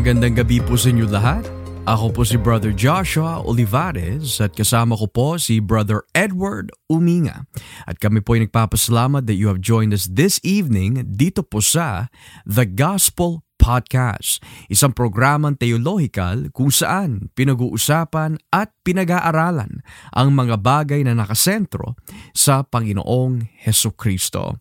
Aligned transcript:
Magandang 0.00 0.32
gabi 0.32 0.64
po 0.64 0.80
sa 0.80 0.88
inyo 0.88 1.04
lahat. 1.12 1.44
Ako 1.84 2.08
po 2.08 2.24
si 2.24 2.40
Brother 2.40 2.72
Joshua 2.72 3.44
Olivares 3.44 4.40
at 4.40 4.56
kasama 4.56 4.96
ko 4.96 5.04
po 5.04 5.36
si 5.36 5.60
Brother 5.60 6.08
Edward 6.16 6.72
Uminga. 6.88 7.44
At 7.84 8.00
kami 8.00 8.24
po 8.24 8.32
ay 8.32 8.48
nagpapasalamat 8.48 9.28
that 9.28 9.36
you 9.36 9.52
have 9.52 9.60
joined 9.60 9.92
us 9.92 10.08
this 10.08 10.40
evening 10.40 11.04
dito 11.04 11.44
po 11.44 11.60
sa 11.60 12.08
The 12.48 12.64
Gospel 12.64 13.44
Podcast, 13.60 14.40
isang 14.72 14.96
programang 14.96 15.60
teolohikal 15.60 16.48
kung 16.56 16.72
saan 16.72 17.28
pinag-uusapan 17.36 18.40
at 18.48 18.72
pinag-aaralan 18.80 19.84
ang 20.16 20.28
mga 20.32 20.56
bagay 20.56 21.04
na 21.04 21.12
nakasentro 21.12 22.00
sa 22.32 22.64
Panginoong 22.64 23.44
Heso 23.60 23.92
Kristo. 23.92 24.56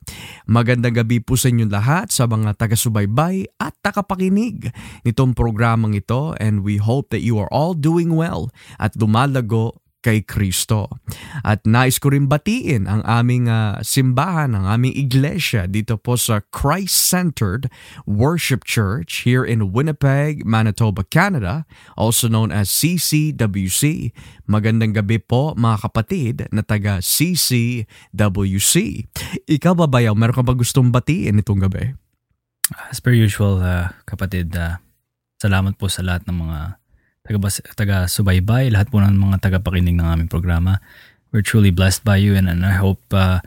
Magandang 0.52 1.00
gabi 1.00 1.24
po 1.24 1.40
sa 1.40 1.48
inyong 1.48 1.72
lahat 1.72 2.12
sa 2.12 2.28
mga 2.28 2.60
taga-subaybay 2.60 3.48
at 3.56 3.72
takapakinig 3.80 4.76
nitong 5.08 5.32
programang 5.32 5.96
ito 5.96 6.36
and 6.36 6.68
we 6.68 6.76
hope 6.76 7.08
that 7.16 7.24
you 7.24 7.40
are 7.40 7.50
all 7.56 7.72
doing 7.72 8.12
well 8.12 8.52
at 8.84 8.92
lumalago 9.00 9.80
kay 10.00 10.24
Kristo. 10.24 10.88
At 11.44 11.68
nais 11.68 12.00
ko 12.00 12.16
rin 12.16 12.32
batiin 12.32 12.88
ang 12.88 13.04
aming 13.04 13.52
uh, 13.52 13.84
simbahan, 13.84 14.56
ang 14.56 14.64
aming 14.64 14.96
iglesia 14.96 15.68
dito 15.68 16.00
po 16.00 16.16
sa 16.16 16.40
Christ-Centered 16.56 17.68
Worship 18.08 18.64
Church 18.64 19.28
here 19.28 19.44
in 19.44 19.76
Winnipeg, 19.76 20.48
Manitoba, 20.48 21.04
Canada, 21.04 21.68
also 22.00 22.32
known 22.32 22.56
as 22.56 22.72
CCWC. 22.72 24.16
Magandang 24.48 24.96
gabi 24.96 25.20
po 25.20 25.52
mga 25.60 25.78
kapatid 25.84 26.36
na 26.56 26.64
taga 26.64 27.04
CCWC. 27.04 28.76
Ikaw 29.52 29.74
ba 29.76 29.86
bayaw, 29.92 30.16
meron 30.16 30.36
ka 30.40 30.44
ba 30.48 30.56
gustong 30.56 30.96
batiin 30.96 31.44
itong 31.44 31.60
gabi? 31.60 31.92
As 32.88 33.04
per 33.04 33.12
usual, 33.12 33.60
uh, 33.60 33.92
kapatid, 34.06 34.56
uh, 34.56 34.80
salamat 35.42 35.76
po 35.76 35.92
sa 35.92 36.06
lahat 36.06 36.24
ng 36.30 36.38
mga 36.38 36.79
taga, 37.30 37.50
taga 37.78 37.98
subaybay, 38.10 38.74
lahat 38.74 38.90
po 38.90 38.98
ng 38.98 39.14
mga 39.14 39.38
tagapakinig 39.46 39.94
ng 39.94 40.08
aming 40.08 40.30
programa. 40.32 40.82
We're 41.30 41.46
truly 41.46 41.70
blessed 41.70 42.02
by 42.02 42.18
you 42.18 42.34
and, 42.34 42.50
and 42.50 42.66
I 42.66 42.74
hope 42.74 43.06
uh, 43.14 43.46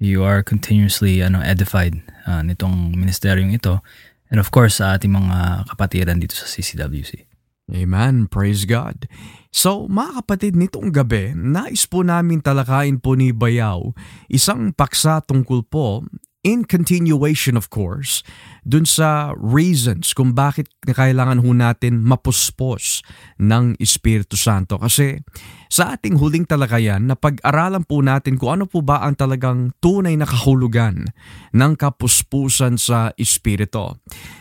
you 0.00 0.24
are 0.24 0.40
continuously 0.40 1.20
ano, 1.20 1.44
edified 1.44 2.00
uh, 2.24 2.40
nitong 2.40 2.96
ministeryong 2.96 3.52
ito. 3.52 3.84
And 4.32 4.40
of 4.40 4.48
course, 4.48 4.80
sa 4.80 4.96
ating 4.96 5.12
mga 5.12 5.68
kapatiran 5.68 6.24
dito 6.24 6.32
sa 6.32 6.48
CCWC. 6.48 7.28
Amen. 7.68 8.32
Praise 8.32 8.64
God. 8.64 9.04
So, 9.52 9.84
mga 9.92 10.24
kapatid, 10.24 10.56
nitong 10.56 10.88
gabi, 10.88 11.36
nais 11.36 11.84
po 11.84 12.00
namin 12.00 12.40
talakayin 12.40 12.96
po 12.96 13.12
ni 13.12 13.28
Bayaw 13.28 13.92
isang 14.32 14.72
paksa 14.72 15.20
tungkol 15.20 15.68
po 15.68 16.04
in 16.46 16.62
continuation 16.62 17.58
of 17.58 17.66
course, 17.70 18.22
dun 18.62 18.86
sa 18.86 19.34
reasons 19.34 20.14
kung 20.14 20.36
bakit 20.36 20.70
kailangan 20.86 21.42
ho 21.42 21.50
natin 21.50 22.04
mapuspos 22.04 23.02
ng 23.42 23.74
Espiritu 23.82 24.38
Santo. 24.38 24.78
Kasi 24.78 25.18
sa 25.66 25.98
ating 25.98 26.16
huling 26.20 26.46
talakayan, 26.46 27.10
na 27.10 27.18
pag-aralan 27.18 27.82
po 27.82 28.00
natin 28.00 28.38
kung 28.38 28.60
ano 28.60 28.64
po 28.70 28.84
ba 28.84 29.02
ang 29.02 29.18
talagang 29.18 29.74
tunay 29.82 30.14
na 30.14 30.28
kahulugan 30.28 31.10
ng 31.52 31.72
kapuspusan 31.74 32.78
sa 32.78 33.10
Espiritu. 33.18 33.98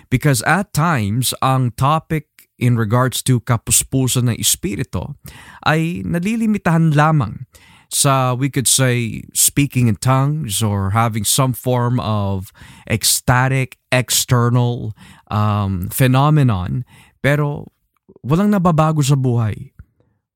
Because 0.08 0.46
at 0.46 0.72
times, 0.72 1.34
ang 1.44 1.74
topic 1.75 2.38
in 2.58 2.74
regards 2.78 3.22
to 3.22 3.41
kapuspusan 3.41 4.34
ng 4.34 4.38
Espiritu 4.38 5.14
ay 5.66 6.02
nalilimitahan 6.02 6.94
lamang 6.94 7.46
sa 7.87 8.35
we 8.35 8.51
could 8.51 8.67
say 8.67 9.23
speaking 9.33 9.87
in 9.87 9.95
tongues 9.95 10.59
or 10.63 10.91
having 10.91 11.23
some 11.23 11.51
form 11.51 11.99
of 11.99 12.51
ecstatic 12.89 13.79
external 13.91 14.93
um, 15.31 15.87
phenomenon. 15.89 16.83
Pero 17.23 17.71
walang 18.23 18.51
nababago 18.51 19.03
sa 19.03 19.15
buhay. 19.15 19.71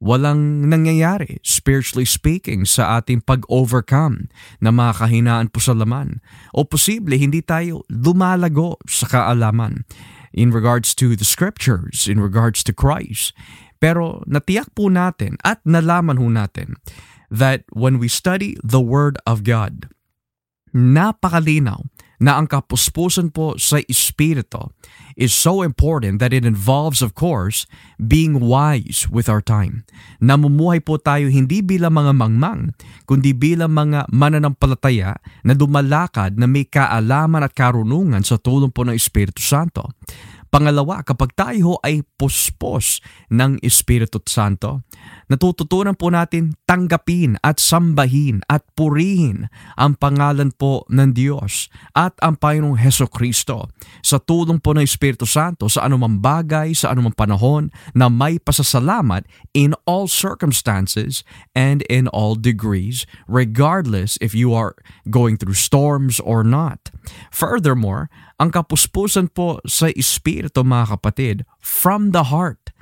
Walang 0.01 0.65
nangyayari 0.65 1.37
spiritually 1.45 2.09
speaking 2.09 2.65
sa 2.65 2.97
ating 2.97 3.21
pag-overcome 3.21 4.33
na 4.57 4.73
mga 4.73 5.05
kahinaan 5.05 5.53
po 5.53 5.61
sa 5.61 5.77
laman. 5.77 6.25
O 6.57 6.65
posible 6.65 7.13
hindi 7.21 7.45
tayo 7.45 7.85
lumalago 7.85 8.81
sa 8.89 9.05
kaalaman 9.05 9.85
in 10.33 10.49
regards 10.49 10.97
to 10.97 11.13
the 11.13 11.27
scriptures 11.27 12.09
in 12.09 12.17
regards 12.17 12.65
to 12.65 12.73
Christ. 12.73 13.37
Pero 13.77 14.25
natiyak 14.25 14.73
po 14.73 14.89
natin 14.89 15.37
at 15.45 15.61
nalaman 15.69 16.17
ho 16.17 16.33
natin 16.33 16.81
that 17.31 17.63
when 17.71 17.97
we 17.97 18.11
study 18.11 18.59
the 18.59 18.83
Word 18.83 19.15
of 19.23 19.47
God, 19.47 19.87
napakalinaw 20.75 21.87
na 22.21 22.37
ang 22.37 22.45
kapuspusan 22.45 23.33
po 23.33 23.57
sa 23.57 23.81
Espiritu 23.89 24.69
is 25.17 25.33
so 25.33 25.65
important 25.65 26.21
that 26.21 26.29
it 26.29 26.45
involves, 26.45 27.01
of 27.01 27.17
course, 27.17 27.65
being 27.97 28.37
wise 28.37 29.09
with 29.09 29.25
our 29.25 29.41
time. 29.41 29.81
Namumuhay 30.21 30.85
po 30.85 31.01
tayo 31.01 31.33
hindi 31.33 31.65
bilang 31.65 31.97
mga 31.97 32.13
mangmang, 32.13 32.77
kundi 33.09 33.33
bilang 33.33 33.73
mga 33.73 34.05
mananampalataya 34.13 35.17
na 35.41 35.57
dumalakad 35.57 36.37
na 36.37 36.45
may 36.45 36.69
kaalaman 36.69 37.41
at 37.41 37.57
karunungan 37.57 38.21
sa 38.21 38.37
tulong 38.37 38.69
po 38.69 38.85
ng 38.85 38.93
Espiritu 38.93 39.41
Santo. 39.41 39.89
Pangalawa, 40.51 41.01
kapag 41.01 41.31
tayo 41.33 41.79
ay 41.79 42.03
puspos 42.19 42.99
ng 43.31 43.57
Espiritu 43.63 44.19
Santo, 44.27 44.83
natututunan 45.31 45.95
po 45.95 46.11
natin 46.11 46.55
tanggapin 46.67 47.39
at 47.39 47.57
sambahin 47.57 48.43
at 48.51 48.67
purihin 48.75 49.47
ang 49.79 49.95
pangalan 49.95 50.51
po 50.51 50.83
ng 50.91 51.15
Diyos 51.15 51.71
at 51.95 52.15
ang 52.19 52.35
Panginoong 52.35 52.79
Heso 52.79 53.07
Kristo 53.07 53.71
sa 54.03 54.19
tulong 54.19 54.59
po 54.59 54.75
ng 54.75 54.83
Espiritu 54.83 55.23
Santo 55.23 55.71
sa 55.71 55.87
anumang 55.87 56.19
bagay, 56.19 56.75
sa 56.75 56.91
anumang 56.91 57.15
panahon 57.15 57.71
na 57.95 58.11
may 58.11 58.37
pasasalamat 58.41 59.23
in 59.55 59.71
all 59.87 60.11
circumstances 60.11 61.23
and 61.55 61.81
in 61.87 62.11
all 62.11 62.35
degrees, 62.35 63.07
regardless 63.27 64.19
if 64.19 64.35
you 64.35 64.51
are 64.51 64.75
going 65.07 65.39
through 65.39 65.55
storms 65.55 66.19
or 66.19 66.43
not. 66.43 66.91
Furthermore, 67.31 68.11
ang 68.41 68.49
kapuspusan 68.49 69.29
po 69.31 69.61
sa 69.69 69.93
Espiritu 69.93 70.65
mga 70.65 70.97
kapatid, 70.97 71.37
from 71.61 72.09
the 72.09 72.33
heart, 72.33 72.73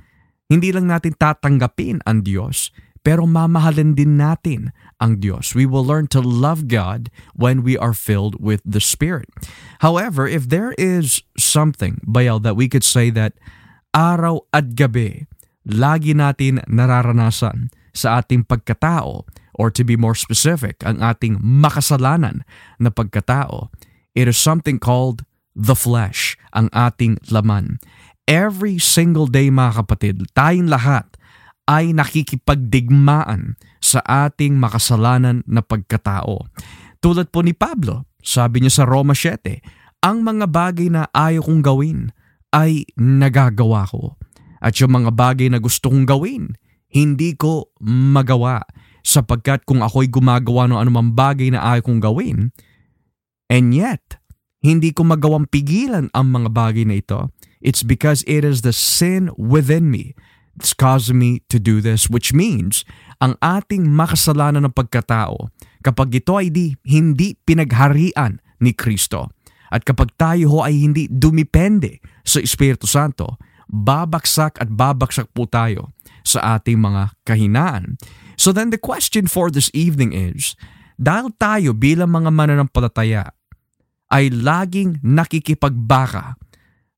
hindi 0.49 0.73
lang 0.73 0.89
natin 0.89 1.13
tatanggapin 1.13 2.01
ang 2.09 2.25
Diyos, 2.25 2.73
pero 3.05 3.23
mamahalin 3.23 3.95
din 3.95 4.19
natin 4.19 4.75
ang 4.99 5.23
Diyos. 5.23 5.55
We 5.55 5.63
will 5.63 5.85
learn 5.85 6.11
to 6.11 6.19
love 6.19 6.67
God 6.67 7.07
when 7.37 7.63
we 7.63 7.79
are 7.79 7.95
filled 7.95 8.41
with 8.41 8.59
the 8.65 8.83
Spirit. 8.83 9.29
However, 9.79 10.27
if 10.27 10.51
there 10.51 10.75
is 10.75 11.23
something, 11.39 12.03
Bayal, 12.03 12.43
that 12.43 12.59
we 12.59 12.67
could 12.67 12.83
say 12.83 13.07
that 13.15 13.39
araw 13.95 14.43
at 14.51 14.75
gabi, 14.75 15.29
lagi 15.63 16.11
natin 16.17 16.65
nararanasan 16.67 17.71
sa 17.95 18.19
ating 18.19 18.49
pagkatao, 18.49 19.23
or 19.55 19.67
to 19.71 19.83
be 19.85 19.95
more 19.95 20.15
specific, 20.15 20.81
ang 20.83 20.99
ating 20.99 21.39
makasalanan 21.39 22.43
na 22.81 22.91
pagkatao, 22.91 23.71
it 24.17 24.27
is 24.27 24.35
something 24.35 24.81
called 24.81 25.23
the 25.55 25.75
flesh, 25.75 26.35
ang 26.55 26.67
ating 26.71 27.19
laman 27.31 27.79
every 28.29 28.77
single 28.77 29.25
day 29.25 29.49
mga 29.49 29.81
kapatid, 29.81 30.21
tayong 30.37 30.69
lahat 30.69 31.09
ay 31.65 31.97
nakikipagdigmaan 31.97 33.57
sa 33.81 34.05
ating 34.05 34.53
makasalanan 34.53 35.41
na 35.49 35.65
pagkatao. 35.65 36.45
Tulad 37.01 37.33
po 37.33 37.41
ni 37.41 37.57
Pablo, 37.57 38.05
sabi 38.21 38.61
niya 38.61 38.81
sa 38.81 38.83
Roma 38.85 39.17
7, 39.17 39.41
ang 40.05 40.21
mga 40.21 40.45
bagay 40.45 40.93
na 40.93 41.09
ayaw 41.09 41.41
kong 41.41 41.65
gawin 41.65 41.99
ay 42.53 42.85
nagagawa 42.95 43.89
ko. 43.89 44.13
At 44.61 44.77
yung 44.77 44.93
mga 44.93 45.11
bagay 45.15 45.49
na 45.49 45.57
gusto 45.57 45.89
kong 45.89 46.05
gawin, 46.05 46.53
hindi 46.89 47.33
ko 47.33 47.73
magawa 47.81 48.61
sapagkat 49.01 49.63
kung 49.65 49.81
ako'y 49.81 50.11
gumagawa 50.11 50.69
ng 50.69 50.77
anumang 50.77 51.15
bagay 51.15 51.49
na 51.49 51.63
ayaw 51.63 51.81
kong 51.85 52.01
gawin, 52.03 52.51
and 53.47 53.73
yet, 53.73 54.18
hindi 54.59 54.91
ko 54.91 55.07
magawang 55.07 55.47
pigilan 55.47 56.11
ang 56.11 56.27
mga 56.31 56.49
bagay 56.51 56.83
na 56.83 56.99
ito, 56.99 57.31
It's 57.59 57.83
because 57.83 58.23
it 58.23 58.47
is 58.47 58.63
the 58.63 58.71
sin 58.71 59.31
within 59.35 59.91
me. 59.91 60.15
That's 60.55 60.75
causing 60.75 61.19
me 61.19 61.43
to 61.51 61.59
do 61.59 61.83
this, 61.83 62.07
which 62.07 62.31
means 62.31 62.87
ang 63.19 63.35
ating 63.43 63.87
makasalanan 63.87 64.67
ng 64.67 64.75
pagkatao, 64.75 65.51
kapag 65.83 66.23
ito 66.23 66.39
ay 66.39 66.51
di, 66.51 66.75
hindi 66.87 67.35
pinagharian 67.35 68.39
ni 68.63 68.71
Kristo, 68.75 69.31
at 69.71 69.83
kapag 69.83 70.15
tayo 70.15 70.51
ho 70.51 70.59
ay 70.63 70.75
hindi 70.75 71.07
dumipende 71.11 72.03
sa 72.23 72.43
Espiritu 72.43 72.87
Santo, 72.87 73.39
babaksak 73.67 74.59
at 74.59 74.71
babaksak 74.71 75.31
po 75.31 75.47
tayo 75.47 75.95
sa 76.23 76.59
ating 76.59 76.79
mga 76.79 77.15
kahinaan. 77.23 77.99
So 78.35 78.51
then 78.51 78.71
the 78.71 78.79
question 78.79 79.27
for 79.27 79.51
this 79.51 79.71
evening 79.71 80.15
is, 80.15 80.55
dahil 80.99 81.31
tayo 81.39 81.71
bilang 81.71 82.11
mga 82.11 82.31
mananampalataya 82.31 83.31
ay 84.09 84.33
laging 84.33 84.97
nakikipagbaka 85.05 86.37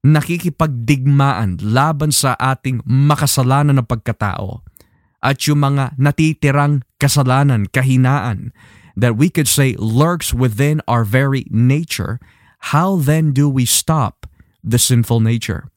nakikipagdigmaan 0.01 1.61
laban 1.61 2.09
sa 2.09 2.33
ating 2.33 2.81
makasalanan 2.89 3.77
na 3.77 3.85
pagkatao 3.85 4.65
at 5.21 5.45
yung 5.45 5.61
mga 5.61 5.93
natitirang 6.01 6.81
kasalanan, 6.97 7.69
kahinaan 7.69 8.49
that 8.97 9.15
we 9.15 9.29
could 9.29 9.47
say 9.47 9.77
lurks 9.77 10.33
within 10.33 10.81
our 10.89 11.05
very 11.05 11.45
nature, 11.53 12.17
how 12.73 12.97
then 12.97 13.31
do 13.31 13.45
we 13.45 13.63
stop 13.63 14.25
the 14.65 14.81
sinful 14.81 15.21
nature? 15.21 15.69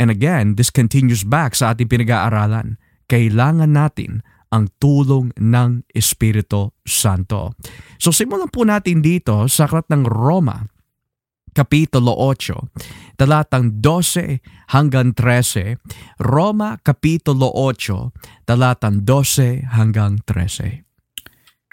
And 0.00 0.10
again, 0.10 0.56
this 0.56 0.72
continues 0.72 1.22
back 1.22 1.54
sa 1.54 1.76
ating 1.76 1.92
pinag-aaralan. 1.92 2.80
Kailangan 3.06 3.70
natin 3.76 4.24
ang 4.54 4.70
tulong 4.78 5.34
ng 5.34 5.82
Espiritu 5.90 6.70
Santo. 6.86 7.58
So 7.98 8.14
simulan 8.14 8.54
po 8.54 8.62
natin 8.62 9.02
dito 9.02 9.50
sa 9.50 9.66
aklat 9.66 9.90
ng 9.90 10.06
Roma, 10.06 10.70
Kapitulo 11.54 12.14
8, 12.14 13.14
talatang 13.18 13.82
12 13.82 14.74
hanggang 14.74 15.14
13. 15.14 15.78
Roma, 16.22 16.78
Kapitulo 16.82 17.50
8, 17.50 18.46
talatang 18.46 19.02
12 19.02 19.74
hanggang 19.74 20.22
13. 20.22 20.82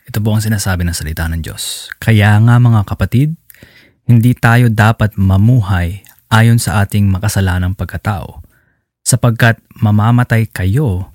Ito 0.10 0.18
po 0.22 0.34
ang 0.34 0.42
sinasabi 0.42 0.82
ng 0.86 0.98
salita 0.98 1.30
ng 1.30 1.42
Diyos. 1.46 1.90
Kaya 2.02 2.38
nga 2.42 2.58
mga 2.58 2.82
kapatid, 2.90 3.38
hindi 4.10 4.34
tayo 4.34 4.70
dapat 4.70 5.18
mamuhay 5.18 6.02
ayon 6.34 6.58
sa 6.58 6.82
ating 6.82 7.10
makasalanang 7.10 7.78
pagkatao, 7.78 8.42
sapagkat 9.06 9.62
mamamatay 9.78 10.50
kayo 10.50 11.11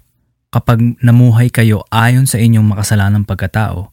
kapag 0.57 0.97
namuhay 1.05 1.53
kayo 1.53 1.85
ayon 1.93 2.25
sa 2.25 2.41
inyong 2.41 2.65
makasalanang 2.65 3.29
pagkatao, 3.29 3.93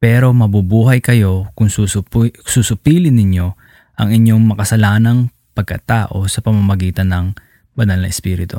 pero 0.00 0.32
mabubuhay 0.32 1.04
kayo 1.04 1.52
kung 1.52 1.68
susupu- 1.68 2.32
susupilin 2.48 3.12
ninyo 3.12 3.52
ang 4.00 4.08
inyong 4.08 4.56
makasalanang 4.56 5.28
pagkatao 5.52 6.24
sa 6.24 6.40
pamamagitan 6.40 7.12
ng 7.12 7.26
banal 7.76 8.00
na 8.00 8.08
Espiritu. 8.08 8.56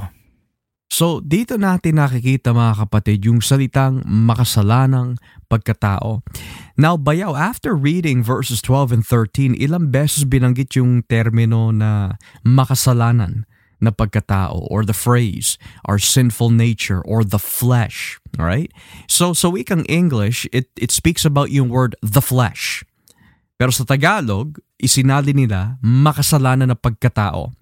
So 0.91 1.17
dito 1.17 1.57
natin 1.57 1.97
nakikita 1.97 2.53
mga 2.53 2.85
kapatid 2.85 3.25
yung 3.25 3.41
salitang 3.41 4.05
makasalanang 4.05 5.17
pagkatao. 5.49 6.21
Now 6.77 6.93
bayaw, 6.93 7.33
after 7.33 7.73
reading 7.73 8.21
verses 8.21 8.61
12 8.61 9.01
and 9.01 9.03
13, 9.07 9.57
ilang 9.57 9.89
beses 9.89 10.29
binanggit 10.29 10.77
yung 10.77 11.01
termino 11.09 11.73
na 11.73 12.21
makasalanan 12.45 13.49
na 13.81 13.89
pagkatao 13.89 14.69
or 14.69 14.85
the 14.85 14.95
phrase 14.95 15.57
our 15.89 15.97
sinful 15.97 16.53
nature 16.53 17.01
or 17.01 17.25
the 17.25 17.41
flesh. 17.41 18.21
Alright? 18.37 18.69
So 19.09 19.33
so 19.33 19.49
wikang 19.51 19.89
English, 19.89 20.45
it, 20.53 20.69
it 20.77 20.93
speaks 20.93 21.25
about 21.25 21.49
yung 21.49 21.67
word 21.73 21.97
the 21.99 22.21
flesh. 22.21 22.85
Pero 23.57 23.73
sa 23.73 23.85
Tagalog, 23.85 24.57
isinali 24.81 25.33
nila 25.33 25.81
makasalanan 25.81 26.73
na 26.73 26.77
pagkatao. 26.77 27.53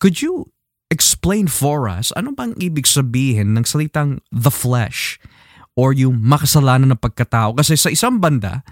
Could 0.00 0.20
you 0.20 0.48
explain 0.88 1.48
for 1.48 1.88
us 1.88 2.12
ano 2.16 2.32
bang 2.32 2.56
ibig 2.60 2.88
sabihin 2.88 3.56
ng 3.56 3.64
salitang 3.64 4.20
the 4.32 4.52
flesh 4.52 5.20
or 5.76 5.92
yung 5.92 6.20
makasalanan 6.20 6.92
ng 6.92 7.00
pagkatao? 7.00 7.56
Kasi 7.56 7.76
sa 7.76 7.92
isang 7.92 8.20
banda, 8.20 8.64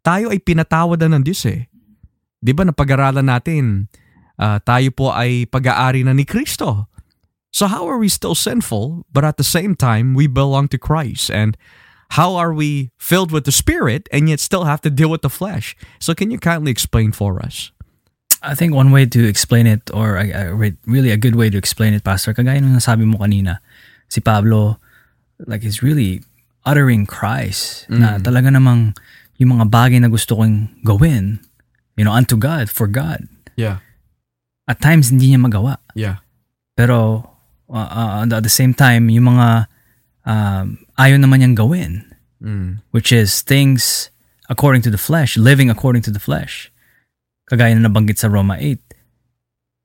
tayo 0.00 0.32
ay 0.32 0.40
pinatawad 0.40 1.00
na 1.04 1.16
ng 1.16 1.24
Diyos 1.24 1.44
eh. 1.48 1.68
Di 2.42 2.50
ba 2.50 2.66
napag-aralan 2.66 3.22
natin, 3.22 3.86
uh, 4.42 4.58
tayo 4.66 4.90
po 4.90 5.14
ay 5.14 5.46
pag-aari 5.46 6.02
na 6.02 6.10
ni 6.10 6.26
Kristo. 6.26 6.90
So 7.54 7.70
how 7.70 7.86
are 7.86 8.00
we 8.00 8.10
still 8.10 8.34
sinful 8.34 9.06
but 9.14 9.22
at 9.22 9.38
the 9.38 9.46
same 9.46 9.78
time 9.78 10.18
we 10.18 10.26
belong 10.26 10.66
to 10.74 10.78
Christ? 10.80 11.30
And 11.30 11.54
how 12.18 12.34
are 12.34 12.50
we 12.50 12.90
filled 12.98 13.30
with 13.30 13.46
the 13.46 13.54
Spirit 13.54 14.10
and 14.10 14.26
yet 14.26 14.42
still 14.42 14.66
have 14.66 14.82
to 14.82 14.90
deal 14.90 15.12
with 15.12 15.22
the 15.22 15.30
flesh? 15.30 15.78
So 16.02 16.16
can 16.16 16.34
you 16.34 16.42
kindly 16.42 16.74
explain 16.74 17.12
for 17.14 17.38
us? 17.38 17.70
I 18.42 18.58
think 18.58 18.74
one 18.74 18.90
way 18.90 19.06
to 19.06 19.22
explain 19.22 19.70
it, 19.70 19.86
or 19.94 20.18
a, 20.18 20.50
a, 20.50 20.74
really 20.82 21.14
a 21.14 21.16
good 21.16 21.38
way 21.38 21.46
to 21.46 21.54
explain 21.54 21.94
it, 21.94 22.02
Pastor, 22.02 22.34
kagaya 22.34 22.58
nung 22.58 22.74
nasabi 22.74 23.06
mo 23.06 23.22
kanina, 23.22 23.62
si 24.10 24.18
Pablo, 24.18 24.82
like, 25.46 25.62
is 25.62 25.78
really 25.78 26.26
uttering 26.66 27.06
Christ 27.06 27.86
mm. 27.86 28.02
na 28.02 28.18
talaga 28.18 28.50
namang 28.50 28.98
yung 29.38 29.54
mga 29.54 29.70
bagay 29.70 30.02
na 30.02 30.10
gusto 30.10 30.34
kong 30.34 30.74
gawin, 30.82 31.38
you 31.94 32.02
know, 32.02 32.10
unto 32.10 32.34
God, 32.34 32.66
for 32.66 32.90
God. 32.90 33.30
Yeah. 33.54 33.78
At 34.68 34.80
times, 34.80 35.10
hindi 35.10 35.34
niya 35.34 35.40
magawa. 35.42 35.78
Yeah. 35.94 36.22
Pero, 36.76 37.26
uh, 37.68 37.90
uh, 37.90 38.26
at 38.26 38.42
the 38.42 38.52
same 38.52 38.74
time, 38.74 39.10
yung 39.10 39.34
mga 39.34 39.66
um, 40.26 40.78
ayaw 40.98 41.18
naman 41.18 41.42
niyang 41.42 41.58
gawin, 41.58 42.06
mm. 42.42 42.78
which 42.90 43.10
is 43.10 43.42
things 43.42 44.10
according 44.48 44.82
to 44.82 44.90
the 44.90 45.00
flesh, 45.00 45.36
living 45.36 45.70
according 45.70 46.02
to 46.02 46.10
the 46.10 46.22
flesh 46.22 46.72
kagaya 47.52 47.76
na 47.76 47.84
nabanggit 47.84 48.16
sa 48.16 48.32
Roma 48.32 48.56
8, 48.56 48.80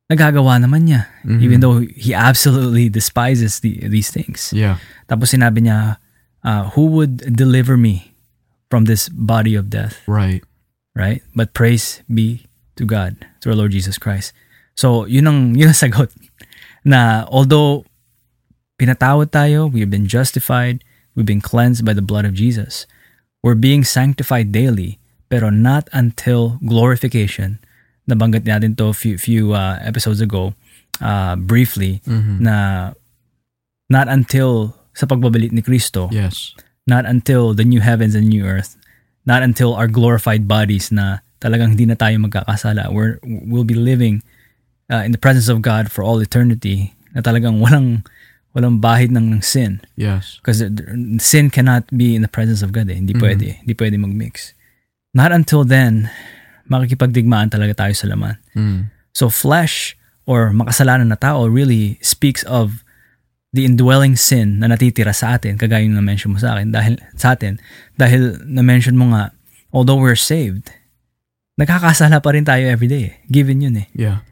nagagawa 0.07 0.55
naman 0.61 0.87
niya. 0.87 1.11
Mm-hmm. 1.27 1.43
Even 1.43 1.59
though 1.59 1.83
he 1.83 2.15
absolutely 2.15 2.87
despises 2.87 3.59
the, 3.59 3.83
these 3.91 4.07
things. 4.07 4.55
Yeah. 4.55 4.79
Tapos 5.11 5.35
sinabi 5.35 5.67
niya, 5.67 5.99
uh, 6.47 6.71
who 6.79 6.87
would 6.95 7.35
deliver 7.35 7.75
me 7.75 8.15
from 8.71 8.87
this 8.87 9.11
body 9.11 9.55
of 9.55 9.67
death? 9.67 9.99
Right. 10.07 10.43
Right? 10.95 11.21
But 11.35 11.51
praise 11.51 12.01
be 12.07 12.47
to 12.79 12.87
God, 12.87 13.19
to 13.43 13.51
our 13.51 13.57
Lord 13.59 13.75
Jesus 13.75 13.99
Christ. 13.99 14.31
So, 14.77 15.09
yun 15.09 15.25
ang, 15.25 15.39
yun 15.59 15.73
ang 15.73 15.81
sagot. 15.81 16.13
Na 16.85 17.25
although 17.27 17.83
pinatawad 18.77 19.33
tayo, 19.33 19.65
we've 19.67 19.89
been 19.89 20.07
justified, 20.07 20.85
we've 21.17 21.27
been 21.27 21.41
cleansed 21.41 21.83
by 21.83 21.97
the 21.97 22.05
blood 22.05 22.23
of 22.23 22.37
Jesus, 22.37 22.85
we're 23.41 23.57
being 23.57 23.83
sanctified 23.83 24.53
daily, 24.53 25.01
pero 25.27 25.49
not 25.49 25.89
until 25.91 26.61
glorification. 26.63 27.59
Nabanggit 28.07 28.47
natin 28.47 28.77
to 28.79 28.95
few 28.95 29.19
few 29.19 29.51
uh, 29.51 29.75
episodes 29.83 30.23
ago 30.23 30.55
uh, 31.03 31.35
briefly 31.35 31.99
mm-hmm. 32.07 32.39
na 32.39 32.91
not 33.91 34.07
until 34.07 34.79
sa 34.95 35.05
pagbabalik 35.05 35.51
ni 35.51 35.59
Kristo. 35.59 36.07
Yes. 36.07 36.55
Not 36.87 37.03
until 37.03 37.51
the 37.51 37.67
new 37.67 37.83
heavens 37.83 38.15
and 38.15 38.31
new 38.31 38.47
earth. 38.47 38.79
Not 39.27 39.43
until 39.43 39.75
our 39.75 39.91
glorified 39.91 40.47
bodies 40.47 40.87
na 40.87 41.19
talagang 41.43 41.75
hindi 41.75 41.83
na 41.83 41.99
tayo 41.99 42.15
magkakasala. 42.23 42.95
We're, 42.95 43.19
we'll 43.23 43.67
be 43.67 43.75
living 43.75 44.23
uh, 44.91 45.03
in 45.03 45.11
the 45.11 45.21
presence 45.21 45.47
of 45.47 45.61
God 45.61 45.91
for 45.91 46.03
all 46.03 46.19
eternity 46.19 46.95
na 47.13 47.21
talagang 47.21 47.59
walang 47.63 48.03
walang 48.57 48.81
bahid 48.81 49.13
ng, 49.13 49.37
ng 49.37 49.41
sin. 49.45 49.85
Yes. 49.93 50.41
Because 50.41 50.65
sin 51.21 51.53
cannot 51.53 51.85
be 51.93 52.17
in 52.17 52.25
the 52.25 52.31
presence 52.31 52.65
of 52.65 52.73
God 52.73 52.89
eh. 52.89 52.97
Hindi 52.97 53.13
mm-hmm. 53.13 53.21
pwede. 53.21 53.47
Hindi 53.61 53.73
pwede 53.77 53.95
mag-mix. 54.01 54.57
Not 55.13 55.29
until 55.29 55.61
then, 55.61 56.09
makikipagdigmaan 56.65 57.53
talaga 57.53 57.85
tayo 57.85 57.93
sa 57.93 58.09
laman. 58.09 58.41
Mm. 58.57 58.89
So 59.13 59.29
flesh 59.29 59.93
or 60.25 60.49
makasalanan 60.51 61.13
na 61.13 61.19
tao 61.21 61.45
really 61.45 62.01
speaks 62.01 62.41
of 62.49 62.81
the 63.53 63.63
indwelling 63.63 64.17
sin 64.17 64.59
na 64.59 64.67
natitira 64.67 65.15
sa 65.15 65.39
atin, 65.39 65.55
kagaya 65.57 65.85
yung 65.85 65.95
na-mention 65.95 66.35
mo 66.35 66.37
sa 66.37 66.57
akin, 66.57 66.69
dahil 66.69 66.99
sa 67.15 67.33
atin, 67.33 67.57
dahil 67.95 68.37
na-mention 68.43 68.99
mo 68.99 69.15
nga, 69.15 69.31
although 69.71 69.97
we're 69.97 70.19
saved, 70.19 70.69
nagkakasala 71.55 72.19
pa 72.19 72.29
rin 72.35 72.43
tayo 72.43 72.67
everyday. 72.67 73.17
Given 73.31 73.63
yun 73.63 73.81
eh. 73.81 73.87
Yeah. 73.95 74.27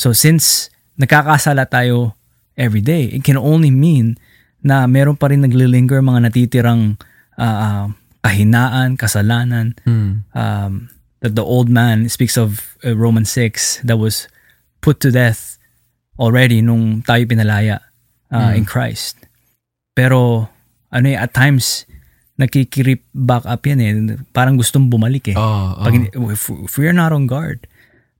So 0.00 0.16
since 0.16 0.72
nagkakasala 0.96 1.68
tayo 1.68 2.16
everyday, 2.56 3.12
it 3.12 3.20
can 3.20 3.36
only 3.36 3.68
mean 3.68 4.16
na 4.64 4.88
meron 4.88 5.20
pa 5.20 5.28
rin 5.28 5.44
naglilinger 5.44 6.00
mga 6.00 6.32
natitirang 6.32 6.96
uh, 7.36 7.92
kahinaan, 8.24 8.96
kasalanan. 8.96 9.76
Mm. 9.84 10.24
Um, 10.32 10.88
that 11.20 11.36
the 11.36 11.44
old 11.44 11.68
man 11.68 12.08
speaks 12.08 12.40
of 12.40 12.80
uh, 12.80 12.96
Romans 12.96 13.28
6 13.28 13.84
that 13.84 14.00
was 14.00 14.24
put 14.80 15.04
to 15.04 15.12
death 15.12 15.60
already 16.16 16.64
nung 16.64 17.04
tayo 17.04 17.28
pinalaya 17.28 17.84
uh, 18.32 18.56
mm. 18.56 18.56
in 18.56 18.64
Christ. 18.64 19.20
Pero 19.92 20.48
ano 20.88 21.06
eh, 21.12 21.20
at 21.20 21.36
times 21.36 21.84
nakikirip 22.40 23.04
back 23.12 23.44
up 23.44 23.68
yan 23.68 23.84
eh. 23.84 24.16
Parang 24.32 24.56
gustong 24.56 24.88
bumalik 24.88 25.28
eh. 25.28 25.36
Oh, 25.36 25.76
oh. 25.76 25.84
Pag, 25.84 26.08
if, 26.32 26.48
if 26.48 26.72
we're 26.80 26.96
not 26.96 27.12
on 27.12 27.28
guard, 27.28 27.68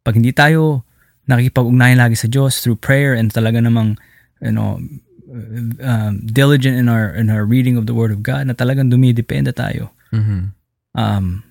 pag 0.05 0.21
hindi 0.21 0.37
tayo 0.37 0.85
nakikipag-ugnayan 1.31 2.03
lagi 2.03 2.19
sa 2.19 2.27
Diyos 2.27 2.59
through 2.59 2.83
prayer 2.83 3.15
and 3.15 3.31
talaga 3.31 3.63
namang 3.63 3.95
you 4.43 4.53
know, 4.53 4.81
um, 5.85 6.13
diligent 6.27 6.77
in 6.77 6.89
our 6.89 7.15
in 7.15 7.31
our 7.31 7.45
reading 7.45 7.77
of 7.77 7.87
the 7.87 7.95
Word 7.95 8.11
of 8.11 8.25
God 8.25 8.49
na 8.49 8.55
talagang 8.57 8.91
dumidepende 8.91 9.55
tayo. 9.55 9.93
Mm-hmm. 10.11 10.51
Um, 10.97 11.45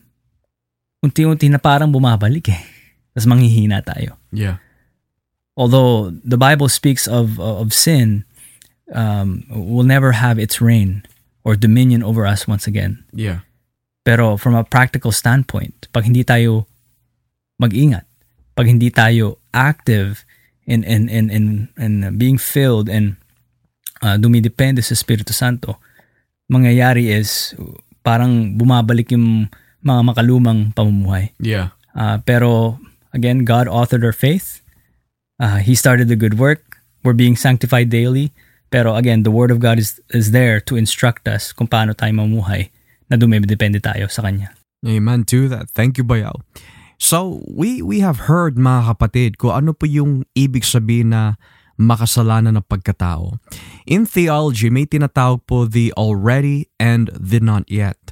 unti-unti 0.99 1.47
na 1.47 1.61
parang 1.61 1.93
bumabalik 1.93 2.49
eh. 2.51 2.63
Tapos 3.15 3.29
manghihina 3.29 3.85
tayo. 3.85 4.19
Yeah. 4.35 4.59
Although 5.55 6.11
the 6.11 6.37
Bible 6.37 6.67
speaks 6.67 7.07
of 7.07 7.39
of 7.39 7.71
sin, 7.71 8.25
um, 8.91 9.45
will 9.47 9.87
never 9.87 10.17
have 10.17 10.39
its 10.41 10.59
reign 10.59 11.05
or 11.45 11.55
dominion 11.55 12.03
over 12.03 12.27
us 12.27 12.47
once 12.49 12.67
again. 12.67 13.05
Yeah. 13.15 13.47
Pero 14.03 14.35
from 14.35 14.55
a 14.55 14.65
practical 14.65 15.13
standpoint, 15.13 15.87
pag 15.93 16.07
hindi 16.07 16.23
tayo 16.23 16.65
mag-ingat, 17.59 18.08
pag 18.59 18.67
hindi 18.67 18.91
tayo 18.91 19.39
active 19.55 20.27
in 20.67 20.83
in 20.83 21.07
in 21.07 21.31
in, 21.31 21.45
in 21.79 22.19
being 22.19 22.35
filled 22.35 22.91
and 22.91 23.15
uh, 24.03 24.19
dumidepende 24.19 24.83
sa 24.83 24.99
Espiritu 24.99 25.31
Santo, 25.31 25.79
mangyayari 26.51 27.07
is 27.07 27.55
parang 28.03 28.59
bumabalik 28.59 29.15
yung 29.15 29.47
mga 29.79 30.01
makalumang 30.11 30.75
pamumuhay. 30.75 31.31
Yeah. 31.39 31.71
Uh, 31.95 32.19
pero 32.27 32.83
again, 33.15 33.47
God 33.47 33.71
authored 33.71 34.03
our 34.03 34.11
faith. 34.11 34.59
Uh, 35.39 35.63
he 35.63 35.71
started 35.71 36.11
the 36.11 36.19
good 36.19 36.35
work. 36.35 36.83
We're 37.07 37.15
being 37.15 37.39
sanctified 37.39 37.87
daily. 37.87 38.35
Pero 38.75 38.99
again, 38.99 39.23
the 39.23 39.31
Word 39.31 39.55
of 39.55 39.63
God 39.63 39.79
is 39.79 40.03
is 40.11 40.35
there 40.35 40.59
to 40.67 40.75
instruct 40.75 41.31
us 41.31 41.55
kung 41.55 41.71
paano 41.71 41.95
tayo 41.95 42.11
mamuhay 42.11 42.75
na 43.07 43.15
dumidepende 43.15 43.79
tayo 43.79 44.11
sa 44.11 44.27
Kanya. 44.27 44.51
Amen 44.83 45.23
to 45.31 45.47
that. 45.47 45.71
Thank 45.71 45.95
you, 45.95 46.03
Bayaw. 46.03 46.43
So, 46.99 47.39
we 47.47 47.79
we 47.79 48.03
have 48.03 48.27
heard 48.27 48.59
mga 48.59 48.91
kapatid 48.91 49.39
kung 49.39 49.55
ano 49.55 49.71
po 49.71 49.87
yung 49.87 50.27
ibig 50.35 50.67
sabihin 50.67 51.15
na 51.15 51.39
makasalanan 51.79 52.59
ng 52.59 52.67
pagkatao. 52.67 53.39
In 53.87 54.03
theology, 54.03 54.67
may 54.67 54.83
tinatawag 54.83 55.47
po 55.47 55.63
the 55.63 55.95
already 55.95 56.67
and 56.75 57.07
the 57.15 57.39
not 57.39 57.63
yet. 57.71 58.11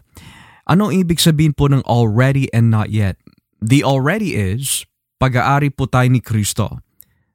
Ano 0.71 0.87
ibig 0.87 1.19
sabihin 1.19 1.51
po 1.51 1.67
ng 1.67 1.83
already 1.83 2.47
and 2.55 2.71
not 2.71 2.87
yet? 2.87 3.19
The 3.59 3.83
already 3.83 4.39
is, 4.39 4.87
pag-aari 5.19 5.75
po 5.75 5.91
tayo 5.91 6.07
ni 6.07 6.23
Kristo. 6.23 6.79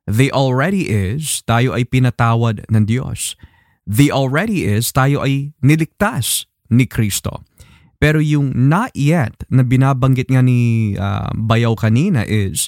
The 0.09 0.33
already 0.33 0.89
is, 0.89 1.45
tayo 1.45 1.77
ay 1.77 1.85
pinatawad 1.85 2.65
ng 2.73 2.85
Diyos. 2.89 3.37
The 3.85 4.09
already 4.09 4.65
is, 4.65 4.89
tayo 4.89 5.21
ay 5.21 5.53
niligtas 5.61 6.49
ni 6.73 6.89
Kristo. 6.89 7.45
Pero 8.03 8.19
yung 8.19 8.51
not 8.51 8.91
yet 8.99 9.47
na 9.47 9.63
binabanggit 9.63 10.27
nga 10.27 10.43
ni 10.43 10.93
uh, 10.99 11.31
Bayaw 11.39 11.79
kanina 11.79 12.27
is, 12.27 12.67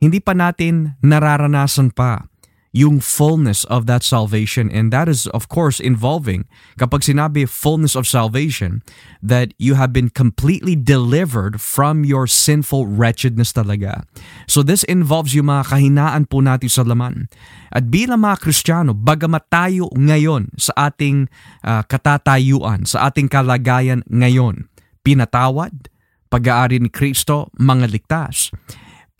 hindi 0.00 0.16
pa 0.24 0.32
natin 0.32 0.96
nararanasan 1.04 1.92
pa 1.92 2.31
yung 2.72 3.04
fullness 3.04 3.68
of 3.68 3.84
that 3.84 4.00
salvation. 4.00 4.72
And 4.72 4.88
that 4.90 5.06
is, 5.06 5.28
of 5.36 5.52
course, 5.52 5.76
involving, 5.76 6.48
kapag 6.80 7.04
sinabi 7.04 7.44
fullness 7.44 7.92
of 7.92 8.08
salvation, 8.08 8.80
that 9.20 9.52
you 9.60 9.76
have 9.76 9.92
been 9.92 10.08
completely 10.08 10.72
delivered 10.72 11.60
from 11.60 12.02
your 12.08 12.24
sinful 12.24 12.88
wretchedness 12.88 13.52
talaga. 13.52 14.08
So 14.48 14.64
this 14.64 14.88
involves 14.88 15.36
yung 15.36 15.52
mga 15.52 15.68
kahinaan 15.68 16.32
po 16.32 16.40
natin 16.40 16.72
sa 16.72 16.82
laman. 16.82 17.28
At 17.68 17.92
bilang 17.92 18.24
mga 18.24 18.40
Kristiyano, 18.40 18.96
bagamat 18.96 19.52
tayo 19.52 19.92
ngayon 19.92 20.56
sa 20.56 20.88
ating 20.88 21.28
uh, 21.60 21.84
katatayuan, 21.84 22.88
sa 22.88 23.12
ating 23.12 23.28
kalagayan 23.28 24.00
ngayon, 24.08 24.72
pinatawad, 25.04 25.92
pag-aari 26.32 26.80
ni 26.80 26.88
Kristo, 26.88 27.52
mga 27.60 27.92
ligtas 27.92 28.48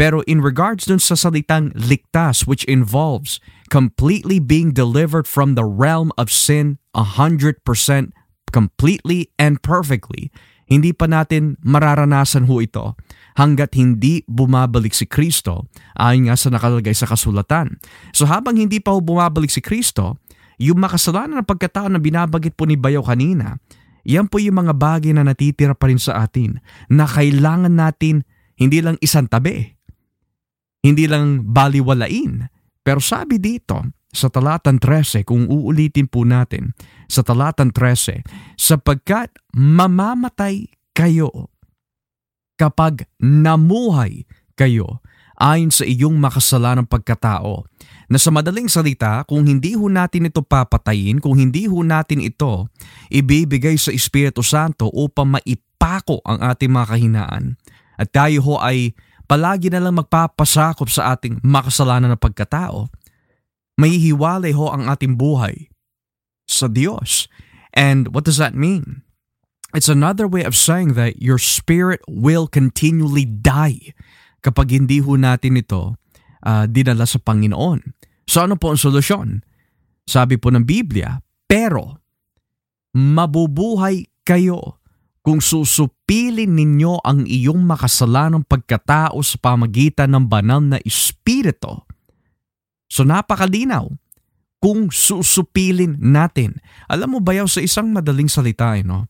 pero 0.00 0.24
in 0.24 0.40
regards 0.40 0.88
dun 0.88 0.98
sa 0.98 1.14
salitang 1.14 1.70
ligtas 1.76 2.48
which 2.48 2.64
involves 2.64 3.38
completely 3.68 4.40
being 4.40 4.72
delivered 4.72 5.28
from 5.28 5.54
the 5.54 5.64
realm 5.64 6.10
of 6.16 6.32
sin 6.32 6.80
100% 6.96 7.62
completely 8.52 9.32
and 9.40 9.64
perfectly, 9.64 10.28
hindi 10.68 10.92
pa 10.96 11.08
natin 11.08 11.60
mararanasan 11.60 12.48
ho 12.48 12.60
ito 12.60 12.96
hanggat 13.36 13.76
hindi 13.76 14.24
bumabalik 14.28 14.92
si 14.92 15.08
Kristo 15.08 15.68
ayon 15.96 16.28
nga 16.28 16.36
sa 16.36 16.48
nakalagay 16.52 16.96
sa 16.96 17.08
kasulatan. 17.08 17.76
So 18.12 18.28
habang 18.28 18.56
hindi 18.56 18.80
pa 18.80 18.92
ho 18.92 19.00
bumabalik 19.00 19.52
si 19.52 19.60
Kristo, 19.60 20.20
yung 20.60 20.80
makasalanan 20.80 21.42
ng 21.42 21.48
pagkatao 21.48 21.88
na 21.92 22.00
binabagit 22.00 22.56
po 22.56 22.68
ni 22.68 22.76
Bayo 22.76 23.04
kanina, 23.04 23.60
yan 24.04 24.28
po 24.28 24.38
yung 24.38 24.64
mga 24.64 24.74
bagay 24.76 25.12
na 25.12 25.26
natitira 25.26 25.76
pa 25.76 25.88
rin 25.88 26.00
sa 26.00 26.22
atin 26.24 26.60
na 26.88 27.04
kailangan 27.08 27.72
natin 27.72 28.24
hindi 28.56 28.78
lang 28.84 29.00
isang 29.02 29.26
tabi, 29.26 29.74
hindi 30.82 31.06
lang 31.06 31.46
baliwalain. 31.46 32.50
Pero 32.82 32.98
sabi 32.98 33.38
dito 33.38 33.78
sa 34.12 34.28
talatan 34.28 34.76
13, 34.76 35.24
kung 35.24 35.48
uulitin 35.48 36.10
po 36.10 36.26
natin, 36.26 36.74
sa 37.06 37.22
talatan 37.22 37.70
13, 37.70 38.26
sapagkat 38.58 39.32
mamamatay 39.54 40.68
kayo 40.92 41.48
kapag 42.60 43.08
namuhay 43.16 44.28
kayo 44.58 45.00
ayon 45.40 45.72
sa 45.72 45.82
iyong 45.82 46.18
makasalanang 46.20 46.86
pagkatao. 46.86 47.64
Na 48.12 48.20
sa 48.20 48.28
madaling 48.28 48.68
salita, 48.68 49.24
kung 49.24 49.48
hindi 49.48 49.72
ho 49.72 49.88
natin 49.88 50.28
ito 50.28 50.44
papatayin, 50.44 51.18
kung 51.18 51.34
hindi 51.34 51.64
ho 51.64 51.80
natin 51.80 52.20
ito 52.20 52.68
ibibigay 53.08 53.74
sa 53.80 53.90
Espiritu 53.90 54.44
Santo 54.44 54.92
upang 54.92 55.40
maipako 55.40 56.20
ang 56.22 56.38
ating 56.52 56.70
mga 56.70 56.86
kahinaan, 56.92 57.44
at 57.96 58.08
tayo 58.12 58.44
ho 58.44 58.54
ay 58.60 58.92
palagi 59.32 59.72
na 59.72 59.80
lang 59.80 59.96
magpapasakop 59.96 60.92
sa 60.92 61.16
ating 61.16 61.40
makasalanan 61.40 62.12
na 62.12 62.20
pagkatao, 62.20 62.92
may 63.80 63.96
hiwalay 63.96 64.52
ho 64.52 64.68
ang 64.68 64.92
ating 64.92 65.16
buhay 65.16 65.72
sa 66.44 66.68
Diyos. 66.68 67.32
And 67.72 68.12
what 68.12 68.28
does 68.28 68.36
that 68.36 68.52
mean? 68.52 69.00
It's 69.72 69.88
another 69.88 70.28
way 70.28 70.44
of 70.44 70.52
saying 70.52 71.00
that 71.00 71.24
your 71.24 71.40
spirit 71.40 72.04
will 72.04 72.44
continually 72.44 73.24
die 73.24 73.96
kapag 74.44 74.68
hindi 74.68 75.00
ho 75.00 75.16
natin 75.16 75.56
ito 75.56 75.96
uh, 76.44 76.68
dinala 76.68 77.08
sa 77.08 77.16
Panginoon. 77.16 77.80
So 78.28 78.44
ano 78.44 78.60
po 78.60 78.76
ang 78.76 78.80
solusyon? 78.84 79.48
Sabi 80.04 80.36
po 80.36 80.52
ng 80.52 80.68
Biblia, 80.68 81.24
pero 81.48 82.04
mabubuhay 82.92 84.12
kayo 84.28 84.81
kung 85.22 85.38
susupilin 85.38 86.50
ninyo 86.50 86.98
ang 87.06 87.22
iyong 87.24 87.62
makasalanang 87.62 88.42
pagkatao 88.42 89.22
sa 89.22 89.38
pamagitan 89.38 90.10
ng 90.10 90.26
banal 90.26 90.58
na 90.58 90.82
espiritu. 90.82 91.78
So 92.90 93.06
napakalinaw 93.06 93.86
kung 94.58 94.90
susupilin 94.90 95.98
natin. 95.98 96.58
Alam 96.90 97.18
mo 97.18 97.20
ba 97.22 97.38
yaw 97.38 97.46
sa 97.46 97.62
isang 97.62 97.94
madaling 97.94 98.30
salita, 98.30 98.74
eh, 98.78 98.82
no? 98.82 99.06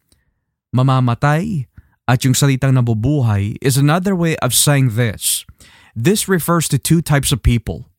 mamamatay 0.72 1.68
at 2.08 2.24
yung 2.24 2.32
salitang 2.32 2.74
nabubuhay 2.74 3.60
is 3.60 3.76
another 3.76 4.16
way 4.16 4.34
of 4.40 4.56
saying 4.56 4.96
this. 4.96 5.44
This 5.92 6.26
refers 6.26 6.66
to 6.72 6.80
two 6.80 7.04
types 7.04 7.30
of 7.30 7.44
people. 7.44 7.92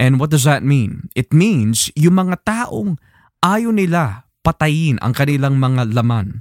And 0.00 0.16
what 0.16 0.32
does 0.32 0.48
that 0.48 0.64
mean? 0.64 1.12
It 1.12 1.28
means 1.36 1.92
yung 1.92 2.16
mga 2.16 2.40
taong 2.48 2.96
ayaw 3.44 3.76
nila 3.76 4.24
patayin 4.40 4.96
ang 5.04 5.12
kanilang 5.12 5.60
mga 5.60 5.92
laman 5.92 6.40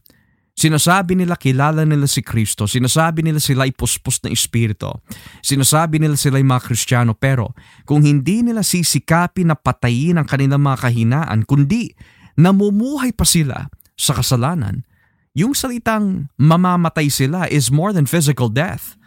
Sinasabi 0.60 1.16
nila 1.16 1.40
kilala 1.40 1.88
nila 1.88 2.04
si 2.04 2.20
Kristo, 2.20 2.68
sinasabi 2.68 3.24
nila 3.24 3.40
sila 3.40 3.64
ay 3.64 3.72
puspos 3.72 4.20
ng 4.28 4.36
Espiritu, 4.36 4.92
sinasabi 5.40 6.04
nila 6.04 6.20
sila 6.20 6.36
ay 6.36 6.44
mga 6.44 6.68
Kristiyano 6.68 7.16
pero 7.16 7.56
kung 7.88 8.04
hindi 8.04 8.44
nila 8.44 8.60
sisikapin 8.60 9.48
na 9.48 9.56
patayin 9.56 10.20
ang 10.20 10.28
kanilang 10.28 10.60
mga 10.60 10.84
kahinaan 10.84 11.48
kundi 11.48 11.96
namumuhay 12.36 13.16
pa 13.16 13.24
sila 13.24 13.72
sa 13.96 14.20
kasalanan, 14.20 14.84
yung 15.32 15.56
salitang 15.56 16.28
mamamatay 16.36 17.08
sila 17.08 17.48
is 17.48 17.72
more 17.72 17.96
than 17.96 18.04
physical 18.04 18.52
death. 18.52 19.00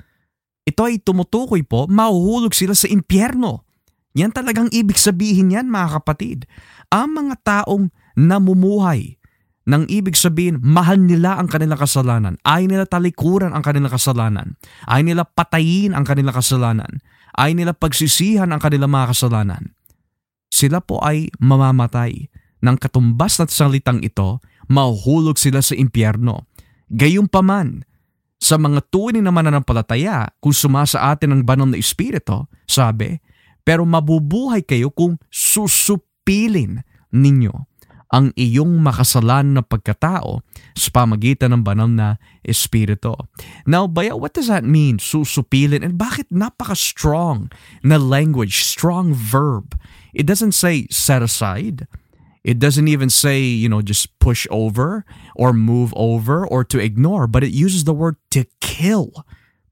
Ito 0.65 0.89
ay 0.89 1.05
tumutukoy 1.05 1.69
po, 1.69 1.85
mahuhulog 1.85 2.57
sila 2.57 2.73
sa 2.73 2.89
impyerno. 2.89 3.69
Yan 4.17 4.33
talagang 4.33 4.73
ibig 4.73 4.97
sabihin 4.97 5.53
yan 5.53 5.69
mga 5.69 6.01
kapatid. 6.01 6.49
Ang 6.89 7.13
mga 7.13 7.35
taong 7.45 7.93
namumuhay 8.17 9.21
nang 9.63 9.87
ibig 9.87 10.19
sabihin, 10.19 10.59
mahal 10.59 10.99
nila 10.99 11.39
ang 11.39 11.47
kanilang 11.47 11.79
kasalanan. 11.79 12.35
Ayaw 12.43 12.67
nila 12.67 12.85
talikuran 12.87 13.55
ang 13.55 13.63
kanilang 13.63 13.95
kasalanan. 13.95 14.59
Ayaw 14.91 15.07
nila 15.07 15.23
patayin 15.23 15.95
ang 15.95 16.03
kanilang 16.03 16.35
kasalanan. 16.35 16.99
Ayaw 17.39 17.55
nila 17.55 17.73
pagsisihan 17.73 18.51
ang 18.51 18.59
kanilang 18.59 18.91
mga 18.91 19.15
kasalanan. 19.15 19.79
Sila 20.51 20.83
po 20.83 20.99
ay 20.99 21.31
mamamatay. 21.39 22.27
Nang 22.63 22.75
katumbas 22.75 23.39
na 23.39 23.47
salitang 23.47 24.03
ito, 24.03 24.43
mahuhulog 24.67 25.39
sila 25.39 25.63
sa 25.63 25.79
impyerno. 25.79 26.47
Gayunpaman, 26.91 27.87
sa 28.43 28.59
mga 28.59 28.83
tunay 28.91 29.23
na 29.23 29.31
mananampalataya, 29.31 30.35
kung 30.43 30.51
sumasa 30.51 31.15
atin 31.15 31.39
ang 31.39 31.43
banal 31.47 31.71
na 31.71 31.79
espiritu, 31.79 32.51
sabi, 32.67 33.23
pero 33.63 33.87
mabubuhay 33.87 34.67
kayo 34.67 34.91
kung 34.91 35.15
susupilin 35.31 36.83
ninyo 37.15 37.72
ang 38.13 38.37
iyong 38.37 38.85
makasalan 38.85 39.57
na 39.57 39.65
pagkatao 39.65 40.45
sa 40.77 40.89
pamagitan 40.93 41.57
ng 41.57 41.65
banal 41.65 41.89
na 41.89 42.21
espiritu. 42.45 43.17
Now, 43.65 43.89
Baya, 43.89 44.15
what 44.15 44.37
does 44.37 44.53
that 44.53 44.69
mean? 44.69 45.01
Susupilin. 45.01 45.81
And 45.81 45.97
bakit 45.97 46.29
napaka-strong 46.29 47.49
na 47.81 47.97
language, 47.97 48.69
strong 48.69 49.17
verb? 49.17 49.73
It 50.13 50.29
doesn't 50.29 50.53
say 50.53 50.87
set 50.93 51.25
aside. 51.25 51.89
It 52.45 52.61
doesn't 52.61 52.89
even 52.89 53.09
say, 53.09 53.41
you 53.41 53.69
know, 53.69 53.81
just 53.81 54.19
push 54.19 54.47
over 54.51 55.07
or 55.35 55.57
move 55.57 55.95
over 55.97 56.45
or 56.45 56.65
to 56.69 56.79
ignore, 56.79 57.27
but 57.27 57.43
it 57.43 57.55
uses 57.55 57.85
the 57.85 57.95
word 57.95 58.17
to 58.37 58.45
kill, 58.61 59.25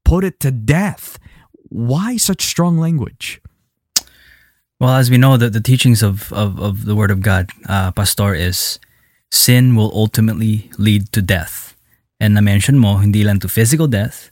put 0.03 0.23
it 0.23 0.39
to 0.41 0.49
death. 0.49 1.19
Why 1.69 2.17
such 2.17 2.41
strong 2.41 2.79
language? 2.79 3.43
Well, 4.81 4.97
as 4.97 5.13
we 5.13 5.21
know, 5.21 5.37
that 5.37 5.53
the 5.53 5.61
teachings 5.61 6.01
of, 6.01 6.33
of, 6.33 6.57
of 6.57 6.85
the 6.85 6.97
Word 6.97 7.11
of 7.11 7.21
God, 7.21 7.53
uh, 7.69 7.91
Pastor, 7.91 8.33
is 8.33 8.79
sin 9.29 9.75
will 9.75 9.93
ultimately 9.93 10.71
lead 10.79 11.11
to 11.13 11.21
death. 11.21 11.77
And 12.19 12.33
na-mention 12.33 12.79
mo, 12.81 12.97
hindi 12.97 13.23
lang 13.23 13.37
to 13.41 13.47
physical 13.47 13.85
death, 13.85 14.31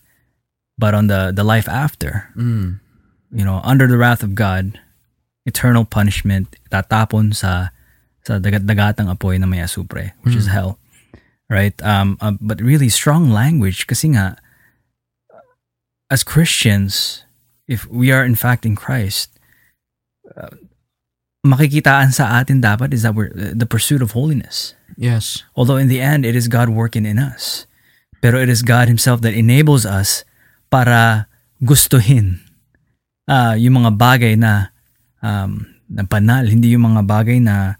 but 0.75 0.95
on 0.95 1.05
the, 1.05 1.31
the 1.31 1.43
life 1.43 1.69
after. 1.69 2.33
Mm. 2.35 2.79
You 3.29 3.45
know, 3.45 3.61
under 3.63 3.85
the 3.85 3.97
wrath 4.01 4.23
of 4.23 4.33
God, 4.33 4.81
eternal 5.45 5.85
punishment, 5.85 6.57
tatapon 6.71 7.35
sa 7.35 7.69
sa 8.25 8.41
dagat-dagatang 8.41 9.05
apoy 9.05 9.37
na 9.37 9.45
may 9.45 9.61
asupre, 9.61 10.17
which 10.25 10.33
mm. 10.33 10.41
is 10.41 10.49
hell. 10.49 10.79
Right? 11.47 11.77
Um, 11.85 12.17
uh, 12.21 12.33
but 12.41 12.59
really 12.59 12.89
strong 12.89 13.29
language 13.29 13.85
kasi 13.85 14.17
nga, 14.17 14.41
as 16.09 16.25
Christians, 16.25 17.21
if 17.69 17.85
we 17.85 18.09
are 18.09 18.25
in 18.25 18.33
fact 18.33 18.65
in 18.65 18.73
Christ, 18.73 19.38
makikitaan 21.45 22.11
sa 22.11 22.39
atin 22.39 22.59
dapat 22.59 22.93
is 22.93 23.01
that 23.03 23.15
we're 23.15 23.31
the 23.33 23.65
pursuit 23.65 24.01
of 24.03 24.11
holiness. 24.11 24.75
Yes. 24.99 25.43
Although 25.55 25.79
in 25.79 25.87
the 25.87 26.03
end, 26.03 26.25
it 26.27 26.35
is 26.35 26.51
God 26.51 26.69
working 26.69 27.05
in 27.07 27.17
us. 27.17 27.65
Pero 28.19 28.35
it 28.35 28.51
is 28.51 28.61
God 28.61 28.91
Himself 28.91 29.23
that 29.23 29.31
enables 29.31 29.87
us 29.87 30.27
para 30.67 31.31
gustuhin 31.63 32.43
uh, 33.31 33.55
yung 33.55 33.79
mga 33.79 33.95
bagay 33.95 34.35
na 34.35 34.75
um, 35.23 35.67
na 35.89 36.03
banal, 36.03 36.45
hindi 36.45 36.75
yung 36.75 36.85
mga 36.85 37.07
bagay 37.07 37.39
na 37.41 37.79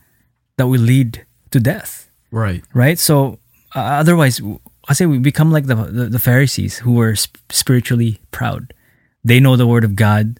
that 0.55 0.67
will 0.67 0.81
lead 0.81 1.27
to 1.51 1.59
death. 1.59 2.09
Right. 2.31 2.63
Right? 2.73 2.97
So, 2.97 3.39
uh, 3.75 4.01
otherwise, 4.01 4.41
kasi 4.87 5.05
we 5.05 5.19
become 5.19 5.51
like 5.51 5.67
the, 5.67 5.75
the, 5.75 6.05
the 6.17 6.23
Pharisees 6.23 6.79
who 6.79 6.93
were 6.93 7.13
sp- 7.13 7.37
spiritually 7.51 8.19
proud. 8.31 8.73
They 9.23 9.39
know 9.39 9.55
the 9.55 9.67
word 9.67 9.83
of 9.83 9.95
God, 9.95 10.39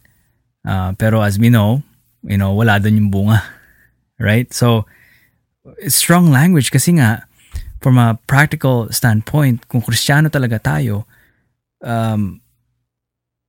uh, 0.65 0.93
pero 0.97 1.21
as 1.21 1.37
we 1.37 1.49
know, 1.49 1.83
you 2.23 2.37
know, 2.37 2.51
wala 2.53 2.79
dun 2.79 2.97
yung 2.99 3.11
bunga. 3.11 3.43
Right? 4.19 4.51
So, 4.51 4.85
it's 5.79 5.95
strong 5.95 6.27
language 6.31 6.71
kasi 6.71 6.99
nga, 6.99 7.23
from 7.79 7.95
a 7.95 8.19
practical 8.27 8.91
standpoint, 8.91 9.67
kung 9.71 9.79
kristyano 9.79 10.27
talaga 10.27 10.59
tayo, 10.59 11.07
um, 11.79 12.43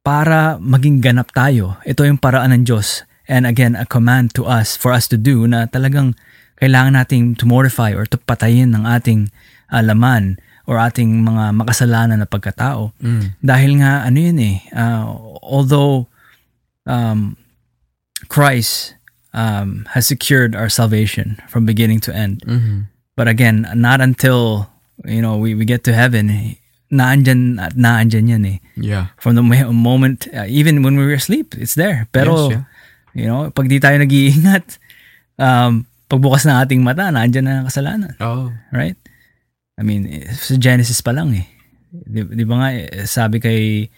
para 0.01 0.57
maging 0.63 1.03
ganap 1.03 1.35
tayo, 1.35 1.77
ito 1.85 2.07
yung 2.07 2.19
paraan 2.19 2.55
ng 2.55 2.65
Diyos. 2.65 3.05
And 3.31 3.47
again, 3.47 3.79
a 3.79 3.87
command 3.87 4.35
to 4.39 4.47
us, 4.47 4.75
for 4.75 4.91
us 4.91 5.07
to 5.11 5.19
do, 5.19 5.47
na 5.47 5.67
talagang 5.67 6.19
kailangan 6.59 6.99
nating 6.99 7.39
to 7.39 7.47
mortify 7.47 7.95
or 7.95 8.07
to 8.07 8.19
patayin 8.19 8.75
ng 8.75 8.85
ating 8.87 9.31
uh, 9.71 9.83
laman 9.83 10.39
or 10.67 10.77
ating 10.79 11.25
mga 11.25 11.57
makasalanan 11.57 12.23
na 12.23 12.29
pagkatao. 12.29 12.95
Mm. 13.01 13.25
Dahil 13.43 13.71
nga, 13.83 14.07
ano 14.07 14.19
yun 14.19 14.39
eh, 14.39 14.57
uh, 14.75 15.05
although 15.43 16.07
um, 16.87 17.35
Christ 18.31 18.95
um, 19.35 19.85
has 19.93 20.07
secured 20.07 20.55
our 20.55 20.71
salvation 20.71 21.43
from 21.51 21.67
beginning 21.67 21.99
to 22.07 22.15
end. 22.15 22.47
Mhm. 22.47 22.87
But 23.19 23.27
again, 23.29 23.67
not 23.77 24.01
until, 24.01 24.71
you 25.05 25.21
know, 25.21 25.37
we, 25.37 25.53
we 25.59 25.67
get 25.67 25.83
to 25.85 25.93
heaven, 25.93 26.57
naandyan 26.91 27.59
at 27.61 27.75
naandyan 27.77 28.31
yan 28.31 28.43
eh. 28.47 28.59
Yeah. 28.79 29.13
From 29.19 29.35
the 29.35 29.43
mo- 29.45 29.75
moment, 29.75 30.27
uh, 30.33 30.47
even 30.49 30.81
when 30.83 30.97
we 30.97 31.05
were 31.05 31.19
asleep, 31.19 31.55
it's 31.59 31.75
there. 31.75 32.09
Pero, 32.15 32.49
Yes, 32.49 32.51
yeah. 32.51 32.65
you 33.13 33.27
know, 33.29 33.51
pag 33.51 33.69
di 33.69 33.79
tayo 33.83 33.99
nag-iingat, 33.99 34.79
um, 35.39 35.85
pagbukas 36.09 36.47
ng 36.47 36.57
ating 36.59 36.81
mata, 36.83 37.11
naandyan 37.11 37.45
na 37.47 37.55
ang 37.63 37.67
kasalanan. 37.69 38.15
Oh. 38.19 38.51
Right? 38.73 38.97
I 39.79 39.83
mean, 39.83 40.07
eh, 40.11 40.27
sa 40.35 40.57
Genesis 40.59 40.99
pa 41.03 41.11
lang 41.15 41.35
eh. 41.35 41.47
Di, 41.91 42.25
di 42.25 42.45
ba 42.47 42.55
nga, 42.63 42.69
eh, 42.75 43.07
sabi 43.07 43.39
kay 43.39 43.91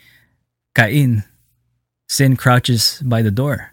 Cain, 0.76 1.24
sin 2.08 2.36
crouches 2.36 3.00
by 3.04 3.20
the 3.24 3.32
door. 3.32 3.71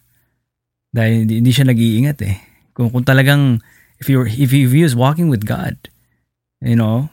Dahil 0.89 1.25
hindi, 1.25 1.41
hindi 1.41 1.51
siya 1.53 1.69
nag-iingat 1.69 2.17
eh. 2.25 2.35
Kung, 2.73 2.89
kung 2.89 3.05
talagang, 3.05 3.61
if 3.99 4.07
you 4.07 4.23
if 4.25 4.49
he 4.49 4.65
views 4.65 4.95
walking 4.95 5.27
with 5.29 5.45
God, 5.45 5.75
you 6.63 6.75
know, 6.75 7.11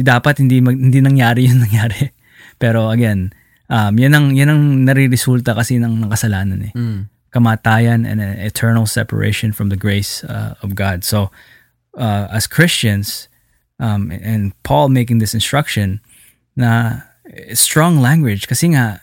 dapat 0.00 0.40
hindi 0.40 0.62
mag, 0.62 0.78
hindi 0.78 1.02
nangyari 1.04 1.50
yun 1.50 1.60
nangyari. 1.66 2.14
Pero 2.56 2.88
again, 2.88 3.32
um, 3.68 3.96
yan 3.96 4.12
ang 4.16 4.26
yan 4.32 4.48
ang 4.50 4.62
nare-resulta 4.84 5.52
kasi 5.52 5.76
ng, 5.80 6.00
ng 6.00 6.10
kasalanan 6.10 6.60
eh 6.70 6.72
Mm. 6.74 7.08
kamatayan 7.30 8.02
and 8.02 8.18
an 8.18 8.34
eternal 8.42 8.90
separation 8.90 9.54
from 9.54 9.70
the 9.70 9.78
grace 9.78 10.26
uh, 10.26 10.58
of 10.66 10.74
God. 10.74 11.06
So, 11.06 11.30
uh, 11.94 12.26
as 12.26 12.50
Christians, 12.50 13.30
um, 13.78 14.10
and 14.10 14.50
Paul 14.66 14.90
making 14.90 15.22
this 15.22 15.30
instruction, 15.30 16.02
na 16.58 17.06
it's 17.24 17.62
strong 17.62 18.02
language 18.02 18.50
kasi 18.50 18.74
nga 18.74 18.98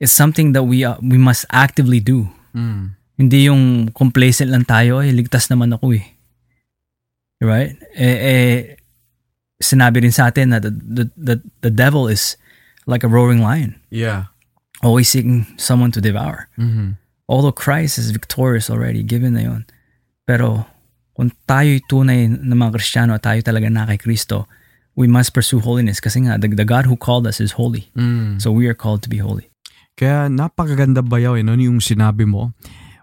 it's 0.00 0.16
something 0.16 0.56
that 0.56 0.64
we 0.64 0.80
uh, 0.80 0.96
we 1.04 1.20
must 1.20 1.44
actively 1.52 2.00
do. 2.00 2.32
Mm. 2.56 2.96
Hindi 3.18 3.50
yung 3.50 3.90
complacent 3.90 4.48
lang 4.48 4.62
tayo, 4.62 5.02
eh, 5.02 5.10
ligtas 5.10 5.50
naman 5.50 5.74
ako 5.74 5.98
eh. 5.98 6.06
Right? 7.42 7.74
Eh, 7.94 8.18
eh, 8.18 8.56
sinabi 9.58 10.06
rin 10.06 10.14
sa 10.14 10.30
atin 10.30 10.54
na 10.54 10.58
the, 10.62 10.70
the, 10.70 11.04
the, 11.18 11.34
the 11.66 11.72
devil 11.74 12.06
is 12.06 12.38
like 12.86 13.02
a 13.02 13.10
roaring 13.10 13.42
lion, 13.42 13.74
Yeah. 13.90 14.30
always 14.82 15.10
seeking 15.10 15.46
someone 15.58 15.90
to 15.92 16.00
devour. 16.00 16.46
Mhm. 16.56 16.96
although 17.28 17.52
Christ 17.52 18.00
is 18.00 18.08
victorious 18.08 18.72
already, 18.72 19.04
given 19.04 19.36
na 19.36 19.44
yun. 19.44 19.68
Pero 20.24 20.64
kung 21.12 21.28
tayo'y 21.44 21.84
tunay 21.84 22.24
na 22.24 22.56
mga 22.56 22.80
Kristiyano 22.80 23.12
at 23.12 23.20
tayo 23.20 23.44
talaga 23.44 23.68
na 23.68 23.84
kay 23.84 24.00
Kristo, 24.00 24.48
we 24.96 25.04
must 25.04 25.36
pursue 25.36 25.60
holiness 25.60 26.00
kasi 26.00 26.24
nga 26.24 26.40
the, 26.40 26.48
the 26.48 26.64
God 26.64 26.88
who 26.88 26.96
called 26.96 27.28
us 27.28 27.36
is 27.36 27.60
holy. 27.60 27.92
Mm. 27.92 28.40
So 28.40 28.48
we 28.48 28.64
are 28.64 28.72
called 28.72 29.04
to 29.04 29.12
be 29.12 29.20
holy. 29.20 29.52
Kaya 29.92 30.32
napakaganda 30.32 31.04
ba 31.04 31.20
yaw, 31.20 31.36
eh, 31.36 31.44
no, 31.44 31.52
yung 31.52 31.84
sinabi 31.84 32.24
mo? 32.24 32.56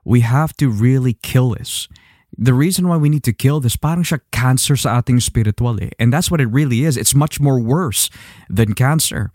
We 0.05 0.21
have 0.21 0.53
to 0.61 0.69
really 0.69 1.17
kill 1.17 1.57
this. 1.57 1.89
The 2.37 2.53
reason 2.53 2.87
why 2.87 2.97
we 2.97 3.09
need 3.09 3.23
to 3.25 3.33
kill 3.33 3.59
this, 3.59 3.75
parang 3.75 4.03
siya 4.03 4.21
cancer 4.31 4.75
sa 4.75 5.01
ating 5.01 5.23
spiritual 5.23 5.81
eh. 5.81 5.89
And 5.97 6.13
that's 6.13 6.29
what 6.29 6.43
it 6.43 6.51
really 6.51 6.83
is. 6.83 6.95
It's 6.95 7.15
much 7.15 7.39
more 7.39 7.57
worse 7.57 8.11
than 8.47 8.77
cancer. 8.77 9.31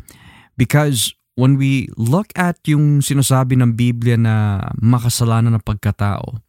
Because 0.55 1.17
when 1.35 1.57
we 1.57 1.89
look 1.97 2.29
at 2.37 2.61
yung 2.69 3.01
sinasabi 3.01 3.57
ng 3.57 3.73
Biblia 3.73 4.21
na 4.21 4.69
makasalanan 4.77 5.57
ng 5.57 5.65
pagkatao, 5.65 6.45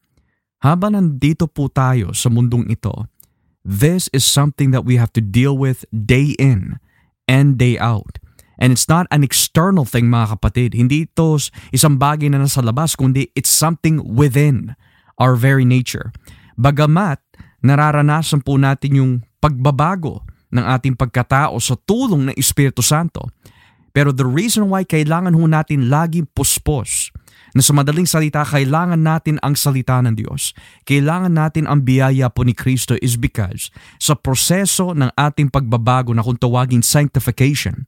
habang 0.61 0.93
nandito 0.93 1.47
po 1.47 1.71
tayo 1.71 2.11
sa 2.11 2.27
mundong 2.27 2.67
ito, 2.69 3.07
this 3.63 4.11
is 4.11 4.27
something 4.27 4.75
that 4.75 4.83
we 4.83 4.99
have 4.99 5.15
to 5.15 5.23
deal 5.23 5.55
with 5.55 5.87
day 5.89 6.35
in 6.35 6.77
and 7.31 7.55
day 7.55 7.79
out. 7.79 8.19
And 8.61 8.69
it's 8.69 8.85
not 8.85 9.09
an 9.09 9.25
external 9.25 9.89
thing 9.89 10.05
mga 10.05 10.37
kapatid. 10.37 10.77
Hindi 10.77 11.09
ito 11.09 11.41
isang 11.73 11.97
bagay 11.97 12.29
na 12.29 12.45
nasa 12.45 12.61
labas, 12.61 12.93
kundi 12.93 13.33
it's 13.33 13.49
something 13.49 13.97
within 14.05 14.77
our 15.17 15.33
very 15.33 15.65
nature. 15.65 16.13
Bagamat 16.61 17.17
nararanasan 17.65 18.45
po 18.45 18.61
natin 18.61 19.01
yung 19.01 19.11
pagbabago 19.41 20.21
ng 20.53 20.61
ating 20.61 20.93
pagkatao 20.93 21.57
sa 21.57 21.73
tulong 21.73 22.29
ng 22.29 22.35
Espiritu 22.37 22.85
Santo. 22.85 23.25
Pero 23.91 24.13
the 24.13 24.27
reason 24.27 24.69
why 24.69 24.85
kailangan 24.85 25.33
ho 25.33 25.43
natin 25.49 25.89
laging 25.89 26.29
puspos 26.31 27.09
na 27.51 27.59
sa 27.59 27.75
madaling 27.75 28.07
salita, 28.07 28.47
kailangan 28.47 28.99
natin 28.99 29.35
ang 29.43 29.59
salita 29.59 29.99
ng 29.99 30.15
Diyos. 30.15 30.55
Kailangan 30.87 31.33
natin 31.35 31.67
ang 31.67 31.83
biyaya 31.83 32.31
po 32.31 32.47
ni 32.47 32.55
Kristo 32.55 32.95
is 33.03 33.19
because 33.19 33.67
sa 33.99 34.15
proseso 34.15 34.95
ng 34.95 35.11
ating 35.19 35.51
pagbabago 35.51 36.15
na 36.15 36.23
kung 36.23 36.39
tawagin 36.39 36.79
sanctification, 36.79 37.83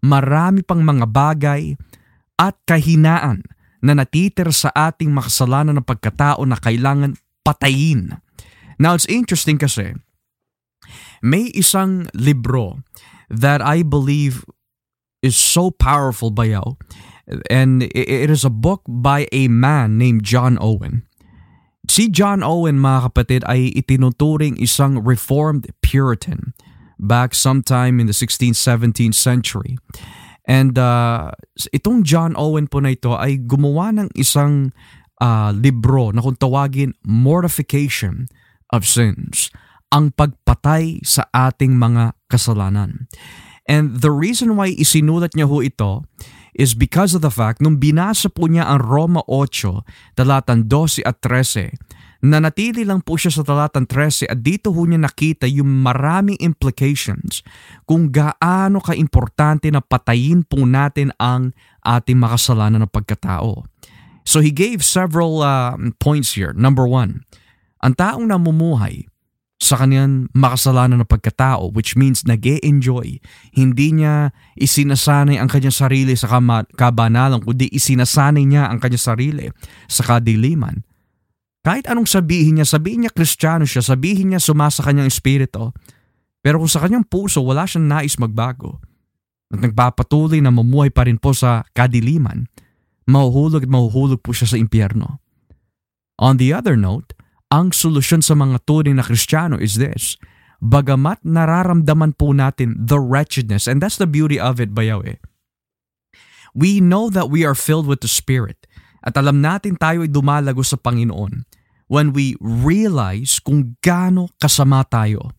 marami 0.00 0.64
pang 0.64 0.80
mga 0.80 1.06
bagay 1.08 1.76
at 2.40 2.56
kahinaan 2.64 3.44
na 3.80 3.96
natitira 3.96 4.52
sa 4.52 4.72
ating 4.72 5.12
makasalanan 5.12 5.80
ng 5.80 5.86
pagkatao 5.88 6.44
na 6.44 6.56
kailangan 6.56 7.16
patayin. 7.44 8.20
Now, 8.80 8.96
it's 8.96 9.08
interesting 9.08 9.60
kasi, 9.60 9.96
may 11.20 11.52
isang 11.52 12.08
libro 12.16 12.80
that 13.28 13.60
I 13.60 13.84
believe 13.84 14.44
is 15.20 15.36
so 15.36 15.68
powerful 15.68 16.32
bayaw 16.32 16.80
and 17.52 17.84
it 17.92 18.32
is 18.32 18.42
a 18.42 18.52
book 18.52 18.82
by 18.88 19.28
a 19.30 19.48
man 19.52 20.00
named 20.00 20.24
John 20.24 20.56
Owen. 20.60 21.04
Si 21.88 22.08
John 22.08 22.40
Owen 22.40 22.80
mga 22.80 23.12
kapatid 23.12 23.42
ay 23.44 23.72
itinuturing 23.76 24.56
isang 24.56 25.00
reformed 25.04 25.68
Puritan 25.84 26.56
back 27.00 27.32
sometime 27.32 27.98
in 27.98 28.06
the 28.06 28.16
16th, 28.16 28.60
17th 28.60 29.16
century. 29.16 29.80
And 30.44 30.76
uh, 30.76 31.32
itong 31.72 32.04
John 32.04 32.36
Owen 32.36 32.68
po 32.68 32.84
na 32.84 32.92
ito 32.92 33.16
ay 33.16 33.40
gumawa 33.40 33.96
ng 33.96 34.08
isang 34.18 34.76
uh, 35.20 35.50
libro 35.56 36.12
na 36.12 36.20
kung 36.20 36.36
tawagin 36.36 36.92
Mortification 37.04 38.28
of 38.70 38.84
Sins, 38.84 39.48
ang 39.90 40.14
pagpatay 40.14 41.02
sa 41.02 41.26
ating 41.34 41.74
mga 41.74 42.14
kasalanan. 42.30 43.10
And 43.66 44.02
the 44.02 44.10
reason 44.10 44.58
why 44.58 44.74
isinulat 44.74 45.34
niya 45.38 45.46
ho 45.46 45.62
ito 45.62 46.02
is 46.54 46.74
because 46.74 47.14
of 47.14 47.22
the 47.22 47.30
fact 47.30 47.62
nung 47.62 47.78
binasa 47.78 48.26
po 48.26 48.50
niya 48.50 48.66
ang 48.66 48.82
Roma 48.82 49.22
8, 49.30 50.18
talatan 50.18 50.66
12 50.66 51.06
at 51.06 51.22
13, 51.22 51.78
na 52.20 52.36
natili 52.36 52.84
lang 52.84 53.00
po 53.00 53.16
siya 53.16 53.32
sa 53.32 53.42
talatan 53.42 53.88
13 53.88 54.28
at 54.28 54.38
dito 54.44 54.68
ho 54.76 54.80
niya 54.84 55.00
nakita 55.00 55.48
yung 55.48 55.80
maraming 55.80 56.36
implications 56.36 57.40
kung 57.88 58.12
gaano 58.12 58.78
ka-importante 58.84 59.72
na 59.72 59.80
patayin 59.80 60.44
po 60.44 60.68
natin 60.68 61.16
ang 61.16 61.56
ating 61.80 62.20
makasalanan 62.20 62.84
ng 62.84 62.92
pagkatao. 62.92 63.64
So 64.28 64.44
he 64.44 64.52
gave 64.52 64.84
several 64.84 65.40
uh, 65.40 65.74
points 65.96 66.36
here. 66.36 66.52
Number 66.52 66.84
one, 66.84 67.24
ang 67.80 67.96
taong 67.96 68.28
namumuhay 68.28 69.08
sa 69.60 69.76
kanyang 69.76 70.28
makasalanan 70.32 71.04
na 71.04 71.08
pagkatao 71.08 71.68
which 71.76 71.92
means 71.92 72.24
nag 72.24 72.40
enjoy 72.64 73.20
Hindi 73.52 73.92
niya 73.92 74.32
isinasanay 74.56 75.36
ang 75.36 75.52
kanyang 75.52 75.76
sarili 75.76 76.16
sa 76.16 76.32
kabanalan 76.76 77.44
kundi 77.44 77.68
isinasanay 77.68 78.48
niya 78.48 78.72
ang 78.72 78.80
kanyang 78.80 79.04
sarili 79.12 79.46
sa 79.84 80.00
kadiliman. 80.04 80.80
Kahit 81.60 81.84
anong 81.84 82.08
sabihin 82.08 82.56
niya, 82.56 82.66
sabihin 82.66 83.04
niya 83.04 83.12
kristyano 83.12 83.68
siya, 83.68 83.84
sabihin 83.84 84.32
niya 84.32 84.40
sumasa 84.40 84.80
kanyang 84.80 85.12
espiritu, 85.12 85.76
pero 86.40 86.56
kung 86.56 86.72
sa 86.72 86.80
kanyang 86.80 87.04
puso 87.04 87.44
wala 87.44 87.68
siyang 87.68 87.84
nais 87.84 88.16
magbago 88.16 88.80
at 89.52 89.60
nagpapatuloy 89.60 90.40
na 90.40 90.48
mamuhay 90.48 90.88
pa 90.88 91.04
rin 91.04 91.20
po 91.20 91.36
sa 91.36 91.66
kadiliman, 91.76 92.48
mahuhulog 93.04 93.66
at 93.66 93.72
mahuhulog 93.72 94.24
po 94.24 94.32
siya 94.32 94.48
sa 94.48 94.56
impyerno. 94.56 95.20
On 96.16 96.40
the 96.40 96.54
other 96.54 96.80
note, 96.80 97.12
ang 97.50 97.74
solusyon 97.74 98.22
sa 98.24 98.38
mga 98.38 98.62
tunay 98.64 98.94
na 98.94 99.04
Kristiyano 99.04 99.58
is 99.60 99.76
this. 99.76 100.16
Bagamat 100.62 101.24
nararamdaman 101.26 102.14
po 102.16 102.30
natin 102.30 102.76
the 102.78 103.00
wretchedness, 103.00 103.66
and 103.66 103.82
that's 103.82 103.98
the 103.98 104.08
beauty 104.08 104.38
of 104.38 104.62
it, 104.62 104.72
bayaw. 104.72 105.02
We 106.54 106.78
know 106.78 107.10
that 107.10 107.28
we 107.28 107.42
are 107.42 107.56
filled 107.56 107.90
with 107.90 108.00
the 108.00 108.12
Spirit 108.12 108.70
at 109.00 109.16
alam 109.16 109.40
natin 109.40 109.76
tayo 109.76 110.04
ay 110.04 110.10
dumalago 110.12 110.60
sa 110.64 110.76
Panginoon. 110.76 111.44
when 111.90 112.14
we 112.14 112.38
realize 112.38 113.42
kung 113.42 113.74
gaano 113.82 114.30
kasama 114.38 114.86
tayo. 114.86 115.34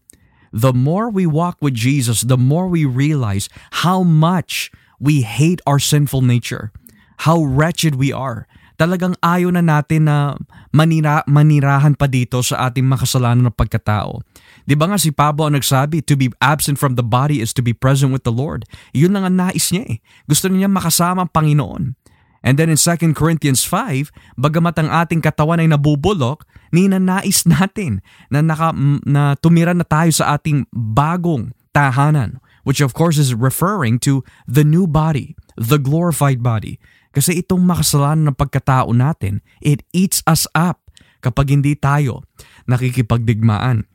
The 0.51 0.75
more 0.75 1.07
we 1.07 1.23
walk 1.23 1.63
with 1.63 1.79
Jesus, 1.79 2.27
the 2.27 2.35
more 2.35 2.67
we 2.67 2.83
realize 2.83 3.47
how 3.87 4.03
much 4.03 4.67
we 4.99 5.23
hate 5.23 5.63
our 5.63 5.79
sinful 5.79 6.19
nature, 6.19 6.75
how 7.23 7.39
wretched 7.39 7.95
we 7.95 8.11
are. 8.11 8.51
Talagang 8.75 9.15
ayaw 9.23 9.55
na 9.55 9.63
natin 9.63 10.11
na 10.11 10.35
manira, 10.75 11.23
manirahan 11.23 11.95
pa 11.95 12.11
dito 12.11 12.43
sa 12.43 12.67
ating 12.67 12.83
makasalanan 12.83 13.47
na 13.47 13.53
pagkatao. 13.53 14.19
Di 14.67 14.75
ba 14.75 14.91
nga 14.91 14.99
si 14.99 15.15
Pablo 15.15 15.47
ang 15.47 15.55
nagsabi, 15.55 16.03
to 16.03 16.19
be 16.19 16.33
absent 16.43 16.75
from 16.75 16.99
the 16.99 17.05
body 17.05 17.39
is 17.39 17.55
to 17.55 17.63
be 17.63 17.71
present 17.71 18.11
with 18.11 18.27
the 18.27 18.33
Lord. 18.33 18.67
Yun 18.91 19.15
lang 19.15 19.23
ang 19.23 19.37
nais 19.39 19.71
niya 19.71 19.87
eh. 19.87 19.97
Gusto 20.27 20.51
niya 20.51 20.67
makasama 20.67 21.23
ang 21.23 21.31
Panginoon. 21.31 22.00
And 22.41 22.57
then 22.57 22.73
in 22.73 22.77
2 22.77 23.13
Corinthians 23.13 23.61
5, 23.65 24.09
bagamat 24.33 24.81
ang 24.81 24.89
ating 24.89 25.21
katawan 25.21 25.61
ay 25.61 25.69
nabubulok, 25.69 26.45
ninanais 26.73 27.45
natin 27.53 28.01
na, 28.33 28.41
naka, 28.41 28.73
na 29.05 29.37
tumira 29.37 29.77
na 29.77 29.85
tayo 29.85 30.09
sa 30.09 30.35
ating 30.37 30.65
bagong 30.73 31.53
tahanan, 31.71 32.41
which 32.65 32.81
of 32.81 32.97
course 32.97 33.21
is 33.21 33.37
referring 33.37 34.01
to 34.01 34.25
the 34.49 34.65
new 34.65 34.89
body, 34.89 35.37
the 35.53 35.77
glorified 35.77 36.41
body. 36.41 36.81
Kasi 37.11 37.43
itong 37.43 37.61
makasalanan 37.67 38.33
ng 38.33 38.39
pagkatao 38.39 38.89
natin, 38.95 39.45
it 39.59 39.85
eats 39.93 40.23
us 40.25 40.49
up 40.55 40.81
kapag 41.21 41.53
hindi 41.53 41.77
tayo 41.77 42.25
nakikipagdigmaan. 42.65 43.85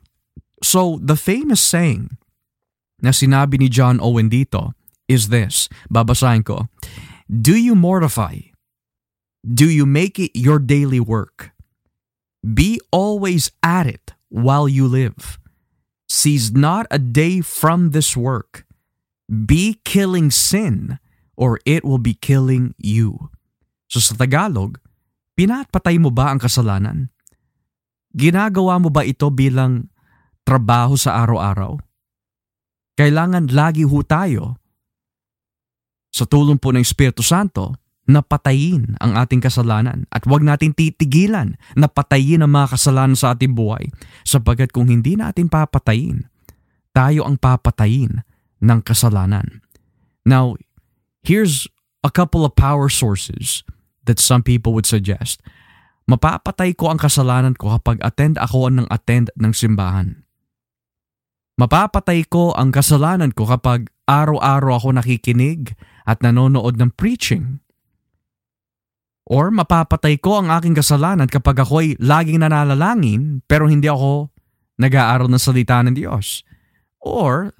So, 0.63 0.97
the 1.03 1.19
famous 1.19 1.61
saying 1.61 2.17
na 3.01 3.13
sinabi 3.13 3.61
ni 3.61 3.69
John 3.69 4.01
Owen 4.01 4.29
dito 4.29 4.73
is 5.05 5.29
this, 5.29 5.69
babasahin 5.89 6.45
ko, 6.45 6.65
Do 7.27 7.59
you 7.59 7.75
mortify? 7.75 8.55
Do 9.43 9.67
you 9.67 9.83
make 9.83 10.15
it 10.15 10.31
your 10.31 10.63
daily 10.63 11.03
work? 11.03 11.51
Be 12.39 12.79
always 12.87 13.51
at 13.59 13.83
it 13.83 14.15
while 14.31 14.71
you 14.71 14.87
live. 14.87 15.35
Seize 16.07 16.55
not 16.55 16.87
a 16.87 16.95
day 16.95 17.43
from 17.43 17.91
this 17.91 18.15
work. 18.15 18.63
Be 19.27 19.83
killing 19.83 20.31
sin, 20.31 21.03
or 21.35 21.59
it 21.67 21.83
will 21.83 21.99
be 21.99 22.15
killing 22.15 22.71
you. 22.79 23.27
So 23.91 23.99
sa 23.99 24.15
Tagalog, 24.15 24.79
pinatpatay 25.35 25.99
mo 25.99 26.15
ba 26.15 26.31
ang 26.31 26.39
kasalanan? 26.39 27.11
Ginagawa 28.15 28.79
mo 28.79 28.87
ba 28.87 29.03
ito 29.03 29.27
bilang 29.35 29.91
trabaho 30.47 30.95
sa 30.95 31.19
araw-araw? 31.27 31.75
Kailangan 32.95 33.51
lagi 33.51 33.83
ho 33.83 33.99
tayo 33.99 34.63
sa 36.17 36.25
tulong 36.25 36.57
po 36.57 36.73
ng 36.73 36.81
Espiritu 36.81 37.21
Santo, 37.21 37.77
na 38.07 38.23
patayin 38.23 38.95
ang 39.03 39.19
ating 39.19 39.43
kasalanan 39.43 40.07
at 40.15 40.23
huwag 40.23 40.39
natin 40.39 40.71
titigilan 40.71 41.59
na 41.75 41.91
patayin 41.91 42.39
ang 42.39 42.55
mga 42.55 42.79
kasalanan 42.79 43.19
sa 43.19 43.35
ating 43.35 43.51
buhay 43.51 43.91
sapagkat 44.23 44.71
kung 44.71 44.87
hindi 44.87 45.19
natin 45.19 45.51
papatayin, 45.51 46.23
tayo 46.95 47.27
ang 47.27 47.35
papatayin 47.35 48.23
ng 48.63 48.79
kasalanan. 48.87 49.59
Now, 50.23 50.55
here's 51.21 51.67
a 52.01 52.09
couple 52.09 52.47
of 52.47 52.55
power 52.55 52.87
sources 52.87 53.67
that 54.07 54.23
some 54.23 54.39
people 54.39 54.71
would 54.71 54.87
suggest. 54.87 55.43
Mapapatay 56.07 56.79
ko 56.79 56.87
ang 56.87 57.03
kasalanan 57.03 57.59
ko 57.59 57.75
kapag 57.75 57.99
attend 57.99 58.39
ako 58.39 58.71
ng 58.71 58.87
attend 58.87 59.35
ng 59.35 59.51
simbahan. 59.51 60.23
Mapapatay 61.59 62.23
ko 62.31 62.55
ang 62.55 62.71
kasalanan 62.71 63.35
ko 63.35 63.43
kapag 63.43 63.91
araw-araw 64.07 64.79
ako 64.79 64.89
nakikinig 64.95 65.75
at 66.07 66.23
nanonood 66.23 66.79
ng 66.79 66.95
preaching. 66.95 67.59
Or 69.27 69.51
mapapatay 69.51 70.23
ko 70.23 70.39
ang 70.39 70.47
aking 70.55 70.79
kasalanan 70.79 71.27
kapag 71.27 71.59
ako 71.59 71.83
ay 71.83 71.99
laging 71.99 72.39
nananalangin 72.39 73.43
pero 73.43 73.67
hindi 73.67 73.91
ako 73.91 74.31
nag-aaral 74.79 75.27
ng 75.27 75.43
salita 75.43 75.83
ng 75.83 75.99
Diyos. 75.99 76.47
Or 77.03 77.51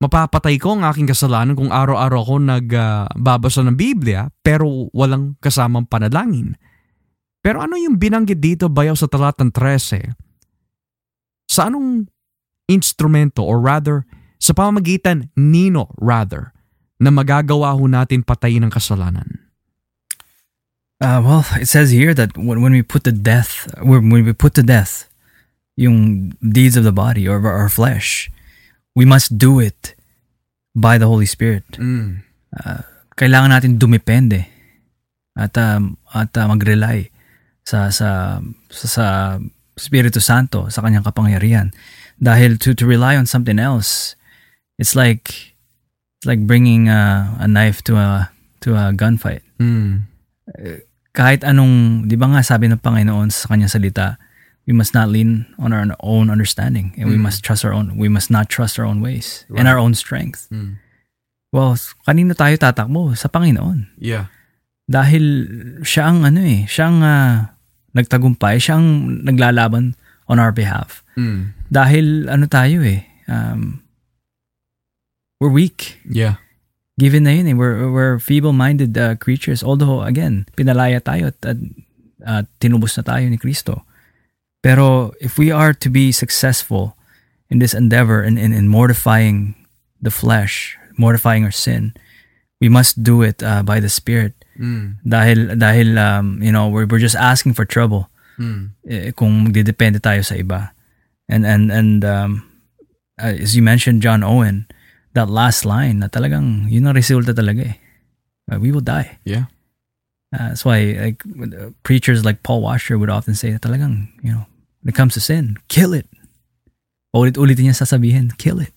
mapapatay 0.00 0.56
ko 0.56 0.80
ang 0.80 0.88
aking 0.88 1.12
kasalanan 1.12 1.52
kung 1.52 1.68
araw-araw 1.68 2.24
ako 2.24 2.34
nagbabasa 2.40 3.60
uh, 3.60 3.68
ng 3.68 3.76
Biblia 3.76 4.32
pero 4.40 4.88
walang 4.96 5.36
kasamang 5.36 5.84
panalangin. 5.84 6.56
Pero 7.44 7.60
ano 7.60 7.76
yung 7.76 8.00
binanggit 8.00 8.40
dito 8.40 8.72
bayaw 8.72 8.96
sa 8.96 9.04
talatang 9.04 9.52
13? 9.52 10.16
Sa 11.44 11.68
anong 11.68 12.08
instrumento 12.72 13.44
or 13.44 13.60
rather 13.60 14.08
sa 14.40 14.56
pamamagitan 14.56 15.28
nino 15.36 15.92
rather 16.00 16.56
na 17.00 17.08
magagawa 17.08 17.72
ho 17.72 17.88
natin 17.88 18.20
patayin 18.20 18.68
ang 18.68 18.72
kasalanan? 18.72 19.40
Uh, 21.00 21.24
well, 21.24 21.44
it 21.56 21.64
says 21.64 21.96
here 21.96 22.12
that 22.12 22.36
when, 22.36 22.60
when 22.60 22.76
we 22.76 22.84
put 22.84 23.08
to 23.08 23.12
death, 23.12 23.64
when 23.80 24.12
we 24.12 24.36
put 24.36 24.52
to 24.52 24.62
death 24.62 25.08
yung 25.80 26.28
deeds 26.44 26.76
of 26.76 26.84
the 26.84 26.92
body 26.92 27.24
or 27.24 27.40
our 27.40 27.72
flesh, 27.72 28.28
we 28.92 29.08
must 29.08 29.40
do 29.40 29.56
it 29.56 29.96
by 30.76 31.00
the 31.00 31.08
Holy 31.08 31.24
Spirit. 31.24 31.64
Mm. 31.80 32.20
Uh, 32.52 32.84
kailangan 33.16 33.48
natin 33.48 33.80
dumepende 33.80 34.44
at 35.40 35.56
um, 35.56 35.96
at 36.12 36.36
uh, 36.36 36.44
mag-rely 36.52 37.08
sa 37.64 37.88
sa 37.88 38.40
sa, 38.68 38.86
sa 38.86 39.06
Espiritu 39.72 40.20
Santo 40.20 40.68
sa 40.68 40.84
kanyang 40.84 41.08
kapangyarihan. 41.08 41.72
Dahil 42.20 42.60
to 42.60 42.76
to 42.76 42.84
rely 42.84 43.16
on 43.16 43.24
something 43.24 43.56
else, 43.56 44.20
it's 44.76 44.92
like 44.92 45.49
It's 46.20 46.28
like 46.28 46.44
bringing 46.44 46.92
a, 46.92 47.32
a 47.40 47.48
knife 47.48 47.80
to 47.88 47.96
a 47.96 48.28
to 48.60 48.76
a 48.76 48.92
gunfight. 48.92 49.40
Mm. 49.56 50.04
Kahit 51.16 51.48
anong, 51.48 52.04
di 52.12 52.16
ba 52.20 52.28
nga 52.28 52.44
sabi 52.44 52.68
ng 52.68 52.76
Panginoon 52.76 53.32
sa 53.32 53.48
kanyang 53.48 53.72
salita, 53.72 54.20
we 54.68 54.76
must 54.76 54.92
not 54.92 55.08
lean 55.08 55.48
on 55.56 55.72
our 55.72 55.88
own 56.04 56.28
understanding 56.28 56.92
and 57.00 57.08
mm. 57.08 57.16
we 57.16 57.18
must 57.18 57.40
trust 57.40 57.64
our 57.64 57.72
own, 57.72 57.96
we 57.96 58.12
must 58.12 58.28
not 58.28 58.52
trust 58.52 58.76
our 58.76 58.84
own 58.84 59.00
ways 59.00 59.48
right. 59.48 59.64
and 59.64 59.66
our 59.66 59.80
own 59.80 59.96
strength. 59.96 60.44
Mm. 60.52 60.76
Well, 61.56 61.80
kanino 62.04 62.36
tayo 62.36 62.52
tatakbo? 62.60 63.16
Sa 63.16 63.32
Panginoon. 63.32 63.96
Yeah. 63.96 64.28
Dahil 64.92 65.48
siya 65.88 66.12
ang 66.12 66.28
ano 66.28 66.44
eh, 66.44 66.68
siya 66.68 66.92
ang 66.92 67.00
uh, 67.00 67.48
nagtagumpay, 67.96 68.60
siya 68.60 68.76
ang 68.76 69.24
naglalaban 69.24 69.96
on 70.28 70.36
our 70.36 70.52
behalf. 70.52 71.00
Mm. 71.16 71.56
Dahil 71.72 72.28
ano 72.28 72.44
tayo 72.44 72.84
eh, 72.84 73.08
um, 73.24 73.80
we're 75.40 75.50
weak. 75.50 75.98
Yeah. 76.04 76.36
Given 77.00 77.24
na 77.24 77.30
yun 77.30 77.48
eh, 77.48 77.54
we're, 77.54 77.90
we're 77.90 78.18
feeble-minded 78.20 78.96
uh, 78.96 79.16
creatures. 79.16 79.64
Although, 79.64 80.02
again, 80.02 80.46
pinalaya 80.56 81.00
tayo 81.00 81.32
at, 81.32 81.56
at 82.24 82.46
tinubos 82.60 82.96
na 82.96 83.02
tayo 83.02 83.28
ni 83.28 83.38
Kristo. 83.38 83.82
Pero 84.62 85.12
if 85.20 85.38
we 85.38 85.50
are 85.50 85.72
to 85.72 85.88
be 85.88 86.12
successful 86.12 86.94
in 87.48 87.58
this 87.58 87.72
endeavor 87.72 88.20
and 88.20 88.38
in, 88.38 88.52
in, 88.52 88.58
in 88.58 88.68
mortifying 88.68 89.56
the 90.00 90.10
flesh, 90.12 90.76
mortifying 90.98 91.42
our 91.42 91.50
sin, 91.50 91.94
we 92.60 92.68
must 92.68 93.02
do 93.02 93.22
it 93.22 93.42
uh, 93.42 93.62
by 93.62 93.80
the 93.80 93.88
Spirit. 93.88 94.34
Mm. 94.60 95.00
Dahil, 95.08 95.56
dahil 95.56 95.96
um, 95.96 96.42
you 96.42 96.52
know, 96.52 96.68
we're, 96.68 96.84
we're 96.84 97.00
just 97.00 97.16
asking 97.16 97.54
for 97.54 97.64
trouble 97.64 98.10
mm. 98.38 98.68
eh, 98.86 99.10
kung 99.12 99.48
magdidepende 99.48 100.04
tayo 100.04 100.20
sa 100.20 100.34
iba. 100.36 100.72
And, 101.30 101.46
and, 101.46 101.72
and 101.72 102.04
um, 102.04 102.44
uh, 103.18 103.32
as 103.40 103.56
you 103.56 103.62
mentioned, 103.62 104.02
John 104.02 104.22
Owen, 104.22 104.68
that 105.14 105.28
last 105.28 105.64
line 105.66 106.00
na 106.00 106.08
talagang 106.08 106.70
yun 106.70 106.86
ang 106.86 106.94
resulta 106.94 107.34
talaga 107.34 107.74
eh. 107.74 107.76
Uh, 108.50 108.58
we 108.58 108.70
will 108.70 108.84
die. 108.84 109.18
Yeah. 109.24 109.50
Uh, 110.30 110.54
that's 110.54 110.64
why 110.64 110.94
like 110.98 111.22
preachers 111.82 112.24
like 112.24 112.42
Paul 112.42 112.62
Washer 112.62 112.98
would 112.98 113.10
often 113.10 113.34
say 113.34 113.50
that 113.50 113.62
talagang, 113.62 114.10
you 114.22 114.30
know, 114.30 114.46
when 114.82 114.90
it 114.90 114.94
comes 114.94 115.14
to 115.14 115.20
sin, 115.20 115.58
kill 115.68 115.94
it. 115.94 116.06
Ulit-ulit 117.14 117.58
niya 117.58 117.74
sasabihin, 117.74 118.38
kill 118.38 118.62
it. 118.62 118.70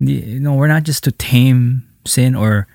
You 0.00 0.38
know, 0.38 0.54
we're 0.54 0.68
not 0.68 0.84
just 0.84 1.02
to 1.04 1.12
tame 1.12 1.88
sin 2.04 2.36
or 2.36 2.68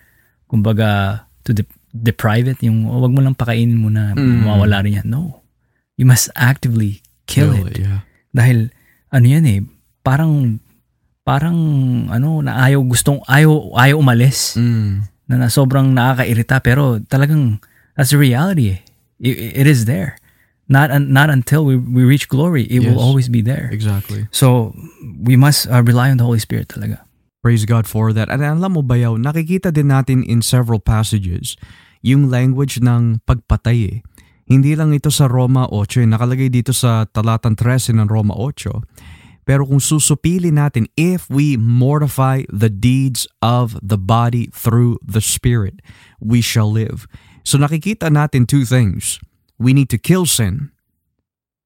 kumbaga 0.49 1.21
to 1.45 1.53
de- 1.53 1.77
deprive 1.93 2.49
it, 2.49 2.59
yung 2.65 2.89
oh, 2.89 2.99
wag 3.05 3.13
mo 3.13 3.21
lang 3.21 3.37
pakainin 3.37 3.77
mo 3.77 3.89
na 3.93 4.17
mm. 4.17 4.49
mawala 4.49 4.81
rin 4.81 4.97
yan. 5.01 5.07
No. 5.09 5.45
You 5.93 6.09
must 6.09 6.33
actively 6.33 7.05
kill, 7.29 7.53
kill 7.53 7.69
it. 7.69 7.77
it. 7.77 7.85
Yeah. 7.85 8.01
Dahil 8.33 8.73
ano 9.13 9.25
yan 9.29 9.45
eh, 9.45 9.61
parang 10.01 10.57
parang 11.23 11.57
ano 12.11 12.43
na 12.43 12.67
ayaw 12.67 12.83
gustong 12.83 13.23
ayaw 13.31 13.71
ayaw 13.79 14.03
umalis 14.03 14.59
mm. 14.59 15.07
na, 15.31 15.47
na 15.47 15.47
sobrang 15.47 15.95
nakakairita 15.95 16.59
pero 16.59 16.99
talagang 17.07 17.63
that's 17.95 18.11
the 18.11 18.19
reality 18.19 18.83
it, 19.23 19.63
it 19.63 19.67
is 19.67 19.87
there 19.87 20.19
not 20.67 20.91
not 20.91 21.31
until 21.31 21.63
we, 21.63 21.79
we 21.79 22.03
reach 22.03 22.27
glory 22.27 22.67
it 22.67 22.83
yes. 22.83 22.87
will 22.87 22.99
always 22.99 23.31
be 23.31 23.39
there 23.39 23.71
exactly 23.71 24.27
so 24.35 24.75
we 25.23 25.39
must 25.39 25.67
uh, 25.71 25.79
rely 25.83 26.11
on 26.11 26.19
the 26.19 26.27
Holy 26.27 26.43
Spirit 26.43 26.67
talaga 26.67 26.99
praise 27.39 27.63
God 27.63 27.87
for 27.87 28.11
that 28.11 28.27
at 28.27 28.43
alam 28.43 28.75
mo 28.75 28.83
ba 28.83 28.99
yaw 28.99 29.15
nakikita 29.15 29.71
din 29.71 29.91
natin 29.91 30.27
in 30.27 30.43
several 30.43 30.79
passages 30.79 31.55
yung 32.03 32.27
language 32.27 32.83
ng 32.83 33.23
pagpatay 33.23 33.79
eh. 33.87 33.97
hindi 34.43 34.75
lang 34.75 34.91
ito 34.91 35.07
sa 35.07 35.31
Roma 35.31 35.71
8 35.71 36.03
eh. 36.03 36.07
nakalagay 36.07 36.51
dito 36.51 36.75
sa 36.75 37.07
talatang 37.07 37.55
13 37.55 37.95
ng 37.95 38.07
Roma 38.11 38.35
8 38.35 39.22
pero 39.43 39.67
kung 39.67 39.79
susupili 39.79 40.51
natin, 40.51 40.87
if 40.95 41.27
we 41.27 41.55
mortify 41.59 42.43
the 42.51 42.71
deeds 42.71 43.27
of 43.43 43.75
the 43.83 43.99
body 43.99 44.47
through 44.51 44.99
the 45.03 45.21
Spirit, 45.21 45.83
we 46.19 46.39
shall 46.39 46.71
live. 46.71 47.07
So 47.43 47.59
nakikita 47.59 48.07
natin 48.07 48.47
two 48.47 48.63
things. 48.63 49.19
We 49.59 49.75
need 49.75 49.91
to 49.91 49.99
kill 49.99 50.25
sin 50.25 50.73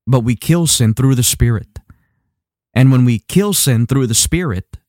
but 0.08 0.24
we 0.24 0.40
kill 0.40 0.66
sin 0.66 0.96
through 0.96 1.20
the 1.20 1.28
Spirit. 1.28 1.68
And 2.74 2.90
when 2.92 3.04
we 3.04 3.20
kill 3.20 3.52
sin 3.52 3.86
through 3.86 4.08
the 4.08 4.18
Spirit, 4.18 4.80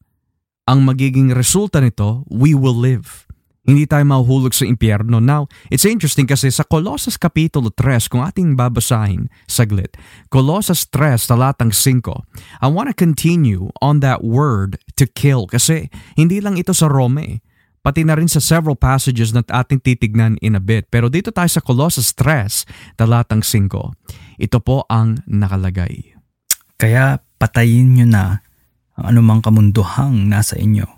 ang 0.71 0.87
magiging 0.87 1.35
resulta 1.35 1.83
nito, 1.83 2.23
we 2.31 2.55
will 2.55 2.77
live. 2.77 3.27
Hindi 3.69 3.85
tayo 3.85 4.01
mahuhulog 4.09 4.57
sa 4.57 4.65
impyerno. 4.65 5.21
Now, 5.21 5.45
it's 5.69 5.85
interesting 5.85 6.25
kasi 6.25 6.49
sa 6.49 6.65
Colossus 6.65 7.21
Kapitulo 7.21 7.69
3, 7.69 8.09
kung 8.09 8.25
ating 8.25 8.57
babasahin 8.57 9.29
saglit, 9.45 9.93
Colossus 10.33 10.89
3, 10.89 11.29
talatang 11.29 11.69
5, 11.77 12.01
I 12.65 12.69
want 12.73 12.89
to 12.89 12.97
continue 12.97 13.69
on 13.85 14.01
that 14.01 14.25
word 14.25 14.81
to 14.97 15.05
kill 15.05 15.45
kasi 15.45 15.93
hindi 16.17 16.41
lang 16.41 16.57
ito 16.57 16.73
sa 16.73 16.89
Rome, 16.89 17.45
pati 17.85 18.09
na 18.09 18.17
rin 18.17 18.33
sa 18.33 18.41
several 18.41 18.73
passages 18.73 19.37
na 19.37 19.45
ating 19.45 19.85
titignan 19.85 20.41
in 20.41 20.57
a 20.57 20.63
bit. 20.65 20.89
Pero 20.89 21.13
dito 21.13 21.29
tayo 21.29 21.53
sa 21.53 21.61
Colossus 21.61 22.17
3, 22.17 22.97
talatang 22.97 23.45
5, 23.45 23.69
ito 24.41 24.59
po 24.65 24.89
ang 24.89 25.21
nakalagay. 25.29 26.17
Kaya 26.81 27.21
patayin 27.37 28.01
nyo 28.01 28.07
na 28.09 28.25
ang 28.97 29.13
anumang 29.13 29.45
kamunduhang 29.45 30.25
nasa 30.25 30.57
inyo 30.57 30.98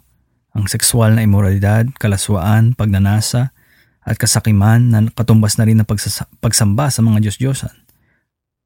ang 0.55 0.67
sexual 0.67 1.15
na 1.15 1.23
imoralidad, 1.23 1.87
kalaswaan, 1.99 2.75
pagnanasa, 2.75 3.55
at 4.01 4.17
kasakiman 4.17 4.91
na 4.91 4.99
katumbas 5.13 5.61
na 5.61 5.69
rin 5.69 5.79
ng 5.79 5.87
pagsasa- 5.87 6.27
pagsamba 6.43 6.89
sa 6.91 7.05
mga 7.05 7.23
Diyos-Diyosan. 7.27 7.75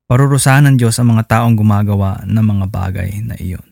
Parurusahan 0.04 0.68
ng 0.68 0.76
Diyos 0.76 1.00
ang 1.00 1.16
mga 1.16 1.24
taong 1.28 1.56
gumagawa 1.56 2.22
ng 2.28 2.44
mga 2.44 2.66
bagay 2.68 3.10
na 3.24 3.34
iyon. 3.40 3.64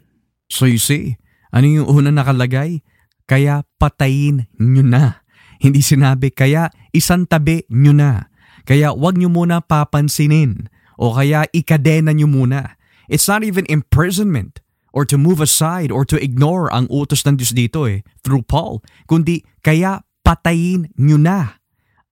So 0.48 0.64
you 0.64 0.80
see, 0.80 1.20
ano 1.52 1.68
yung 1.68 1.88
una 1.88 2.08
nakalagay? 2.08 2.80
Kaya 3.28 3.68
patayin 3.76 4.48
nyo 4.56 4.84
na. 4.84 5.24
Hindi 5.60 5.84
sinabi, 5.84 6.32
kaya 6.32 6.72
isang 6.96 7.28
tabi 7.28 7.68
nyo 7.68 7.92
na. 7.92 8.32
Kaya 8.64 8.96
wag 8.96 9.20
nyo 9.20 9.28
muna 9.28 9.60
papansinin. 9.60 10.72
O 10.96 11.12
kaya 11.12 11.44
ikadena 11.52 12.16
nyo 12.16 12.26
muna. 12.26 12.80
It's 13.12 13.28
not 13.28 13.44
even 13.44 13.68
imprisonment 13.68 14.61
or 14.92 15.08
to 15.08 15.16
move 15.16 15.40
aside 15.40 15.90
or 15.90 16.04
to 16.04 16.20
ignore 16.20 16.68
ang 16.72 16.86
utos 16.92 17.24
ng 17.24 17.40
Diyos 17.40 17.56
dito 17.56 17.88
eh, 17.88 18.04
through 18.20 18.44
Paul. 18.44 18.84
Kundi 19.08 19.42
kaya 19.64 20.04
patayin 20.22 20.92
nyo 21.00 21.18
na 21.18 21.58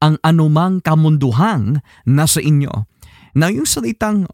ang 0.01 0.17
anumang 0.25 0.81
kamunduhang 0.81 1.85
nasa 2.09 2.41
inyo. 2.41 2.89
Na 3.37 3.53
yung 3.53 3.69
salitang 3.69 4.27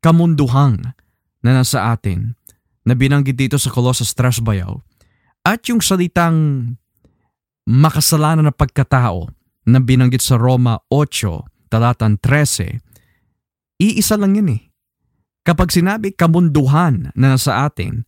kamunduhang 0.00 0.94
na 1.42 1.50
nasa 1.50 1.92
atin, 1.92 2.38
na 2.82 2.94
binanggit 2.98 3.38
dito 3.38 3.58
sa 3.58 3.70
Colossus 3.70 4.14
3 4.14 4.42
bayaw, 4.42 4.78
at 5.42 5.66
yung 5.66 5.82
salitang 5.82 6.70
makasalanan 7.66 8.46
na 8.50 8.54
pagkatao 8.54 9.30
na 9.66 9.78
binanggit 9.78 10.22
sa 10.22 10.38
Roma 10.38 10.82
8, 10.90 11.70
talatan 11.70 12.18
13, 12.18 12.78
iisa 13.78 14.14
lang 14.18 14.38
yan 14.38 14.50
eh. 14.58 14.71
Kapag 15.42 15.74
sinabi 15.74 16.14
kamunduhan 16.14 17.10
na 17.18 17.34
nasa 17.34 17.66
atin, 17.66 18.06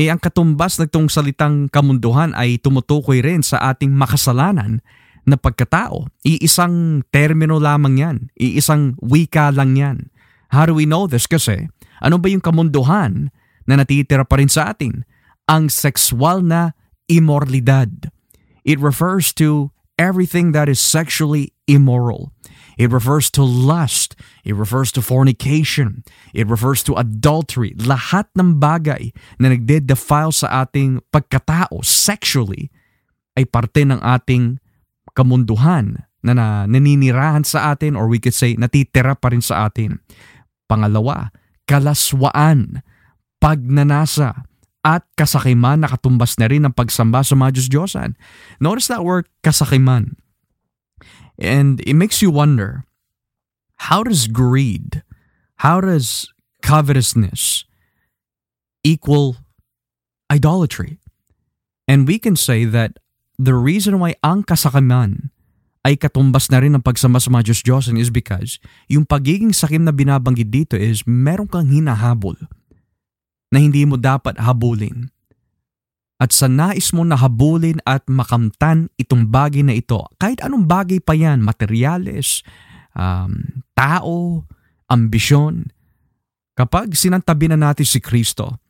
eh 0.00 0.08
ang 0.08 0.16
katumbas 0.16 0.80
ng 0.80 0.88
itong 0.88 1.12
salitang 1.12 1.68
kamunduhan 1.68 2.32
ay 2.32 2.56
tumutukoy 2.56 3.20
rin 3.20 3.44
sa 3.44 3.60
ating 3.68 3.92
makasalanan 3.92 4.80
na 5.28 5.36
pagkatao. 5.36 6.08
Iisang 6.24 7.04
termino 7.12 7.60
lamang 7.60 8.00
yan. 8.00 8.16
Iisang 8.40 8.96
wika 9.04 9.52
lang 9.52 9.76
yan. 9.76 10.08
How 10.48 10.64
do 10.64 10.72
we 10.72 10.88
know 10.88 11.04
this? 11.04 11.28
Kasi 11.28 11.68
ano 12.00 12.16
ba 12.16 12.32
yung 12.32 12.40
kamunduhan 12.40 13.28
na 13.68 13.76
natitira 13.76 14.24
pa 14.24 14.40
rin 14.40 14.48
sa 14.48 14.72
atin? 14.72 15.04
Ang 15.52 15.68
sexual 15.68 16.40
na 16.40 16.72
immoralidad. 17.04 18.08
It 18.64 18.80
refers 18.80 19.36
to 19.36 19.68
everything 20.00 20.56
that 20.56 20.72
is 20.72 20.80
sexually 20.80 21.52
immoral. 21.68 22.32
It 22.80 22.88
refers 22.88 23.28
to 23.36 23.44
lust. 23.44 24.16
It 24.40 24.56
refers 24.56 24.88
to 24.96 25.04
fornication. 25.04 26.00
It 26.32 26.48
refers 26.48 26.80
to 26.88 26.96
adultery. 26.96 27.76
Lahat 27.76 28.32
ng 28.32 28.56
bagay 28.56 29.12
na 29.36 29.52
nagde-defile 29.52 30.32
sa 30.32 30.64
ating 30.64 31.04
pagkatao 31.12 31.84
sexually 31.84 32.72
ay 33.36 33.44
parte 33.44 33.84
ng 33.84 34.00
ating 34.00 34.64
kamunduhan 35.12 36.08
na, 36.24 36.32
na 36.32 36.46
naninirahan 36.64 37.44
sa 37.44 37.76
atin 37.76 38.00
or 38.00 38.08
we 38.08 38.16
could 38.16 38.32
say 38.32 38.56
natitira 38.56 39.12
pa 39.12 39.28
rin 39.28 39.44
sa 39.44 39.68
atin. 39.68 40.00
Pangalawa, 40.64 41.28
kalaswaan, 41.68 42.80
pagnanasa, 43.36 44.48
at 44.80 45.04
kasakiman 45.12 45.84
na 45.84 45.92
katumbas 45.92 46.40
na 46.40 46.48
rin 46.48 46.64
ng 46.64 46.72
pagsamba 46.72 47.20
sa 47.20 47.36
mga 47.36 47.60
Diyos-Diyosan. 47.60 48.16
Notice 48.64 48.88
that 48.88 49.04
word 49.04 49.28
kasakiman. 49.44 50.16
And 51.40 51.80
it 51.88 51.96
makes 51.96 52.20
you 52.20 52.28
wonder, 52.28 52.84
how 53.88 54.04
does 54.04 54.28
greed, 54.28 55.02
how 55.64 55.80
does 55.80 56.28
covetousness 56.60 57.64
equal 58.84 59.40
idolatry? 60.28 61.00
And 61.88 62.04
we 62.04 62.20
can 62.20 62.36
say 62.36 62.68
that 62.68 63.00
the 63.40 63.56
reason 63.56 63.98
why 63.98 64.20
ang 64.20 64.44
kasakiman 64.44 65.32
ay 65.80 65.96
katumbas 65.96 66.52
na 66.52 66.60
rin 66.60 66.76
ng 66.76 66.84
pagsama 66.84 67.16
sa 67.16 67.32
mga 67.32 67.50
Diyos-Diyosan 67.50 67.96
is 67.96 68.12
because 68.12 68.60
yung 68.84 69.08
pagiging 69.08 69.56
sakim 69.56 69.88
na 69.88 69.96
binabanggit 69.96 70.52
dito 70.52 70.76
is 70.76 71.08
meron 71.08 71.48
kang 71.48 71.72
hinahabol 71.72 72.36
na 73.48 73.58
hindi 73.64 73.88
mo 73.88 73.96
dapat 73.96 74.36
habulin. 74.36 75.08
At 76.20 76.36
sa 76.36 76.52
nais 76.52 76.92
mo 76.92 77.00
na 77.00 77.16
habulin 77.16 77.80
at 77.88 78.04
makamtan 78.04 78.92
itong 79.00 79.32
bagay 79.32 79.64
na 79.64 79.72
ito, 79.72 80.04
kahit 80.20 80.44
anong 80.44 80.68
bagay 80.68 81.00
pa 81.00 81.16
yan, 81.16 81.40
materyales, 81.40 82.44
um, 82.92 83.64
tao, 83.72 84.44
ambisyon, 84.92 85.72
kapag 86.52 86.92
sinantabi 86.92 87.48
na 87.48 87.56
natin 87.56 87.88
si 87.88 88.04
Kristo, 88.04 88.60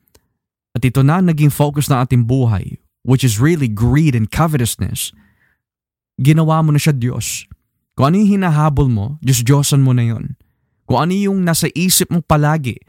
at 0.71 0.79
ito 0.79 1.03
na 1.03 1.19
naging 1.19 1.51
focus 1.51 1.91
ng 1.91 1.99
ating 1.99 2.23
buhay, 2.23 2.79
which 3.03 3.27
is 3.27 3.35
really 3.35 3.67
greed 3.67 4.15
and 4.15 4.31
covetousness, 4.31 5.11
ginawa 6.15 6.63
mo 6.63 6.71
na 6.71 6.79
siya 6.79 6.95
Diyos. 6.95 7.51
Kung 7.99 8.15
ano 8.15 8.23
yung 8.23 8.39
hinahabol 8.39 8.87
mo, 8.87 9.19
Diyos-Diyosan 9.19 9.83
mo 9.83 9.91
na 9.91 10.07
yon. 10.07 10.39
Kung 10.87 11.03
ano 11.03 11.11
yung 11.11 11.43
nasa 11.43 11.67
isip 11.75 12.07
mo 12.07 12.23
palagi, 12.23 12.79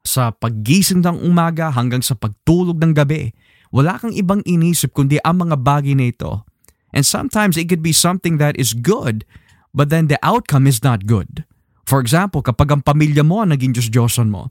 sa 0.00 0.32
paggising 0.32 1.04
ng 1.04 1.22
umaga 1.28 1.68
hanggang 1.68 2.00
sa 2.00 2.16
pagtulog 2.16 2.80
ng 2.80 2.96
gabi, 2.96 3.30
wala 3.70 3.98
kang 3.98 4.14
ibang 4.14 4.42
inisip 4.46 4.94
kundi 4.94 5.22
ang 5.22 5.46
mga 5.46 5.56
bagay 5.62 5.94
na 5.94 6.10
ito. 6.10 6.42
And 6.90 7.06
sometimes 7.06 7.54
it 7.54 7.70
could 7.70 7.86
be 7.86 7.94
something 7.94 8.42
that 8.42 8.58
is 8.58 8.74
good, 8.74 9.22
but 9.70 9.94
then 9.94 10.10
the 10.10 10.18
outcome 10.26 10.66
is 10.66 10.82
not 10.82 11.06
good. 11.06 11.46
For 11.86 12.02
example, 12.02 12.42
kapag 12.42 12.70
ang 12.70 12.82
pamilya 12.82 13.22
mo 13.22 13.42
ang 13.42 13.54
naging 13.54 13.74
Diyos-Diyosan 13.74 14.30
mo, 14.30 14.50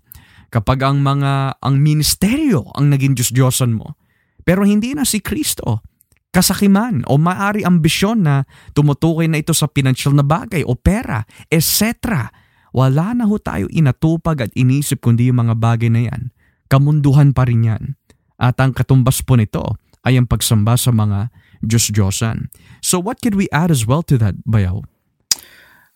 kapag 0.52 0.84
ang 0.84 1.04
mga, 1.04 1.60
ang 1.60 1.76
ministeryo 1.80 2.72
ang 2.76 2.92
naging 2.92 3.16
Diyos-Diyosan 3.16 3.76
mo, 3.76 4.00
pero 4.48 4.64
hindi 4.64 4.96
na 4.96 5.04
si 5.04 5.20
Kristo, 5.20 5.84
kasakiman 6.32 7.04
o 7.12 7.20
maari 7.20 7.68
ambisyon 7.68 8.24
na 8.24 8.48
tumutukoy 8.72 9.28
na 9.28 9.44
ito 9.44 9.52
sa 9.52 9.68
financial 9.68 10.16
na 10.16 10.24
bagay 10.24 10.64
o 10.64 10.80
pera, 10.80 11.28
etc. 11.52 11.92
Wala 12.72 13.18
na 13.18 13.28
ho 13.28 13.36
tayo 13.42 13.68
inatupag 13.68 14.48
at 14.48 14.52
inisip 14.56 15.04
kundi 15.04 15.28
yung 15.28 15.44
mga 15.44 15.60
bagay 15.60 15.92
na 15.92 16.08
yan. 16.08 16.32
Kamunduhan 16.72 17.36
pa 17.36 17.44
rin 17.50 17.68
yan. 17.68 17.99
At 18.40 18.56
ang 18.64 18.72
katumbas 18.72 19.20
po 19.22 19.36
nito 19.36 19.76
ay 20.08 20.16
ang 20.16 20.26
pagsamba 20.26 20.80
sa 20.80 20.96
mga 20.96 21.28
Diyos-Diyosan. 21.60 22.48
So 22.80 22.98
what 23.04 23.20
could 23.20 23.36
we 23.36 23.52
add 23.52 23.70
as 23.70 23.84
well 23.84 24.00
to 24.08 24.16
that, 24.24 24.40
Bayaw? 24.48 24.88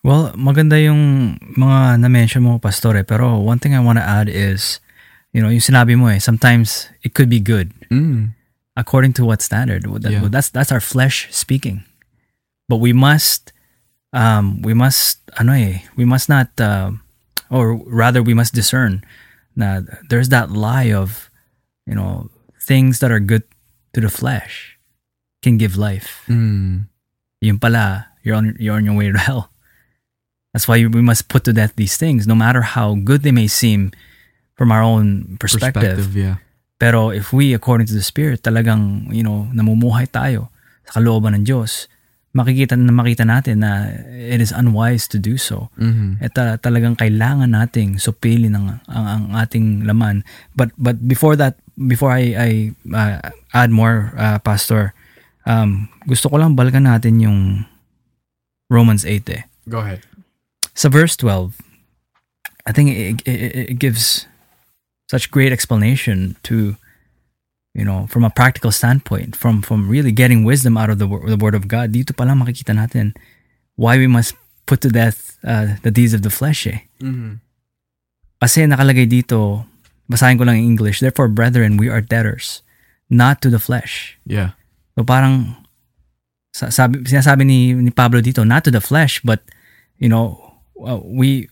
Well, 0.03 0.35
maganda 0.35 0.75
yung 0.75 1.39
mga 1.55 2.03
na-mention 2.03 2.43
mo, 2.43 2.59
Pastore, 2.59 3.07
pero 3.07 3.39
one 3.39 3.63
thing 3.63 3.71
I 3.71 3.79
want 3.79 3.95
to 3.95 4.03
add 4.03 4.27
is, 4.27 4.83
you 5.31 5.39
know, 5.39 5.47
yung 5.47 5.63
sinabi 5.63 5.95
mo 5.95 6.11
eh, 6.11 6.19
sometimes 6.19 6.91
it 7.07 7.15
could 7.15 7.31
be 7.31 7.39
good. 7.39 7.71
Mm. 7.87 8.35
according 8.73 9.13
to 9.13 9.21
what 9.25 9.41
standard 9.41 9.85
That- 9.85 10.09
Yeah. 10.11 10.25
that's 10.33 10.49
that's 10.49 10.71
our 10.73 10.81
flesh 10.81 11.29
speaking 11.29 11.85
but 12.65 12.81
we 12.81 12.89
must 12.89 13.53
um 14.17 14.61
we 14.65 14.73
must 14.73 15.21
ano 15.37 15.53
eh, 15.53 15.85
we 15.93 16.05
must 16.05 16.25
not 16.29 16.49
uh, 16.57 16.89
or 17.53 17.77
rather 17.85 18.25
we 18.25 18.33
must 18.33 18.53
discern 18.57 19.05
that 19.53 19.85
there's 20.09 20.29
that 20.33 20.49
lie 20.49 20.89
of 20.89 21.29
you 21.85 21.93
know 21.93 22.32
things 22.63 23.03
that 23.03 23.11
are 23.11 23.19
good 23.19 23.43
to 23.91 23.99
the 23.99 24.09
flesh 24.09 24.79
can 25.43 25.59
give 25.59 25.75
life 25.75 26.23
Mm. 26.31 26.87
Yung 27.43 27.59
pala 27.59 28.07
you're 28.23 28.39
on 28.39 28.55
you're 28.55 28.79
on 28.79 28.87
your 28.87 28.95
way 28.95 29.11
to 29.11 29.19
hell 29.19 29.51
that's 30.55 30.67
why 30.71 30.79
we 30.79 31.03
must 31.03 31.27
put 31.27 31.43
to 31.43 31.51
death 31.51 31.75
these 31.75 31.99
things 31.99 32.23
no 32.23 32.35
matter 32.35 32.63
how 32.63 32.95
good 32.95 33.27
they 33.27 33.35
may 33.35 33.51
seem 33.51 33.91
from 34.55 34.71
our 34.71 34.81
own 34.81 35.35
perspective 35.43 36.15
yeah. 36.15 36.39
Pero 36.83 37.15
if 37.15 37.31
we, 37.31 37.55
according 37.55 37.87
to 37.87 37.95
the 37.95 38.03
Spirit, 38.03 38.43
talagang, 38.43 39.07
you 39.07 39.23
know, 39.23 39.47
namumuhay 39.55 40.03
tayo 40.11 40.51
sa 40.83 40.99
kalooban 40.99 41.31
ng 41.31 41.47
Diyos, 41.47 41.87
makikita 42.35 42.75
na 42.75 42.91
makita 42.91 43.23
natin 43.23 43.63
na 43.63 43.87
it 44.11 44.43
is 44.43 44.51
unwise 44.51 45.07
to 45.07 45.15
do 45.15 45.39
so. 45.39 45.71
Mhm. 45.79 46.19
At 46.19 46.35
uh, 46.35 46.59
talagang 46.59 46.99
kailangan 46.99 47.55
nating 47.55 48.03
supilin 48.03 48.59
ang, 48.59 48.83
ang, 48.91 49.05
ang 49.07 49.25
ating 49.31 49.87
laman. 49.87 50.27
But 50.59 50.75
but 50.75 50.99
before 51.07 51.39
that, 51.39 51.55
before 51.77 52.11
I, 52.11 52.23
I 52.37 52.49
uh, 52.93 53.29
add 53.53 53.71
more, 53.71 54.13
uh, 54.17 54.39
Pastor, 54.39 54.93
um, 55.45 55.89
gusto 56.07 56.29
ko 56.29 56.37
lang 56.37 56.55
balikan 56.55 56.85
natin 56.85 57.19
yung 57.19 57.65
Romans 58.69 59.05
8 59.05 59.29
eh. 59.29 59.43
Go 59.69 59.79
ahead. 59.79 60.01
Sa 60.73 60.89
verse 60.89 61.15
12, 61.17 61.53
I 62.65 62.71
think 62.71 62.89
it, 62.89 63.21
it, 63.27 63.75
it 63.75 63.79
gives 63.79 64.25
such 65.09 65.29
great 65.29 65.51
explanation 65.51 66.35
to 66.43 66.75
you 67.75 67.85
know 67.85 68.07
from 68.07 68.23
a 68.23 68.33
practical 68.33 68.71
standpoint 68.71 69.35
from 69.35 69.61
from 69.61 69.89
really 69.89 70.13
getting 70.13 70.45
wisdom 70.45 70.77
out 70.77 70.89
of 70.89 70.97
the, 70.97 71.05
the 71.05 71.37
word 71.37 71.53
of 71.53 71.67
God 71.67 71.91
dito 71.91 72.15
pa 72.15 72.23
lang 72.23 72.41
makikita 72.41 72.73
natin 72.73 73.13
why 73.75 73.97
we 73.97 74.07
must 74.07 74.33
put 74.65 74.81
to 74.81 74.89
death 74.89 75.37
uh, 75.43 75.75
the 75.83 75.91
deeds 75.91 76.13
of 76.13 76.21
the 76.21 76.31
flesh 76.31 76.67
eh. 76.67 76.79
Mm-hmm. 77.03 77.41
Kasi 78.39 78.67
nakalagay 78.67 79.07
dito, 79.07 79.63
basahin 80.09 80.37
ko 80.37 80.43
lang 80.43 80.57
in 80.59 80.65
English, 80.65 80.99
Therefore, 80.99 81.27
brethren, 81.27 81.77
we 81.77 81.89
are 81.89 82.01
debtors, 82.01 82.61
not 83.09 83.41
to 83.41 83.49
the 83.49 83.59
flesh. 83.59 84.17
Yeah. 84.25 84.51
So 84.97 85.03
parang, 85.03 85.55
sa- 86.53 86.69
sabi, 86.69 86.99
sinasabi 87.05 87.45
ni, 87.45 87.73
ni 87.73 87.89
Pablo 87.91 88.21
dito, 88.21 88.45
not 88.45 88.63
to 88.65 88.71
the 88.71 88.81
flesh, 88.81 89.21
but, 89.23 89.41
you 89.97 90.09
know, 90.09 90.53
uh, 90.85 90.99
we, 91.03 91.49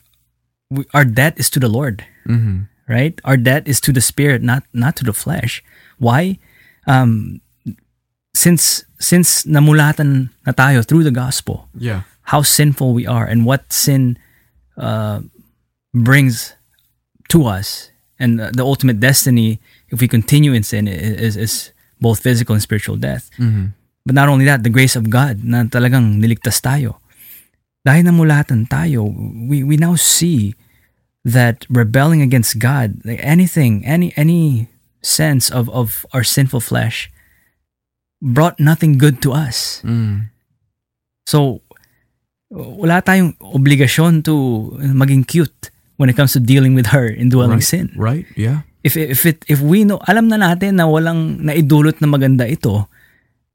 we, 0.69 0.85
our 0.93 1.05
debt 1.05 1.37
is 1.37 1.49
to 1.51 1.59
the 1.59 1.69
Lord, 1.69 2.03
Mm-hmm. 2.27 2.69
right? 2.87 3.17
Our 3.25 3.37
debt 3.37 3.67
is 3.67 3.81
to 3.81 3.91
the 3.91 4.01
Spirit, 4.01 4.41
not, 4.43 4.63
not 4.73 4.95
to 4.97 5.03
the 5.03 5.13
flesh. 5.13 5.63
Why? 5.97 6.37
Um, 6.87 7.41
since, 8.35 8.85
since 8.99 9.43
namulatan 9.43 10.29
na 10.45 10.51
tayo 10.53 10.85
through 10.85 11.03
the 11.03 11.11
gospel, 11.11 11.67
Yeah. 11.77 12.03
how 12.29 12.41
sinful 12.43 12.93
we 12.93 13.05
are 13.07 13.25
and 13.25 13.45
what 13.45 13.73
sin 13.73 14.17
uh, 14.77 15.21
brings 15.93 16.53
to 17.29 17.45
us 17.45 17.90
and 18.21 18.37
uh, 18.37 18.53
the 18.53 18.61
ultimate 18.61 19.01
destiny 19.01 19.57
if 19.89 19.97
we 19.99 20.05
continue 20.07 20.53
in 20.53 20.61
sin 20.61 20.85
is, 20.85 21.33
is 21.35 21.53
both 21.97 22.21
physical 22.21 22.53
and 22.53 22.61
spiritual 22.61 22.95
death 22.95 23.33
Mm-hmm. 23.41 23.73
but 24.05 24.13
not 24.13 24.29
only 24.29 24.45
that 24.45 24.61
the 24.61 24.69
grace 24.69 24.93
of 24.93 25.09
God 25.09 25.41
na 25.41 25.65
talagang 25.65 26.21
niligtas 26.21 26.61
tayo 26.61 27.01
dahil 27.81 28.05
namulatan 28.05 28.69
tayo 28.69 29.09
we, 29.49 29.65
we 29.65 29.73
now 29.75 29.97
see 29.97 30.53
that 31.25 31.65
rebelling 31.69 32.21
against 32.21 32.61
God 32.61 33.01
like 33.01 33.21
anything 33.25 33.81
any 33.85 34.13
any 34.13 34.69
sense 35.01 35.49
of, 35.49 35.65
of 35.73 36.05
our 36.13 36.21
sinful 36.21 36.61
flesh 36.61 37.09
brought 38.21 38.61
nothing 38.61 39.01
good 39.01 39.17
to 39.25 39.33
us 39.33 39.81
Mm. 39.81 40.29
So, 41.25 41.61
wala 42.51 42.99
tayong 43.01 43.33
obligasyon 43.41 44.21
to 44.27 44.35
maging 44.93 45.23
cute 45.25 45.70
when 46.01 46.09
it 46.09 46.17
comes 46.17 46.33
to 46.33 46.41
dealing 46.41 46.73
with 46.73 46.89
her 46.89 47.05
indwelling 47.05 47.61
Right. 47.61 47.69
sin. 47.69 47.93
Right. 47.93 48.25
Yeah. 48.33 48.65
If 48.81 48.97
if 48.97 49.21
it 49.29 49.45
if 49.45 49.61
we 49.61 49.85
know, 49.85 50.01
alam 50.09 50.25
na 50.25 50.41
natin 50.41 50.81
na 50.81 50.89
walang 50.89 51.37
naidulot 51.45 52.01
na 52.01 52.09
maganda 52.09 52.49
ito. 52.49 52.89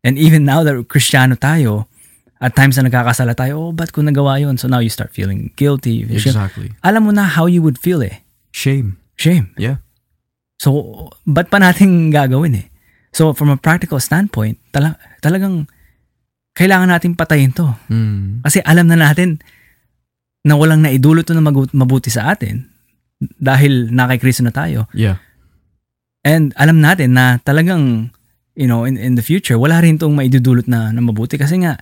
And 0.06 0.14
even 0.14 0.46
now 0.46 0.62
that 0.62 0.78
Kristiyano 0.86 1.34
tayo, 1.34 1.90
at 2.38 2.54
times 2.54 2.78
na 2.78 2.86
nagkakasala 2.86 3.34
tayo, 3.34 3.58
oh, 3.58 3.72
ba't 3.74 3.90
ko 3.90 4.06
nagawa 4.06 4.38
yun? 4.38 4.54
So 4.54 4.70
now 4.70 4.78
you 4.78 4.86
start 4.86 5.10
feeling 5.10 5.50
guilty. 5.58 6.06
Exactly. 6.06 6.70
Alam 6.86 7.08
mo 7.08 7.10
na 7.10 7.26
how 7.26 7.50
you 7.50 7.58
would 7.58 7.74
feel 7.82 7.98
eh. 8.06 8.22
Shame. 8.54 9.02
Shame. 9.18 9.50
Yeah. 9.58 9.82
So, 10.62 11.10
ba't 11.26 11.50
pa 11.50 11.58
natin 11.58 12.08
gagawin 12.14 12.54
eh? 12.62 12.66
So, 13.10 13.34
from 13.34 13.50
a 13.50 13.58
practical 13.58 13.98
standpoint, 13.98 14.62
tala- 14.70 15.00
talagang 15.24 15.66
kailangan 16.54 16.86
natin 16.92 17.18
patayin 17.18 17.50
to. 17.50 17.66
Mm. 17.90 18.46
Kasi 18.46 18.62
alam 18.62 18.86
na 18.86 18.96
natin 18.96 19.42
na 20.46 20.54
walang 20.54 20.86
naidulot 20.86 21.26
na 21.34 21.42
mabuti 21.74 22.08
sa 22.08 22.30
atin 22.30 22.70
dahil 23.18 23.90
na 23.90 24.06
kay 24.06 24.22
Kristo 24.22 24.46
na 24.46 24.54
tayo. 24.54 24.86
Yeah. 24.94 25.18
And 26.22 26.54
alam 26.54 26.78
natin 26.78 27.18
na 27.18 27.42
talagang, 27.42 28.14
you 28.54 28.70
know, 28.70 28.86
in, 28.86 28.94
in 28.94 29.18
the 29.18 29.26
future, 29.26 29.58
wala 29.58 29.82
rin 29.82 29.98
itong 29.98 30.14
maidudulot 30.14 30.70
na, 30.70 30.94
na 30.94 31.02
mabuti. 31.02 31.34
Kasi 31.34 31.58
nga, 31.66 31.78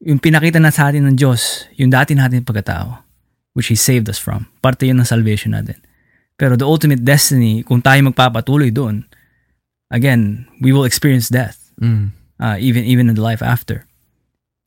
yung 0.00 0.16
pinakita 0.16 0.56
na 0.56 0.72
sa 0.72 0.88
atin 0.88 1.04
ng 1.04 1.16
Diyos, 1.16 1.68
yung 1.76 1.92
dati 1.92 2.16
natin 2.16 2.40
pagkatao, 2.40 3.04
which 3.52 3.68
He 3.68 3.76
saved 3.76 4.08
us 4.08 4.16
from. 4.16 4.48
Parte 4.64 4.88
yun 4.88 4.96
ng 4.96 5.08
salvation 5.08 5.52
natin. 5.52 5.76
Pero 6.40 6.56
the 6.56 6.64
ultimate 6.64 7.04
destiny, 7.04 7.60
kung 7.60 7.84
tayo 7.84 8.00
magpapatuloy 8.08 8.72
doon, 8.72 9.04
again, 9.92 10.48
we 10.64 10.72
will 10.72 10.88
experience 10.88 11.28
death 11.28 11.60
Mm. 11.80 12.12
uh, 12.36 12.60
even 12.60 12.84
even 12.84 13.08
in 13.08 13.16
the 13.16 13.24
life 13.24 13.40
after. 13.40 13.88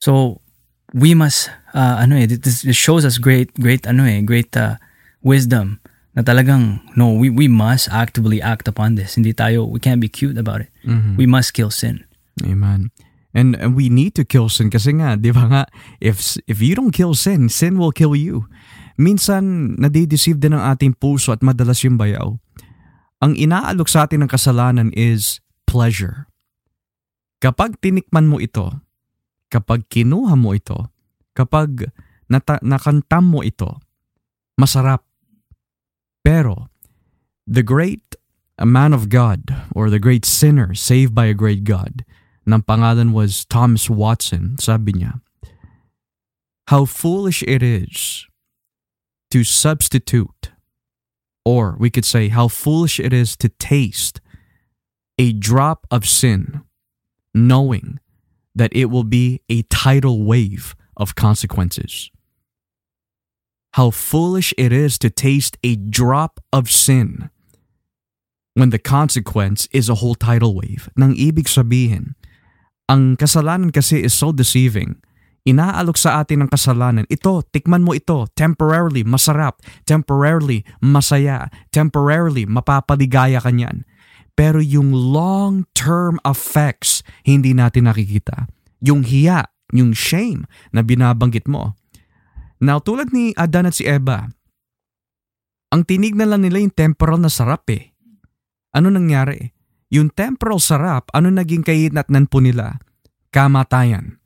So 0.02 0.42
we 0.90 1.14
must 1.14 1.46
uh, 1.74 2.00
ano 2.00 2.16
eh 2.16 2.24
this, 2.30 2.62
this 2.62 2.78
shows 2.78 3.04
us 3.04 3.18
great 3.18 3.52
great 3.58 3.84
ano 3.84 4.06
eh 4.06 4.22
great 4.22 4.54
uh, 4.56 4.78
wisdom 5.20 5.82
na 6.14 6.22
talagang 6.22 6.78
no 6.94 7.10
we 7.10 7.28
we 7.28 7.50
must 7.50 7.90
actively 7.90 8.38
act 8.38 8.70
upon 8.70 8.94
this. 8.94 9.18
Hindi 9.18 9.34
tayo 9.34 9.66
we 9.66 9.82
can't 9.82 10.00
be 10.00 10.08
cute 10.08 10.38
about 10.38 10.62
it. 10.62 10.70
Mhm. 10.86 11.18
We 11.18 11.26
must 11.26 11.52
kill 11.52 11.74
sin. 11.74 12.06
Amen. 12.46 12.94
And, 13.34 13.58
and 13.58 13.74
we 13.74 13.90
need 13.90 14.14
to 14.14 14.22
kill 14.22 14.46
sin 14.46 14.70
kasi 14.70 14.94
nga, 14.94 15.18
di 15.18 15.34
ba 15.34 15.50
nga, 15.50 15.62
if, 15.98 16.38
if 16.46 16.62
you 16.62 16.78
don't 16.78 16.94
kill 16.94 17.18
sin, 17.18 17.50
sin 17.50 17.82
will 17.82 17.90
kill 17.90 18.14
you. 18.14 18.46
Minsan, 18.94 19.74
nadideceive 19.74 20.38
din 20.38 20.54
ang 20.54 20.62
ating 20.70 20.94
puso 20.94 21.34
at 21.34 21.42
madalas 21.42 21.82
yung 21.82 21.98
bayaw. 21.98 22.38
Ang 23.18 23.34
inaalok 23.34 23.90
sa 23.90 24.06
atin 24.06 24.22
ng 24.22 24.30
kasalanan 24.30 24.94
is 24.94 25.42
pleasure. 25.66 26.30
Kapag 27.42 27.82
tinikman 27.82 28.30
mo 28.30 28.38
ito, 28.38 28.70
kapag 29.50 29.90
kinuha 29.90 30.38
mo 30.38 30.54
ito, 30.54 30.93
kapag 31.34 31.90
nata- 32.30 32.62
nakantam 32.62 33.30
mo 33.30 33.42
ito, 33.42 33.78
masarap. 34.58 35.04
Pero, 36.24 36.70
the 37.46 37.62
great 37.62 38.16
man 38.62 38.94
of 38.94 39.08
God 39.12 39.50
or 39.74 39.90
the 39.90 39.98
great 39.98 40.24
sinner 40.24 40.74
saved 40.74 41.14
by 41.14 41.26
a 41.26 41.36
great 41.36 41.64
God 41.64 42.06
ng 42.46 42.62
pangalan 42.62 43.12
was 43.12 43.44
Thomas 43.44 43.90
Watson, 43.90 44.56
sabi 44.58 44.92
niya, 44.92 45.20
How 46.68 46.84
foolish 46.84 47.42
it 47.44 47.62
is 47.62 48.26
to 49.30 49.44
substitute, 49.44 50.52
or 51.44 51.76
we 51.78 51.90
could 51.90 52.04
say, 52.04 52.28
how 52.28 52.48
foolish 52.48 53.00
it 53.00 53.12
is 53.12 53.36
to 53.38 53.48
taste 53.48 54.20
a 55.18 55.32
drop 55.32 55.86
of 55.90 56.08
sin, 56.08 56.62
knowing 57.34 57.98
that 58.54 58.72
it 58.72 58.86
will 58.86 59.04
be 59.04 59.42
a 59.48 59.62
tidal 59.62 60.22
wave 60.24 60.76
of 60.96 61.14
consequences. 61.14 62.10
How 63.74 63.90
foolish 63.90 64.54
it 64.54 64.70
is 64.70 64.98
to 65.02 65.10
taste 65.10 65.58
a 65.66 65.74
drop 65.74 66.38
of 66.54 66.70
sin 66.70 67.30
when 68.54 68.70
the 68.70 68.78
consequence 68.78 69.66
is 69.74 69.90
a 69.90 69.98
whole 69.98 70.14
tidal 70.14 70.54
wave. 70.54 70.88
Nang 70.94 71.18
ibig 71.18 71.50
sabihin, 71.50 72.14
ang 72.86 73.18
kasalanan 73.18 73.74
kasi 73.74 74.02
is 74.02 74.14
so 74.14 74.30
deceiving. 74.30 74.98
Inaalok 75.44 76.00
sa 76.00 76.24
atin 76.24 76.46
ng 76.46 76.50
kasalanan, 76.50 77.04
ito, 77.12 77.44
tikman 77.52 77.84
mo 77.84 77.92
ito, 77.92 78.24
temporarily 78.32 79.04
masarap, 79.04 79.60
temporarily 79.84 80.64
masaya, 80.80 81.52
temporarily 81.68 82.48
mapapaligaya 82.48 83.44
ka 83.44 83.52
niyan. 83.52 83.84
Pero 84.32 84.58
yung 84.64 84.96
long-term 84.96 86.16
effects, 86.24 87.04
hindi 87.28 87.52
natin 87.52 87.92
nakikita. 87.92 88.48
Yung 88.80 89.04
hiya, 89.04 89.44
yung 89.74 89.90
shame 89.90 90.46
na 90.70 90.86
binabanggit 90.86 91.50
mo. 91.50 91.74
Now, 92.62 92.78
tulad 92.78 93.10
ni 93.10 93.34
Adan 93.34 93.66
at 93.66 93.74
si 93.74 93.84
Eva, 93.84 94.30
ang 95.74 95.82
tinignan 95.82 96.30
lang 96.30 96.46
nila 96.46 96.62
yung 96.62 96.70
temporal 96.70 97.18
na 97.18 97.26
sarap 97.26 97.66
eh. 97.74 97.90
Ano 98.70 98.94
nangyari? 98.94 99.50
Yung 99.90 100.14
temporal 100.14 100.62
sarap, 100.62 101.10
ano 101.10 101.34
naging 101.34 101.66
kahinatnan 101.66 102.30
po 102.30 102.38
nila? 102.38 102.78
Kamatayan. 103.34 104.22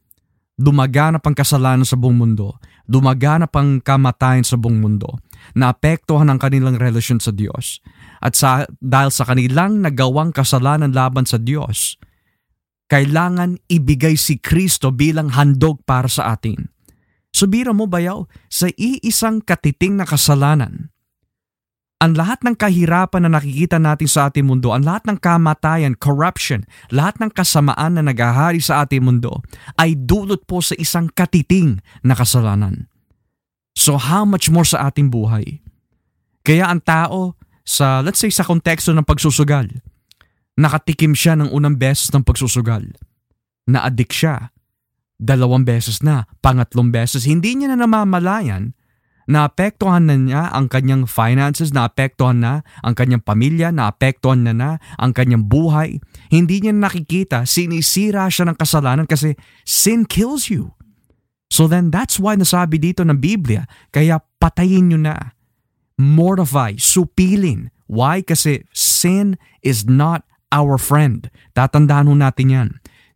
Dumaganap 0.60 1.24
ang 1.24 1.32
kasalanan 1.32 1.88
sa 1.88 1.96
buong 1.96 2.18
mundo. 2.20 2.60
Dumaganap 2.84 3.52
ang 3.56 3.80
kamatayan 3.80 4.44
sa 4.44 4.60
buong 4.60 4.80
mundo. 4.80 5.20
Naapektuhan 5.54 6.28
ang 6.28 6.40
kanilang 6.40 6.76
relasyon 6.76 7.22
sa 7.22 7.30
Diyos. 7.32 7.80
At 8.18 8.34
sa, 8.34 8.66
dahil 8.82 9.14
sa 9.14 9.24
kanilang 9.24 9.80
nagawang 9.80 10.34
kasalanan 10.34 10.90
laban 10.92 11.24
sa 11.24 11.38
Diyos, 11.38 11.96
kailangan 12.88 13.60
ibigay 13.68 14.16
si 14.16 14.40
Kristo 14.40 14.90
bilang 14.90 15.32
handog 15.32 15.84
para 15.84 16.08
sa 16.08 16.32
atin. 16.34 16.72
Subira 17.28 17.76
mo 17.76 17.84
bayaw, 17.84 18.24
sa 18.48 18.72
iisang 18.74 19.44
katiting 19.44 20.00
na 20.00 20.08
kasalanan, 20.08 20.88
ang 21.98 22.14
lahat 22.14 22.46
ng 22.46 22.54
kahirapan 22.54 23.26
na 23.26 23.42
nakikita 23.42 23.82
natin 23.82 24.06
sa 24.06 24.30
ating 24.30 24.46
mundo, 24.46 24.70
ang 24.70 24.86
lahat 24.86 25.02
ng 25.10 25.18
kamatayan, 25.18 25.98
corruption, 25.98 26.62
lahat 26.94 27.18
ng 27.18 27.34
kasamaan 27.34 27.98
na 27.98 28.06
nagahari 28.06 28.62
sa 28.62 28.86
ating 28.86 29.02
mundo 29.02 29.42
ay 29.74 29.98
dulot 29.98 30.46
po 30.46 30.62
sa 30.62 30.78
isang 30.78 31.10
katiting 31.10 31.82
na 32.06 32.14
kasalanan. 32.14 32.86
So 33.74 33.98
how 33.98 34.22
much 34.22 34.46
more 34.46 34.62
sa 34.62 34.86
ating 34.86 35.10
buhay? 35.10 35.58
Kaya 36.46 36.70
ang 36.70 36.86
tao 36.86 37.34
sa, 37.66 37.98
let's 37.98 38.22
say 38.22 38.30
sa 38.30 38.46
konteksto 38.46 38.94
ng 38.94 39.02
pagsusugal, 39.02 39.66
nakatikim 40.58 41.14
siya 41.14 41.38
ng 41.38 41.54
unang 41.54 41.78
beses 41.78 42.10
ng 42.10 42.26
pagsusugal. 42.26 42.82
Na-addict 43.70 44.10
siya. 44.10 44.50
Dalawang 45.18 45.62
beses 45.62 46.02
na, 46.02 46.26
pangatlong 46.42 46.90
beses, 46.90 47.24
hindi 47.30 47.54
niya 47.54 47.74
na 47.74 47.86
namamalayan 47.86 48.74
naapektuhan 49.28 50.08
na 50.08 50.16
niya 50.16 50.42
ang 50.50 50.72
kanyang 50.72 51.04
finances, 51.04 51.70
naapektuhan 51.70 52.40
na 52.40 52.64
ang 52.80 52.96
kanyang 52.96 53.20
pamilya, 53.20 53.68
naapektuhan 53.68 54.48
na 54.48 54.56
na 54.56 54.70
ang 54.96 55.12
kanyang 55.12 55.44
buhay. 55.44 56.00
Hindi 56.32 56.64
niya 56.64 56.72
nakikita, 56.72 57.44
sinisira 57.44 58.26
siya 58.32 58.48
ng 58.48 58.56
kasalanan 58.56 59.04
kasi 59.04 59.36
sin 59.68 60.08
kills 60.08 60.48
you. 60.48 60.72
So 61.52 61.68
then 61.68 61.92
that's 61.92 62.16
why 62.16 62.40
nasabi 62.40 62.80
dito 62.80 63.04
ng 63.04 63.20
Biblia, 63.20 63.68
kaya 63.92 64.24
patayin 64.40 64.90
nyo 64.90 65.00
na. 65.00 65.36
mortify, 65.98 66.78
supilin. 66.78 67.74
Why? 67.90 68.22
Kasi 68.22 68.62
sin 68.70 69.34
is 69.66 69.82
not 69.82 70.22
our 70.50 70.76
friend. 70.80 71.28
Tatandaan 71.52 72.08
ho 72.08 72.14
natin 72.16 72.48
yan. 72.48 72.68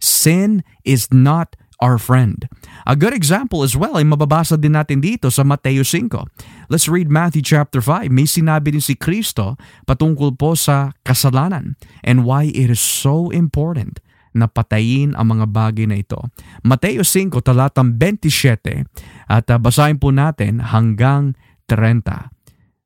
Sin 0.03 0.67
is 0.83 1.09
not 1.15 1.55
our 1.83 1.99
friend. 1.99 2.47
A 2.87 2.95
good 2.95 3.11
example 3.11 3.67
as 3.67 3.75
well 3.75 3.99
ay 3.99 4.07
mababasa 4.07 4.55
din 4.55 4.79
natin 4.79 5.03
dito 5.03 5.27
sa 5.35 5.43
Mateo 5.43 5.83
5. 5.83 6.71
Let's 6.71 6.87
read 6.87 7.11
Matthew 7.11 7.43
chapter 7.43 7.83
5. 7.83 8.07
May 8.07 8.31
sinabi 8.31 8.71
din 8.71 8.85
si 8.85 8.95
Kristo 8.95 9.59
patungkol 9.85 10.39
po 10.39 10.55
sa 10.55 10.95
kasalanan 11.03 11.75
and 12.07 12.23
why 12.23 12.47
it 12.47 12.71
is 12.71 12.79
so 12.79 13.35
important 13.35 13.99
na 14.33 14.49
patayin 14.49 15.13
ang 15.19 15.37
mga 15.37 15.47
bagay 15.51 15.85
na 15.91 16.01
ito. 16.01 16.23
Mateo 16.65 17.05
5 17.05 17.43
talatang 17.45 17.99
27 17.99 18.87
at 19.29 19.47
uh, 19.51 19.59
basahin 19.61 20.01
po 20.01 20.15
natin 20.15 20.63
hanggang 20.73 21.37
30. 21.69 22.33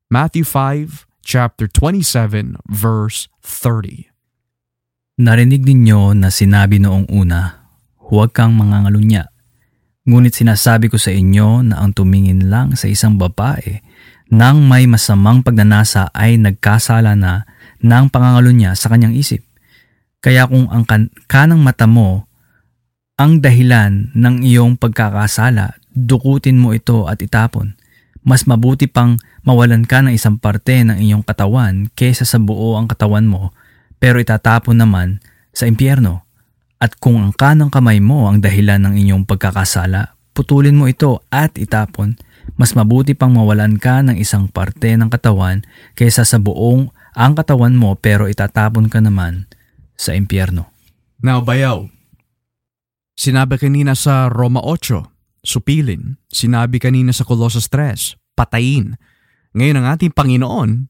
Matthew 0.09 0.43
5 0.43 1.07
chapter 1.23 1.69
27 1.69 2.59
verse 2.67 3.29
30. 3.45 4.16
Narinig 5.17 5.65
ninyo 5.65 6.13
na 6.13 6.29
sinabi 6.29 6.77
noong 6.77 7.09
una, 7.09 7.65
huwag 7.97 8.37
kang 8.37 8.53
mangangalunya. 8.53 9.33
Ngunit 10.05 10.37
sinasabi 10.37 10.93
ko 10.93 11.01
sa 11.01 11.09
inyo 11.09 11.65
na 11.65 11.81
ang 11.81 11.89
tumingin 11.97 12.53
lang 12.53 12.77
sa 12.77 12.85
isang 12.85 13.17
babae 13.17 13.81
nang 14.29 14.61
may 14.69 14.85
masamang 14.85 15.41
pagnanasa 15.41 16.13
ay 16.13 16.37
nagkasala 16.37 17.17
na 17.17 17.49
ng 17.81 18.13
pangangalunya 18.13 18.77
sa 18.77 18.93
kanyang 18.93 19.17
isip. 19.17 19.41
Kaya 20.21 20.45
kung 20.45 20.69
ang 20.69 20.85
kan- 20.85 21.09
kanang 21.25 21.65
mata 21.65 21.89
mo 21.89 22.29
ang 23.17 23.41
dahilan 23.41 24.13
ng 24.13 24.45
iyong 24.45 24.77
pagkakasala, 24.77 25.81
dukutin 25.97 26.61
mo 26.61 26.77
ito 26.77 27.09
at 27.09 27.17
itapon. 27.25 27.73
Mas 28.21 28.45
mabuti 28.45 28.85
pang 28.85 29.17
mawalan 29.41 29.81
ka 29.81 30.05
ng 30.05 30.13
isang 30.13 30.37
parte 30.37 30.85
ng 30.85 31.01
iyong 31.01 31.25
katawan 31.25 31.89
kaysa 31.97 32.21
sa 32.21 32.37
buo 32.37 32.77
ang 32.77 32.85
katawan 32.85 33.25
mo 33.25 33.56
pero 33.97 34.21
itatapon 34.21 34.77
naman 34.77 35.21
sa 35.53 35.65
impyerno. 35.65 36.25
At 36.77 37.01
kung 37.01 37.17
ang 37.17 37.33
kanang 37.33 37.73
kamay 37.73 37.97
mo 37.97 38.29
ang 38.29 38.37
dahilan 38.37 38.85
ng 38.85 38.93
inyong 39.01 39.23
pagkakasala, 39.25 40.13
putulin 40.37 40.77
mo 40.77 40.85
ito 40.85 41.25
at 41.33 41.57
itapon. 41.57 42.13
Mas 42.57 42.77
mabuti 42.77 43.17
pang 43.17 43.33
mawalan 43.33 43.81
ka 43.81 44.05
ng 44.05 44.17
isang 44.17 44.49
parte 44.49 44.93
ng 44.93 45.09
katawan 45.09 45.65
kaysa 45.97 46.25
sa 46.25 46.37
buong 46.37 46.89
ang 47.17 47.33
katawan 47.33 47.73
mo 47.73 47.97
pero 47.97 48.29
itatapon 48.29 48.89
ka 48.93 49.01
naman 49.01 49.49
sa 49.97 50.13
impyerno. 50.13 50.69
Now, 51.17 51.41
bayaw. 51.41 51.89
Sinabi 53.17 53.57
kanina 53.57 53.97
sa 53.97 54.29
Roma 54.29 54.61
8, 54.61 55.41
supilin. 55.41 56.21
Sinabi 56.29 56.77
kanina 56.77 57.09
sa 57.09 57.25
Colossus 57.25 57.65
3, 57.73 58.37
patayin. 58.37 59.01
Ngayon 59.57 59.81
ang 59.81 59.85
ating 59.97 60.13
Panginoon, 60.13 60.85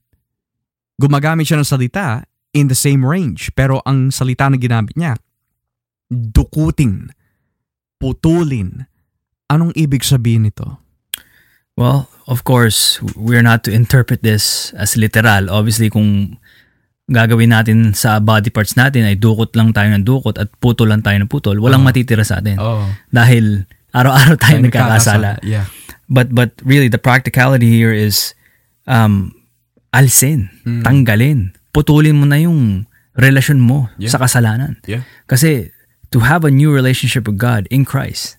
gumagamit 0.99 1.47
siya 1.47 1.63
ng 1.63 1.67
salita 1.67 2.27
in 2.57 2.67
the 2.67 2.77
same 2.77 3.05
range. 3.05 3.53
Pero 3.53 3.85
ang 3.85 4.09
salita 4.09 4.49
na 4.49 4.57
ginamit 4.57 4.97
niya, 4.97 5.13
dukutin, 6.09 7.13
putulin. 8.01 8.89
Anong 9.47 9.71
ibig 9.77 10.03
sabihin 10.03 10.49
nito? 10.49 10.81
Well, 11.77 12.09
of 12.25 12.41
course, 12.41 12.97
we're 13.13 13.45
not 13.45 13.61
to 13.69 13.71
interpret 13.71 14.25
this 14.25 14.73
as 14.73 14.97
literal. 14.97 15.53
Obviously, 15.53 15.93
kung 15.93 16.41
gagawin 17.07 17.53
natin 17.53 17.93
sa 17.93 18.17
body 18.19 18.49
parts 18.51 18.75
natin 18.75 19.05
ay 19.07 19.15
dukot 19.15 19.53
lang 19.55 19.71
tayo 19.71 19.87
ng 19.93 20.03
dukot 20.03 20.35
at 20.35 20.49
putol 20.59 20.91
lang 20.91 21.05
tayo 21.05 21.15
ng 21.21 21.29
putol, 21.31 21.55
walang 21.61 21.85
Oo. 21.85 21.87
matitira 21.87 22.25
sa 22.25 22.41
atin. 22.41 22.57
Oh, 22.59 22.83
Dahil 23.13 23.63
araw-araw 23.95 24.35
tayo 24.43 24.57
nagkakasala. 24.59 25.39
Yeah. 25.45 25.69
But 26.11 26.33
but 26.35 26.57
really 26.65 26.89
the 26.91 26.99
practicality 26.99 27.67
here 27.71 27.93
is 27.95 28.33
um 28.89 29.31
alsin, 29.95 30.51
Mm. 30.67 30.83
tanggalin, 30.83 31.39
putulin 31.77 32.17
mo 32.17 32.25
na 32.25 32.41
yung 32.41 32.89
relasyon 33.13 33.61
mo 33.61 33.93
Yeah. 34.01 34.09
sa 34.09 34.17
kasalanan. 34.17 34.81
Yeah. 34.89 35.05
Kasi 35.29 35.69
to 36.09 36.25
have 36.25 36.41
a 36.41 36.49
new 36.49 36.73
relationship 36.73 37.29
with 37.29 37.37
God 37.37 37.69
in 37.69 37.85
Christ, 37.85 38.37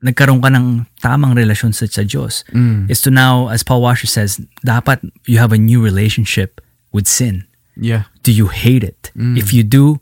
nagkaroon 0.00 0.40
ka 0.40 0.48
ng 0.48 0.88
tamang 1.04 1.36
relasyon 1.36 1.76
sa, 1.76 1.84
sa 1.84 2.00
Diyos. 2.00 2.44
Mm. 2.56 2.88
Is 2.88 3.04
to 3.04 3.12
now, 3.12 3.52
as 3.52 3.60
Paul 3.60 3.84
Washer 3.84 4.08
says, 4.08 4.40
dapat 4.64 5.04
you 5.28 5.36
have 5.36 5.52
a 5.52 5.60
new 5.60 5.84
relationship 5.84 6.60
with 6.88 7.04
sin. 7.04 7.44
Yeah. 7.76 8.08
Do 8.24 8.32
you 8.32 8.48
hate 8.48 8.80
it? 8.84 9.12
Mm. 9.12 9.36
If 9.36 9.52
you 9.52 9.60
do, 9.60 10.00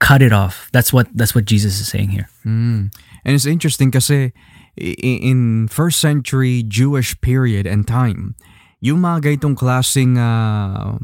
cut 0.00 0.20
it 0.20 0.32
off. 0.32 0.68
That's 0.72 0.92
what 0.92 1.08
that's 1.16 1.32
what 1.32 1.44
Jesus 1.48 1.80
is 1.80 1.88
saying 1.88 2.12
here. 2.12 2.28
Mm. 2.44 2.92
And 3.24 3.30
it's 3.32 3.48
interesting 3.48 3.92
kasi 3.92 4.32
in 4.76 5.68
first 5.68 6.00
century 6.00 6.64
Jewish 6.64 7.16
period 7.20 7.68
and 7.68 7.84
time, 7.84 8.36
yung 8.80 9.04
mga 9.04 9.24
ganitong 9.36 9.56
klaseng 9.56 10.16
uh, 10.16 10.96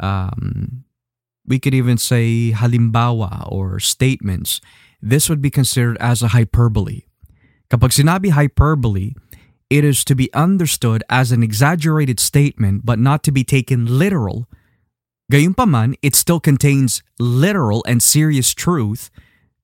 um, 0.00 0.84
we 1.46 1.58
could 1.58 1.74
even 1.74 1.96
say 1.96 2.52
halimbawa 2.52 3.50
or 3.50 3.78
statements, 3.78 4.60
this 5.00 5.28
would 5.28 5.40
be 5.40 5.50
considered 5.50 5.96
as 6.00 6.22
a 6.22 6.34
hyperbole. 6.34 7.06
Kapag 7.70 7.94
sinabi 7.94 8.30
hyperbole, 8.30 9.14
it 9.70 9.82
is 9.82 10.04
to 10.04 10.14
be 10.14 10.32
understood 10.34 11.02
as 11.10 11.32
an 11.32 11.42
exaggerated 11.42 12.20
statement 12.20 12.86
but 12.86 12.98
not 12.98 13.22
to 13.26 13.32
be 13.32 13.42
taken 13.42 13.86
literal. 13.86 14.46
Gayunpaman, 15.30 15.98
it 16.02 16.14
still 16.14 16.38
contains 16.38 17.02
literal 17.18 17.82
and 17.86 18.02
serious 18.02 18.54
truth 18.54 19.10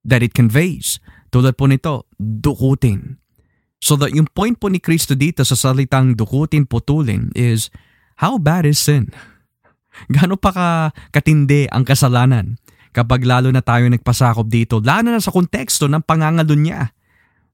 that 0.05 0.23
it 0.23 0.35
conveys. 0.35 0.99
Tulad 1.31 1.55
po 1.55 1.71
nito, 1.71 2.07
dukutin. 2.19 3.23
So 3.79 3.95
that 4.03 4.15
yung 4.15 4.27
point 4.31 4.59
po 4.59 4.67
ni 4.67 4.79
Kristo 4.79 5.15
dito 5.15 5.47
sa 5.47 5.55
salitang 5.55 6.15
dukutin, 6.19 6.67
putulin 6.67 7.31
is, 7.35 7.71
how 8.19 8.39
bad 8.39 8.67
is 8.67 8.79
sin? 8.79 9.15
Gano'n 10.15 10.41
pa 10.41 10.51
ka 10.51 10.69
katindi 11.13 11.69
ang 11.69 11.85
kasalanan 11.85 12.57
kapag 12.93 13.25
lalo 13.25 13.49
na 13.49 13.65
tayo 13.65 13.89
nagpasakop 13.89 14.47
dito, 14.47 14.79
lalo 14.79 15.09
na 15.09 15.21
sa 15.21 15.33
konteksto 15.33 15.89
ng 15.89 16.05
pangangalo 16.05 16.53
niya. 16.53 16.93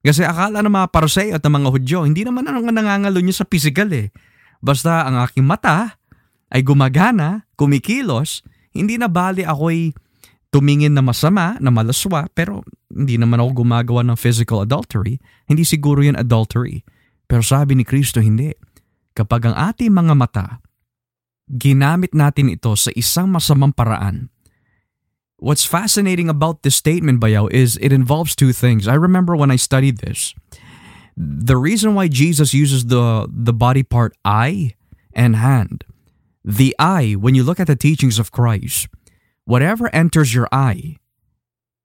Kasi 0.03 0.27
akala 0.27 0.63
ng 0.63 0.71
mga 0.71 0.89
paruseo 0.91 1.35
at 1.35 1.43
ng 1.43 1.55
mga 1.55 1.69
Hudyo, 1.75 1.99
hindi 2.07 2.23
naman 2.27 2.47
ang 2.47 2.63
nangangalo 2.71 3.19
niya 3.23 3.43
sa 3.43 3.47
physical 3.47 3.91
eh. 3.95 4.11
Basta 4.59 5.07
ang 5.07 5.23
aking 5.23 5.47
mata 5.47 5.99
ay 6.51 6.67
gumagana, 6.67 7.47
kumikilos, 7.55 8.43
hindi 8.75 8.99
na 8.99 9.07
bali 9.07 9.47
ako'y 9.47 9.95
tumingin 10.49 10.97
na 10.97 11.05
masama, 11.05 11.61
na 11.61 11.69
malaswa, 11.69 12.27
pero 12.33 12.65
hindi 12.89 13.21
naman 13.21 13.39
ako 13.43 13.63
gumagawa 13.63 14.01
ng 14.07 14.19
physical 14.19 14.65
adultery. 14.65 15.21
Hindi 15.45 15.63
siguro 15.63 16.01
yan 16.01 16.17
adultery. 16.17 16.83
Pero 17.29 17.45
sabi 17.45 17.77
ni 17.77 17.85
Kristo, 17.85 18.19
hindi. 18.25 18.49
Kapag 19.13 19.51
ang 19.51 19.57
ating 19.71 19.93
mga 19.93 20.15
mata, 20.17 20.47
ginamit 21.49 22.13
natin 22.13 22.53
ito 22.53 22.77
sa 22.77 22.93
isang 22.93 23.33
masamang 23.33 23.73
paraan, 23.73 24.29
What's 25.39 25.65
fascinating 25.65 26.29
about 26.29 26.63
this 26.67 26.75
statement, 26.75 27.21
Bayaw, 27.21 27.47
is 27.53 27.79
it 27.81 27.93
involves 27.93 28.35
two 28.35 28.53
things. 28.53 28.89
I 28.89 28.95
remember 28.95 29.37
when 29.37 29.53
I 29.53 29.57
studied 29.57 29.99
this. 29.99 30.35
The 31.17 31.57
reason 31.57 31.95
why 31.95 32.09
Jesus 32.09 32.53
uses 32.53 32.87
the, 32.87 33.29
the 33.31 33.53
body 33.53 33.85
part 33.85 34.17
eye 34.25 34.75
and 35.15 35.37
hand, 35.37 35.85
the 36.45 36.75
eye, 36.79 37.15
when 37.15 37.37
you 37.37 37.45
look 37.45 37.61
at 37.61 37.69
the 37.69 37.77
teachings 37.77 38.19
of 38.19 38.33
Christ, 38.33 38.89
whatever 39.45 39.95
enters 39.95 40.35
your 40.35 40.49
eye 40.51 40.97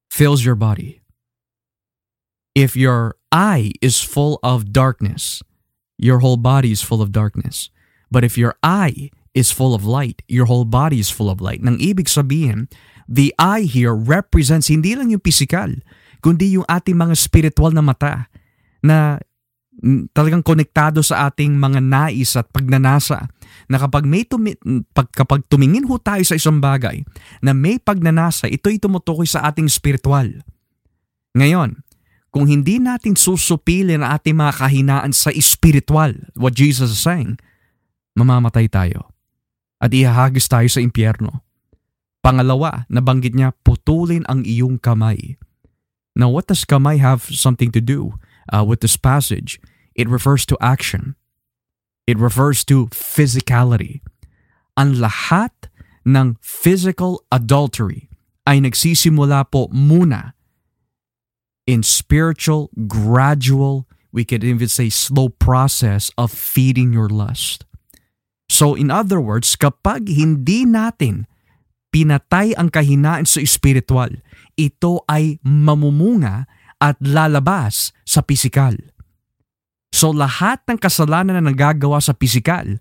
fills 0.10 0.44
your 0.44 0.56
body. 0.56 1.02
If 2.56 2.76
your 2.76 3.18
eye 3.32 3.72
is 3.82 4.02
full 4.02 4.40
of 4.42 4.74
darkness, 4.74 5.44
your 5.98 6.20
whole 6.20 6.38
body 6.38 6.72
is 6.72 6.82
full 6.82 7.04
of 7.04 7.12
darkness. 7.12 7.70
But 8.10 8.24
if 8.24 8.36
your 8.36 8.56
eye 8.64 9.12
is 9.34 9.50
full 9.50 9.74
of 9.74 9.84
light, 9.84 10.22
your 10.30 10.46
whole 10.46 10.66
body 10.66 11.02
is 11.02 11.10
full 11.10 11.30
of 11.30 11.42
light. 11.42 11.62
Nang 11.62 11.82
ibig 11.82 12.06
sabihin, 12.06 12.70
the 13.10 13.34
eye 13.42 13.66
here 13.66 13.94
represents 13.94 14.70
hindi 14.70 14.94
lang 14.94 15.10
yung 15.10 15.26
physical, 15.26 15.74
kundi 16.22 16.56
yung 16.56 16.66
ating 16.70 16.96
mga 16.96 17.18
spiritual 17.18 17.74
na 17.74 17.84
mata 17.84 18.30
na 18.86 19.18
talagang 20.14 20.46
konektado 20.46 21.02
sa 21.02 21.28
ating 21.28 21.58
mga 21.58 21.82
nais 21.82 22.38
at 22.38 22.46
pagnanasa 22.54 23.26
na 23.66 23.78
kapag 23.82 24.06
may 24.06 24.22
tumi- 24.22 24.58
pag, 24.94 25.10
kapag 25.10 25.44
tumingin 25.50 25.90
ho 25.90 25.98
tayo 25.98 26.22
sa 26.22 26.38
isang 26.38 26.62
bagay 26.62 27.02
na 27.42 27.58
may 27.58 27.82
pagnanasa, 27.82 28.46
ito'y 28.48 28.78
tumutukoy 28.78 29.26
sa 29.26 29.50
ating 29.50 29.66
spiritual. 29.66 30.30
Ngayon, 31.34 31.82
kung 32.30 32.46
hindi 32.46 32.78
natin 32.78 33.18
susupilin 33.18 34.02
ang 34.06 34.14
ating 34.18 34.38
mga 34.38 34.54
kahinaan 34.62 35.14
sa 35.14 35.34
spiritual, 35.34 36.14
what 36.38 36.54
Jesus 36.54 36.94
is 36.94 37.02
saying, 37.02 37.42
mamamatay 38.14 38.70
tayo 38.70 39.13
at 39.84 39.92
ihahagis 39.92 40.48
tayo 40.48 40.72
sa 40.72 40.80
impyerno. 40.80 41.44
Pangalawa, 42.24 42.88
nabanggit 42.88 43.36
niya, 43.36 43.52
putulin 43.68 44.24
ang 44.32 44.48
iyong 44.48 44.80
kamay. 44.80 45.36
Now, 46.16 46.32
what 46.32 46.48
does 46.48 46.64
kamay 46.64 47.04
have 47.04 47.28
something 47.28 47.68
to 47.76 47.84
do 47.84 48.16
uh, 48.48 48.64
with 48.64 48.80
this 48.80 48.96
passage? 48.96 49.60
It 49.92 50.08
refers 50.08 50.48
to 50.48 50.56
action. 50.64 51.20
It 52.08 52.16
refers 52.16 52.64
to 52.72 52.88
physicality. 52.96 54.00
Ang 54.80 55.04
lahat 55.04 55.52
ng 56.08 56.40
physical 56.40 57.28
adultery 57.28 58.08
ay 58.48 58.64
nagsisimula 58.64 59.52
po 59.52 59.68
muna 59.76 60.32
in 61.68 61.84
spiritual, 61.84 62.72
gradual, 62.88 63.88
we 64.12 64.26
could 64.26 64.44
even 64.44 64.68
say 64.68 64.90
slow 64.90 65.30
process 65.30 66.12
of 66.18 66.32
feeding 66.32 66.94
your 66.94 67.08
lust. 67.08 67.66
So 68.54 68.78
in 68.78 68.94
other 68.94 69.18
words, 69.18 69.58
kapag 69.58 70.06
hindi 70.14 70.70
natin 70.70 71.26
pinatay 71.90 72.54
ang 72.54 72.70
kahinaan 72.70 73.26
sa 73.26 73.42
espiritual, 73.42 74.14
ito 74.54 75.02
ay 75.10 75.42
mamumunga 75.42 76.46
at 76.78 77.02
lalabas 77.02 77.90
sa 78.06 78.22
pisikal. 78.22 78.78
So 79.90 80.14
lahat 80.14 80.62
ng 80.70 80.78
kasalanan 80.78 81.42
na 81.42 81.50
nagagawa 81.50 81.98
sa 81.98 82.14
pisikal 82.14 82.78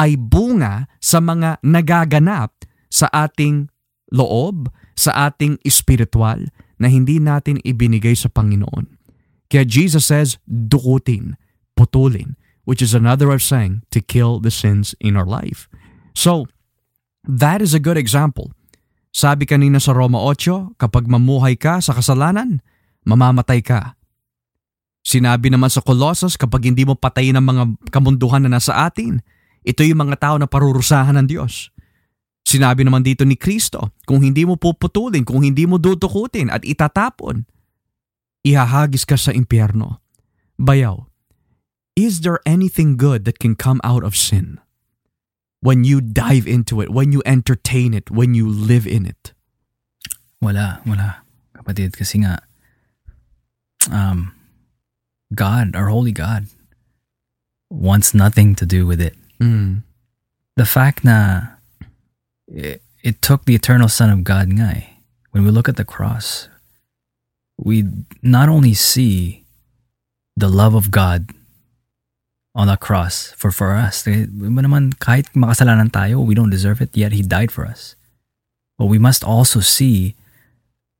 ay 0.00 0.16
bunga 0.16 0.88
sa 0.96 1.20
mga 1.20 1.60
nagaganap 1.60 2.56
sa 2.88 3.12
ating 3.12 3.68
loob, 4.12 4.72
sa 4.96 5.28
ating 5.28 5.60
espiritual 5.60 6.48
na 6.80 6.88
hindi 6.88 7.20
natin 7.20 7.60
ibinigay 7.60 8.16
sa 8.16 8.32
Panginoon. 8.32 8.96
Kaya 9.52 9.68
Jesus 9.68 10.08
says, 10.08 10.40
dukutin, 10.48 11.36
putulin, 11.76 12.40
which 12.64 12.80
is 12.80 12.94
another 12.94 13.30
way 13.30 13.38
of 13.38 13.44
saying 13.44 13.82
to 13.90 13.98
kill 13.98 14.38
the 14.38 14.50
sins 14.52 14.94
in 15.02 15.18
our 15.18 15.26
life. 15.26 15.66
So, 16.14 16.46
that 17.26 17.62
is 17.62 17.74
a 17.74 17.82
good 17.82 17.98
example. 17.98 18.54
Sabi 19.12 19.44
kanina 19.44 19.76
sa 19.76 19.92
Roma 19.92 20.16
8, 20.24 20.80
kapag 20.80 21.04
mamuhay 21.04 21.58
ka 21.60 21.84
sa 21.84 21.92
kasalanan, 21.92 22.64
mamamatay 23.04 23.60
ka. 23.60 23.98
Sinabi 25.02 25.50
naman 25.50 25.68
sa 25.68 25.82
Colossus, 25.82 26.38
kapag 26.38 26.70
hindi 26.70 26.86
mo 26.86 26.94
patayin 26.94 27.36
ang 27.36 27.44
mga 27.44 27.64
kamunduhan 27.90 28.46
na 28.46 28.56
nasa 28.56 28.86
atin, 28.86 29.20
ito 29.66 29.82
yung 29.82 30.00
mga 30.08 30.16
tao 30.16 30.36
na 30.38 30.46
parurusahan 30.46 31.18
ng 31.18 31.26
Diyos. 31.28 31.74
Sinabi 32.42 32.82
naman 32.82 33.04
dito 33.04 33.22
ni 33.22 33.38
Kristo, 33.38 33.94
kung 34.06 34.22
hindi 34.22 34.42
mo 34.42 34.58
puputulin, 34.58 35.22
kung 35.22 35.42
hindi 35.42 35.66
mo 35.66 35.78
dudukutin 35.78 36.50
at 36.50 36.66
itatapon, 36.66 37.46
ihahagis 38.42 39.06
ka 39.06 39.14
sa 39.14 39.30
impyerno. 39.30 40.02
Bayaw, 40.58 41.06
is 41.96 42.20
there 42.20 42.40
anything 42.46 42.96
good 42.96 43.24
that 43.24 43.38
can 43.38 43.54
come 43.54 43.80
out 43.84 44.04
of 44.04 44.16
sin? 44.16 44.60
When 45.60 45.84
you 45.84 46.00
dive 46.00 46.46
into 46.46 46.80
it, 46.80 46.90
when 46.90 47.12
you 47.12 47.22
entertain 47.24 47.94
it, 47.94 48.10
when 48.10 48.34
you 48.34 48.48
live 48.48 48.86
in 48.86 49.06
it? 49.06 49.32
Wala, 50.40 50.82
wala. 50.84 51.22
Kapatid, 51.54 51.94
kasi 51.94 52.18
nga, 52.18 52.42
um, 53.90 54.34
God, 55.34 55.76
our 55.76 55.88
holy 55.88 56.10
God, 56.10 56.46
wants 57.70 58.12
nothing 58.12 58.54
to 58.56 58.66
do 58.66 58.86
with 58.86 59.00
it. 59.00 59.14
Mm. 59.40 59.82
The 60.56 60.66
fact 60.66 61.04
na 61.04 61.56
it, 62.48 62.82
it 63.02 63.22
took 63.22 63.44
the 63.44 63.54
eternal 63.54 63.88
Son 63.88 64.10
of 64.10 64.24
God 64.24 64.50
nga 64.50 64.76
eh. 64.76 64.86
When 65.30 65.44
we 65.44 65.50
look 65.50 65.68
at 65.68 65.76
the 65.76 65.84
cross, 65.84 66.48
we 67.56 67.84
not 68.20 68.48
only 68.48 68.74
see 68.74 69.44
the 70.36 70.48
love 70.48 70.74
of 70.74 70.90
God 70.90 71.30
on 72.54 72.68
the 72.68 72.76
cross 72.76 73.32
for, 73.36 73.50
for 73.50 73.72
us. 73.72 74.04
Eh, 74.06 74.28
Iba 74.28 74.60
naman, 74.60 74.92
kahit 75.00 75.32
makasalanan 75.32 75.88
tayo, 75.88 76.20
we 76.20 76.34
don't 76.34 76.52
deserve 76.52 76.80
it, 76.84 76.92
yet 76.92 77.12
He 77.12 77.22
died 77.24 77.50
for 77.50 77.64
us. 77.64 77.96
But 78.76 78.86
we 78.92 78.98
must 78.98 79.24
also 79.24 79.60
see 79.60 80.14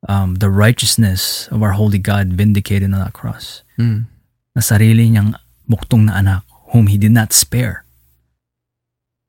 um, 0.09 0.37
the 0.41 0.49
righteousness 0.49 1.49
of 1.53 1.63
our 1.63 1.73
holy 1.77 1.99
God 1.99 2.33
vindicated 2.33 2.89
on 2.93 3.01
that 3.01 3.13
cross. 3.13 3.63
Mm. 3.79 4.07
na 4.53 4.61
sarili 4.61 5.09
niyang 5.09 5.33
muktong 5.65 6.13
na 6.13 6.21
anak 6.21 6.45
whom 6.77 6.89
He 6.93 7.01
did 7.01 7.13
not 7.13 7.33
spare 7.33 7.85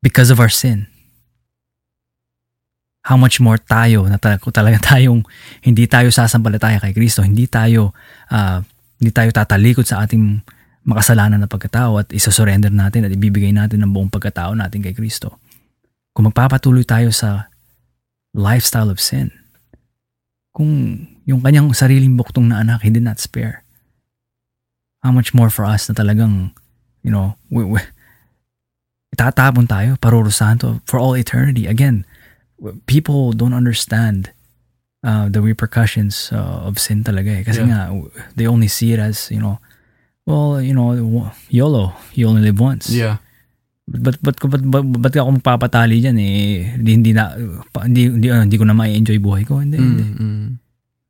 because 0.03 0.27
of 0.31 0.39
our 0.39 0.51
sin. 0.51 0.87
How 3.07 3.19
much 3.19 3.39
more 3.43 3.59
tayo 3.59 4.07
na 4.07 4.15
ta- 4.19 4.39
kung 4.39 4.55
talaga 4.55 4.79
tayong 4.95 5.23
hindi 5.63 5.87
tayo 5.87 6.11
sasampalataya 6.11 6.79
kay 6.79 6.95
Kristo, 6.95 7.23
hindi 7.23 7.47
tayo 7.47 7.91
ah, 8.31 8.63
hindi 8.99 9.11
tayo 9.11 9.31
tatalikod 9.31 9.87
sa 9.87 10.03
ating 10.03 10.39
makasalanan 10.83 11.39
na 11.39 11.47
pagkatao 11.47 12.03
at 12.03 12.11
isasurrender 12.11 12.71
natin 12.71 13.07
at 13.07 13.11
ibibigay 13.11 13.55
natin 13.55 13.83
ang 13.83 13.91
buong 13.95 14.11
pagkatao 14.11 14.55
natin 14.55 14.83
kay 14.83 14.91
Kristo. 14.91 15.39
Kung 16.11 16.27
magpapatuloy 16.29 16.83
tayo 16.83 17.09
sa 17.09 17.47
lifestyle 18.35 18.91
of 18.91 18.99
sin, 18.99 19.31
kung 20.53 21.03
yung 21.25 21.41
kanyang 21.41 21.71
sariling 21.73 22.19
buktong 22.19 22.51
na 22.51 22.61
anak, 22.61 22.83
he 22.83 22.91
did 22.91 23.01
not 23.01 23.17
spare, 23.17 23.63
how 25.01 25.09
much 25.09 25.33
more 25.33 25.49
for 25.49 25.65
us 25.65 25.87
na 25.87 25.95
talagang, 25.95 26.51
you 27.01 27.09
know, 27.09 27.39
we, 27.49 27.63
we, 27.63 27.79
itatapon 29.15 29.65
tayo, 29.65 29.95
parurusahan 29.97 30.59
to 30.59 30.83
for 30.85 30.99
all 30.99 31.15
eternity. 31.15 31.65
Again, 31.65 32.05
people 32.85 33.31
don't 33.33 33.55
understand 33.55 34.35
uh, 35.03 35.27
the 35.31 35.41
repercussions 35.41 36.29
uh, 36.31 36.67
of 36.67 36.77
sin 36.77 37.03
talaga 37.03 37.39
eh. 37.39 37.43
Kasi 37.43 37.63
Yeah. 37.63 37.69
nga, 37.69 37.79
they 38.35 38.45
only 38.45 38.67
see 38.67 38.93
it 38.93 38.99
as, 38.99 39.31
you 39.31 39.39
know, 39.39 39.57
well, 40.25 40.61
you 40.61 40.73
know, 40.73 41.31
YOLO, 41.49 41.93
you 42.13 42.27
only 42.27 42.41
live 42.41 42.59
once. 42.59 42.89
Yeah. 42.89 43.17
But 43.83 44.15
but 44.23 44.39
but 44.39 44.63
but, 44.63 44.83
but 44.83 45.11
ako 45.11 45.43
magpapatali 45.43 45.99
diyan 45.99 46.15
eh 46.15 46.79
hindi, 46.79 47.11
na 47.11 47.35
hindi 47.83 48.07
hindi, 48.07 48.27
ah, 48.31 48.47
hindi 48.47 48.55
ko 48.55 48.63
na 48.63 48.71
ma-enjoy 48.71 49.19
buhay 49.19 49.43
ko 49.43 49.59
hindi, 49.59 49.75
hindi. 49.75 50.07
Mm, 50.07 50.15
mm. 50.23 50.47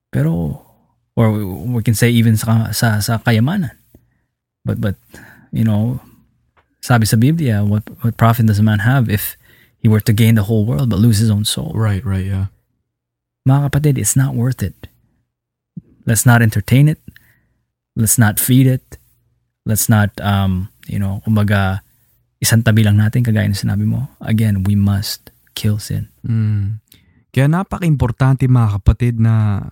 Pero 0.09 0.57
or 1.13 1.29
we 1.69 1.85
can 1.85 1.93
say 1.93 2.09
even 2.09 2.33
sa 2.33 2.73
sa 2.73 2.97
sa 2.97 3.21
kayamanan. 3.21 3.77
But 4.65 4.81
but 4.81 4.97
you 5.53 5.61
know, 5.61 6.01
sabi 6.81 7.05
sa 7.05 7.13
Biblia, 7.13 7.61
what 7.61 7.85
what 8.01 8.17
profit 8.17 8.49
does 8.49 8.57
a 8.57 8.65
man 8.65 8.81
have 8.81 9.05
if 9.05 9.37
he 9.77 9.85
were 9.85 10.01
to 10.01 10.13
gain 10.15 10.33
the 10.33 10.49
whole 10.49 10.65
world 10.65 10.89
but 10.89 10.97
lose 10.97 11.21
his 11.21 11.29
own 11.29 11.45
soul? 11.45 11.77
Right, 11.77 12.01
right, 12.01 12.25
yeah. 12.25 12.49
Mga 13.45 13.69
kapatid, 13.69 14.01
it's 14.01 14.17
not 14.17 14.33
worth 14.33 14.65
it. 14.65 14.89
Let's 16.09 16.25
not 16.25 16.41
entertain 16.41 16.89
it. 16.89 16.97
Let's 17.93 18.17
not 18.17 18.41
feed 18.41 18.65
it. 18.65 18.97
Let's 19.63 19.87
not 19.87 20.11
um, 20.19 20.67
you 20.87 20.99
know, 20.99 21.23
kumbaga 21.23 21.83
isang 22.43 22.63
tabi 22.63 22.83
lang 22.83 22.99
natin 22.99 23.23
kagaya 23.23 23.47
ng 23.47 23.55
sinabi 23.55 23.87
mo. 23.87 24.11
Again, 24.19 24.67
we 24.67 24.75
must 24.75 25.31
kill 25.55 25.79
sin. 25.79 26.11
Mm. 26.27 26.83
Kaya 27.33 27.47
napaka-importante 27.47 28.45
mga 28.45 28.83
kapatid 28.83 29.17
na 29.17 29.65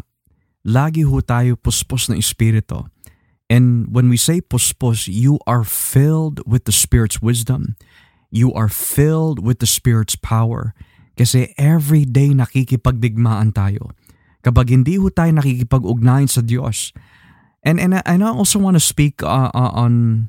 lagi 0.63 1.03
ho 1.03 1.19
tayo 1.19 1.59
puspos 1.59 2.07
ng 2.07 2.17
Espiritu. 2.17 2.87
And 3.51 3.91
when 3.91 4.07
we 4.07 4.15
say 4.15 4.39
puspos, 4.39 5.11
you 5.11 5.37
are 5.43 5.67
filled 5.67 6.39
with 6.47 6.63
the 6.63 6.71
Spirit's 6.71 7.19
wisdom. 7.19 7.75
You 8.31 8.55
are 8.55 8.71
filled 8.71 9.43
with 9.43 9.59
the 9.59 9.67
Spirit's 9.67 10.15
power. 10.15 10.71
Kasi 11.19 11.51
every 11.59 12.07
day 12.07 12.31
nakikipagdigmaan 12.31 13.51
tayo. 13.51 13.91
Kapag 14.39 14.71
hindi 14.71 14.95
ho 14.95 15.11
tayo 15.11 15.35
nakikipag-ugnayan 15.35 16.31
sa 16.31 16.39
Diyos. 16.39 16.95
And, 17.61 17.77
and, 17.77 17.93
I- 17.93 18.05
and 18.05 18.25
I 18.25 18.29
also 18.33 18.57
want 18.57 18.75
to 18.75 18.83
speak 18.83 19.21
uh, 19.21 19.53
uh, 19.53 19.71
on 19.73 20.27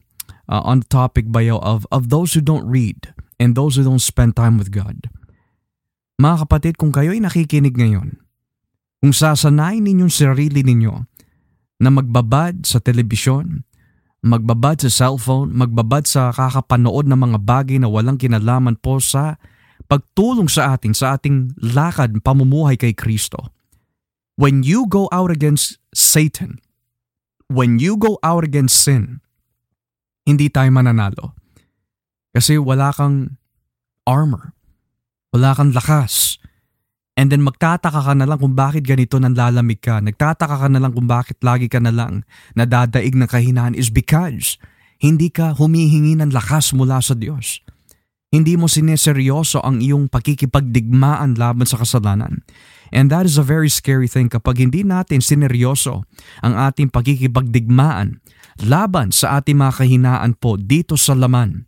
uh, 0.52 0.60
on 0.68 0.84
the 0.84 0.88
topic 0.90 1.32
bayo 1.32 1.56
of 1.64 1.88
of 1.88 2.12
those 2.12 2.36
who 2.36 2.44
don't 2.44 2.68
read 2.68 3.16
and 3.40 3.56
those 3.56 3.80
who 3.80 3.84
don't 3.88 4.04
spend 4.04 4.36
time 4.36 4.60
with 4.60 4.68
God. 4.68 5.08
Mga 6.20 6.46
kapatid, 6.46 6.74
kung 6.76 6.92
kayo'y 6.92 7.18
nakikinig 7.18 7.74
ngayon, 7.74 8.20
kung 9.00 9.10
sasanayin 9.16 9.82
ninyong 9.82 10.12
sarili 10.12 10.62
ninyo 10.62 11.08
na 11.82 11.88
magbabad 11.90 12.62
sa 12.62 12.78
telebisyon, 12.78 13.66
magbabad 14.22 14.78
sa 14.86 14.90
cellphone, 14.92 15.50
magbabad 15.50 16.06
sa 16.06 16.30
kakapanood 16.30 17.10
ng 17.10 17.18
mga 17.18 17.38
bagay 17.42 17.76
na 17.82 17.90
walang 17.90 18.20
kinalaman 18.20 18.78
po 18.78 19.02
sa 19.02 19.40
pagtulong 19.90 20.46
sa 20.46 20.78
atin, 20.78 20.94
sa 20.94 21.18
ating 21.18 21.58
lakad, 21.58 22.14
pamumuhay 22.22 22.78
kay 22.78 22.94
Kristo. 22.94 23.50
When 24.38 24.62
you 24.62 24.86
go 24.86 25.10
out 25.10 25.34
against 25.34 25.82
Satan, 25.90 26.62
when 27.52 27.76
you 27.76 28.00
go 28.00 28.16
out 28.24 28.42
against 28.42 28.80
sin, 28.80 29.20
hindi 30.24 30.48
tayo 30.48 30.72
mananalo. 30.72 31.36
Kasi 32.32 32.56
wala 32.56 32.90
kang 32.96 33.36
armor. 34.08 34.56
Wala 35.36 35.52
kang 35.52 35.76
lakas. 35.76 36.40
And 37.12 37.28
then 37.28 37.44
magtataka 37.44 38.08
ka 38.08 38.12
na 38.16 38.24
lang 38.24 38.40
kung 38.40 38.56
bakit 38.56 38.88
ganito 38.88 39.20
nanlalamig 39.20 39.84
ka. 39.84 40.00
Nagtataka 40.00 40.64
ka 40.64 40.68
na 40.72 40.80
lang 40.80 40.96
kung 40.96 41.04
bakit 41.04 41.36
lagi 41.44 41.68
ka 41.68 41.76
na 41.76 41.92
lang 41.92 42.24
nadadaig 42.56 43.12
ng 43.12 43.28
kahinaan 43.28 43.76
is 43.76 43.92
because 43.92 44.56
hindi 44.96 45.28
ka 45.28 45.52
humihingi 45.52 46.16
ng 46.16 46.32
lakas 46.32 46.72
mula 46.72 47.04
sa 47.04 47.12
Diyos. 47.12 47.60
Hindi 48.32 48.56
mo 48.56 48.64
sineseryoso 48.64 49.60
ang 49.60 49.84
iyong 49.84 50.08
pakikipagdigmaan 50.08 51.36
laban 51.36 51.68
sa 51.68 51.76
kasalanan. 51.84 52.40
And 52.92 53.08
that 53.08 53.24
is 53.24 53.40
a 53.40 53.44
very 53.44 53.72
scary 53.72 54.06
thing 54.06 54.28
kapag 54.28 54.60
hindi 54.60 54.84
natin 54.84 55.24
sineryoso 55.24 56.04
ang 56.44 56.54
ating 56.54 56.92
pakikipagdigmaan 56.92 58.20
laban 58.60 59.08
sa 59.10 59.40
ating 59.40 59.56
mga 59.56 59.72
kahinaan 59.80 60.32
po 60.36 60.60
dito 60.60 61.00
sa 61.00 61.16
laman. 61.16 61.64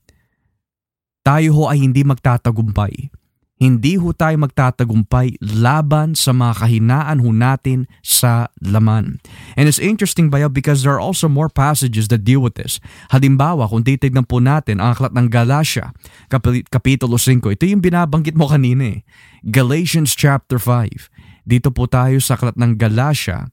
Tayo 1.24 1.56
ho 1.56 1.62
ay 1.72 1.80
hindi 1.80 2.04
magtatagumpay. 2.04 3.23
Hindi 3.64 3.96
ho 3.96 4.12
tayo 4.12 4.36
magtatagumpay 4.44 5.40
laban 5.40 6.12
sa 6.12 6.36
mga 6.36 6.52
kahinaan 6.60 7.24
ho 7.24 7.32
natin 7.32 7.88
sa 8.04 8.52
laman. 8.60 9.24
And 9.56 9.64
it's 9.64 9.80
interesting 9.80 10.28
ba 10.28 10.52
because 10.52 10.84
there 10.84 10.92
are 10.92 11.00
also 11.00 11.32
more 11.32 11.48
passages 11.48 12.12
that 12.12 12.28
deal 12.28 12.44
with 12.44 12.60
this. 12.60 12.76
Halimbawa, 13.08 13.64
kung 13.72 13.80
titignan 13.80 14.28
po 14.28 14.36
natin 14.44 14.84
ang 14.84 14.92
aklat 14.92 15.16
ng 15.16 15.32
Galatia, 15.32 15.96
kapi- 16.28 16.68
Kapitulo 16.68 17.16
5, 17.16 17.56
ito 17.56 17.64
yung 17.64 17.80
binabanggit 17.80 18.36
mo 18.36 18.52
kanina 18.52 19.00
eh. 19.00 19.08
Galatians 19.48 20.12
chapter 20.12 20.60
5. 20.60 21.08
Dito 21.48 21.72
po 21.72 21.88
tayo 21.88 22.20
sa 22.20 22.36
aklat 22.36 22.60
ng 22.60 22.76
Galatia, 22.76 23.48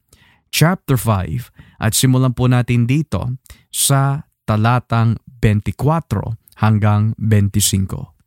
chapter 0.51 0.99
5 0.99 1.79
at 1.79 1.95
simulan 1.95 2.35
po 2.35 2.51
natin 2.51 2.83
dito 2.83 3.39
sa 3.71 4.27
talatang 4.43 5.15
24 5.39 6.35
hanggang 6.59 7.15
25. 7.15 8.20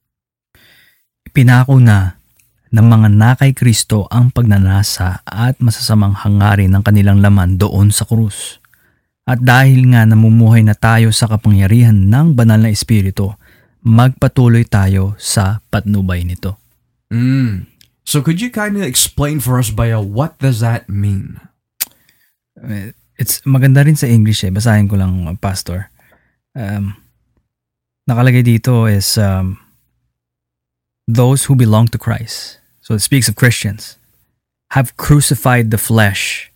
Pinako 1.34 1.82
na 1.82 2.14
ng 2.70 2.86
mga 2.86 3.08
nakay 3.10 3.50
Kristo 3.50 4.06
ang 4.06 4.30
pagnanasa 4.30 5.26
at 5.26 5.58
masasamang 5.58 6.14
hangarin 6.14 6.70
ng 6.70 6.82
kanilang 6.86 7.18
laman 7.18 7.58
doon 7.58 7.90
sa 7.90 8.06
krus. 8.06 8.62
At 9.26 9.42
dahil 9.42 9.90
nga 9.90 10.06
namumuhay 10.06 10.62
na 10.62 10.78
tayo 10.78 11.10
sa 11.10 11.26
kapangyarihan 11.26 12.06
ng 12.06 12.38
banal 12.38 12.62
na 12.62 12.70
espiritu, 12.70 13.34
magpatuloy 13.82 14.62
tayo 14.62 15.18
sa 15.18 15.58
patnubay 15.74 16.22
nito. 16.22 16.54
Mm. 17.10 17.66
So 18.06 18.22
could 18.22 18.38
you 18.38 18.54
kind 18.54 18.78
of 18.78 18.86
explain 18.86 19.42
for 19.42 19.58
us, 19.58 19.74
Baya, 19.74 19.98
what 19.98 20.38
does 20.38 20.62
that 20.62 20.86
mean? 20.86 21.40
It's 23.18 23.42
maganda 23.42 23.82
rin 23.82 23.98
sa 23.98 24.06
English 24.06 24.46
eh. 24.46 24.54
Basahin 24.54 24.86
ko 24.86 25.00
lang, 25.00 25.24
Pastor. 25.42 25.90
Um, 26.54 26.94
nakalagay 28.06 28.46
dito 28.46 28.86
is 28.86 29.18
um, 29.18 29.58
those 31.06 31.44
who 31.44 31.54
belong 31.54 31.88
to 31.88 31.98
Christ. 31.98 32.58
So 32.80 32.94
it 32.94 33.00
speaks 33.00 33.28
of 33.28 33.36
Christians 33.36 33.96
have 34.70 34.96
crucified 34.96 35.70
the 35.70 35.78
flesh 35.78 36.50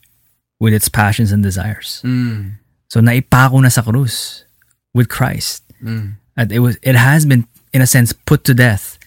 with 0.60 0.74
its 0.74 0.88
passions 0.88 1.32
and 1.32 1.42
desires. 1.42 2.02
Mm. 2.04 2.58
So 2.88 3.00
naipako 3.00 3.62
na 3.62 3.68
sa 3.68 3.82
krus 3.82 4.44
with 4.94 5.08
Christ. 5.08 5.62
Mm. 5.82 6.18
At 6.36 6.52
it 6.52 6.60
was 6.60 6.78
it 6.82 6.96
has 6.96 7.26
been 7.26 7.46
in 7.72 7.80
a 7.80 7.86
sense 7.86 8.12
put 8.12 8.44
to 8.44 8.54
death 8.54 8.98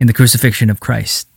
in 0.00 0.06
the 0.06 0.16
crucifixion 0.16 0.70
of 0.70 0.80
Christ. 0.80 1.28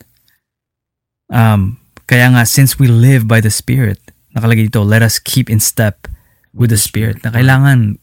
Um 1.30 1.80
kaya 2.08 2.32
nga 2.32 2.46
since 2.46 2.80
we 2.80 2.88
live 2.88 3.28
by 3.28 3.42
the 3.42 3.52
Spirit, 3.52 4.00
nakalagay 4.32 4.72
dito, 4.72 4.86
let 4.86 5.02
us 5.02 5.20
keep 5.20 5.50
in 5.50 5.60
step 5.60 6.08
with 6.54 6.70
the 6.70 6.80
Spirit. 6.80 7.24
Na 7.28 7.36
kailangan 7.36 8.00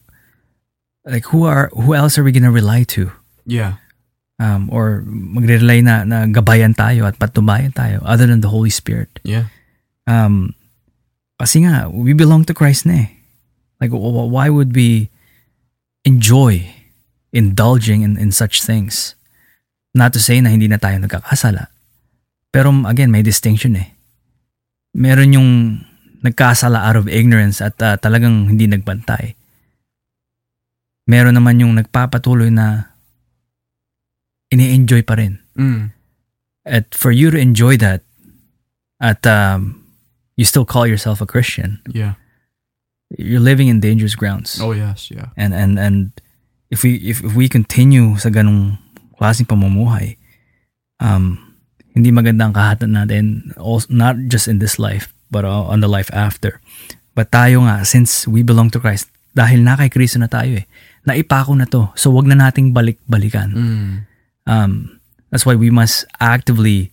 like 1.09 1.25
who 1.33 1.49
are 1.49 1.73
who 1.73 1.97
else 1.97 2.17
are 2.21 2.23
we 2.23 2.31
gonna 2.31 2.53
rely 2.53 2.85
to? 2.93 3.09
Yeah. 3.45 3.81
Um, 4.35 4.67
or 4.67 5.07
magre-rely 5.07 5.79
na, 5.79 6.03
na 6.03 6.27
gabayan 6.27 6.75
tayo 6.75 7.07
at 7.07 7.15
patubayan 7.15 7.71
tayo 7.71 8.03
other 8.03 8.27
than 8.27 8.43
the 8.43 8.51
Holy 8.51 8.67
Spirit. 8.67 9.07
Yeah. 9.23 9.47
Um, 10.03 10.51
kasi 11.39 11.63
nga, 11.63 11.87
we 11.87 12.11
belong 12.11 12.43
to 12.51 12.53
Christ 12.55 12.83
na 12.83 13.07
eh. 13.07 13.09
Like, 13.79 13.95
wh- 13.95 14.27
why 14.27 14.51
would 14.51 14.75
we 14.75 15.07
enjoy 16.03 16.67
indulging 17.31 18.03
in, 18.03 18.19
in 18.19 18.35
such 18.35 18.59
things? 18.59 19.15
Not 19.95 20.11
to 20.15 20.19
say 20.19 20.43
na 20.43 20.51
hindi 20.51 20.67
na 20.67 20.83
tayo 20.83 20.99
nagkakasala. 20.99 21.71
Pero 22.51 22.71
again, 22.87 23.11
may 23.11 23.23
distinction 23.23 23.79
eh. 23.79 23.95
Meron 24.95 25.35
yung 25.35 25.79
nagkasala 26.23 26.83
out 26.87 26.99
of 26.99 27.11
ignorance 27.11 27.63
at 27.63 27.75
uh, 27.79 27.95
talagang 27.99 28.51
hindi 28.51 28.67
nagbantay. 28.67 29.35
Meron 31.07 31.35
naman 31.35 31.59
yung 31.59 31.75
nagpapatuloy 31.75 32.51
na 32.51 32.94
ini-enjoy 34.55 35.03
pa 35.03 35.19
rin. 35.19 35.43
Mm. 35.59 35.91
At 36.65 36.95
for 36.95 37.11
you 37.11 37.29
to 37.29 37.37
enjoy 37.37 37.77
that 37.83 38.01
at 38.97 39.21
um, 39.27 39.83
you 40.39 40.47
still 40.47 40.65
call 40.65 40.87
yourself 40.87 41.19
a 41.21 41.27
Christian, 41.27 41.83
Yeah. 41.91 42.17
you're 43.13 43.43
living 43.43 43.67
in 43.69 43.83
dangerous 43.83 44.15
grounds. 44.17 44.57
Oh 44.57 44.73
yes. 44.73 45.11
Yeah. 45.13 45.29
And 45.37 45.53
and 45.53 45.77
and 45.77 46.15
if 46.73 46.81
we 46.81 46.97
if, 47.05 47.21
if 47.21 47.37
we 47.37 47.45
continue 47.51 48.17
sa 48.17 48.33
ganung 48.33 48.81
klaseng 49.21 49.45
pamumuhay, 49.45 50.17
um, 50.99 51.37
hindi 51.95 52.11
maganda 52.11 52.49
ang 52.49 52.55
kahatan 52.55 52.91
natin, 52.97 53.55
also, 53.55 53.87
not 53.87 54.19
just 54.27 54.49
in 54.51 54.59
this 54.59 54.75
life, 54.75 55.13
but 55.31 55.47
uh, 55.47 55.63
on 55.69 55.79
the 55.79 55.87
life 55.87 56.11
after. 56.11 56.59
But 57.15 57.31
tayo 57.31 57.63
nga, 57.63 57.87
since 57.87 58.27
we 58.27 58.43
belong 58.43 58.67
to 58.75 58.83
Christ, 58.83 59.07
dahil 59.31 59.63
na 59.63 59.79
kay 59.79 59.87
Kristo 59.87 60.19
na 60.19 60.27
tayo 60.27 60.59
eh, 60.59 60.67
naipako 61.07 61.55
na 61.55 61.63
to. 61.69 61.95
So 61.95 62.11
wag 62.11 62.27
na 62.27 62.35
nating 62.35 62.75
balik-balikan. 62.75 63.49
Mm. 63.55 63.93
Um, 64.47 65.01
that's 65.31 65.45
why 65.45 65.55
we 65.55 65.69
must 65.69 66.05
actively 66.19 66.91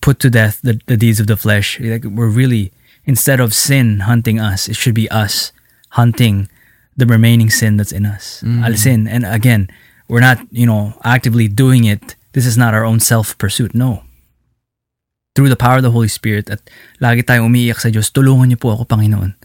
put 0.00 0.18
to 0.20 0.30
death 0.30 0.60
the, 0.62 0.80
the 0.86 0.96
deeds 0.96 1.20
of 1.20 1.26
the 1.26 1.36
flesh. 1.36 1.78
Like 1.80 2.04
we're 2.04 2.28
really 2.28 2.72
instead 3.08 3.40
of 3.40 3.54
sin 3.54 4.04
hunting 4.04 4.38
us, 4.38 4.68
it 4.68 4.76
should 4.76 4.94
be 4.94 5.08
us 5.10 5.52
hunting 5.96 6.48
the 6.96 7.06
remaining 7.06 7.48
sin 7.48 7.78
that's 7.78 7.92
in 7.92 8.04
us. 8.04 8.42
Al 8.44 8.74
sin. 8.74 9.08
And 9.08 9.24
again, 9.24 9.72
we're 10.10 10.20
not, 10.20 10.38
you 10.50 10.66
know, 10.66 10.98
actively 11.02 11.48
doing 11.48 11.84
it. 11.84 12.14
This 12.32 12.44
is 12.44 12.58
not 12.58 12.74
our 12.74 12.84
own 12.84 13.00
self 13.00 13.38
pursuit. 13.38 13.74
No. 13.74 14.04
Through 15.34 15.48
the 15.48 15.56
power 15.56 15.78
of 15.78 15.86
the 15.86 15.94
Holy 15.94 16.10
Spirit 16.10 16.50
at 16.50 16.60
lagi 16.98 17.22
tayong 17.22 17.46
umiiyak 17.48 17.78
sa 17.78 17.88
Diyos, 17.94 18.10
tulungan 18.10 18.50
niyo 18.50 18.58
po 18.58 18.74
ako, 18.74 18.90
Panginoon. 18.90 19.38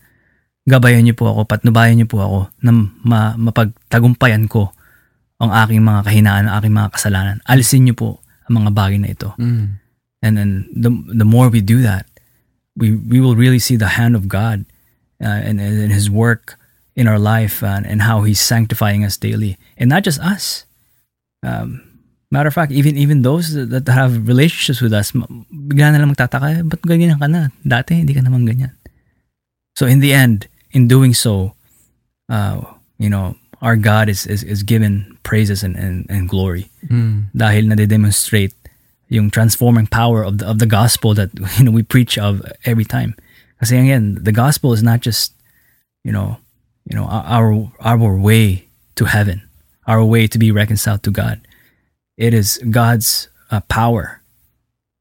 Gabayan 0.66 1.06
niyo 1.06 1.14
po 1.14 1.30
ako, 1.30 1.46
patnubayan 1.46 2.02
niyo 2.02 2.10
po 2.10 2.18
ako 2.26 2.40
na 2.66 2.72
ma- 3.06 3.38
mapagtagumpayan 3.38 4.50
ko 4.50 4.73
ang 5.44 5.54
aking 5.54 5.84
mga 5.84 6.02
kahinaan, 6.08 6.48
ang 6.48 6.56
aking 6.60 6.76
mga 6.76 6.90
kasalanan. 6.94 7.38
Alisin 7.46 7.86
niyo 7.88 7.96
po 7.96 8.10
ang 8.48 8.64
mga 8.64 8.72
bagay 8.72 9.00
na 9.00 9.12
ito. 9.12 9.32
Mm. 9.40 9.80
And 10.24 10.34
then 10.40 10.52
the 10.72 10.92
the 11.12 11.28
more 11.28 11.52
we 11.52 11.60
do 11.60 11.84
that, 11.84 12.08
we 12.80 12.96
we 12.96 13.20
will 13.20 13.36
really 13.36 13.60
see 13.60 13.76
the 13.76 14.00
hand 14.00 14.16
of 14.16 14.32
God 14.32 14.64
uh, 15.20 15.40
and, 15.44 15.60
and 15.60 15.92
His 15.92 16.08
work 16.08 16.56
in 16.96 17.12
our 17.12 17.20
life 17.20 17.60
uh, 17.60 17.84
and 17.84 18.08
how 18.08 18.24
He's 18.24 18.40
sanctifying 18.40 19.04
us 19.04 19.20
daily, 19.20 19.60
and 19.76 19.92
not 19.92 20.08
just 20.08 20.24
us. 20.24 20.64
Um, 21.44 21.84
matter 22.32 22.48
of 22.48 22.56
fact, 22.56 22.72
even 22.72 22.96
even 22.96 23.22
those 23.22 23.52
that, 23.52 23.88
have 23.92 24.28
relationships 24.28 24.80
with 24.80 24.96
us, 24.96 25.12
bigla 25.12 25.92
na 25.92 26.00
lang 26.00 26.16
magtataka, 26.16 26.48
"Eh, 26.56 26.64
ba't 26.64 26.82
ganyan 26.88 27.20
ka 27.20 27.28
na? 27.28 27.52
Dati 27.62 28.00
hindi 28.00 28.16
ka 28.16 28.24
naman 28.24 28.48
ganyan. 28.48 28.72
So 29.76 29.86
in 29.86 30.00
the 30.00 30.14
end, 30.14 30.48
in 30.72 30.88
doing 30.88 31.14
so, 31.14 31.54
uh, 32.30 32.64
you 32.98 33.10
know, 33.10 33.36
our 33.62 33.76
God 33.76 34.08
is 34.08 34.26
is, 34.26 34.42
is 34.44 34.64
given 34.64 35.13
praises 35.24 35.64
and, 35.64 35.76
and, 35.76 36.06
and 36.10 36.28
glory 36.30 36.70
Mm. 36.92 37.32
dahil 37.34 37.72
na-demonstrate 37.72 38.54
yung 39.08 39.30
transforming 39.32 39.88
power 39.88 40.24
of 40.24 40.38
the, 40.40 40.46
of 40.46 40.60
the 40.60 40.66
gospel 40.68 41.14
that 41.16 41.32
you 41.58 41.64
know 41.66 41.72
we 41.72 41.84
preach 41.84 42.18
of 42.20 42.44
every 42.66 42.84
time. 42.86 43.16
Kasi 43.64 43.78
again, 43.80 44.20
the 44.20 44.36
gospel 44.36 44.74
is 44.76 44.84
not 44.84 45.00
just 45.00 45.32
you 46.04 46.12
know, 46.12 46.38
you 46.84 46.96
know 46.98 47.08
our 47.08 47.72
our 47.80 48.12
way 48.20 48.68
to 49.00 49.06
heaven, 49.08 49.42
our 49.88 50.04
way 50.04 50.28
to 50.28 50.38
be 50.38 50.52
reconciled 50.52 51.02
to 51.08 51.12
God. 51.12 51.40
It 52.20 52.34
is 52.36 52.60
God's 52.70 53.30
uh, 53.50 53.62
power. 53.72 54.20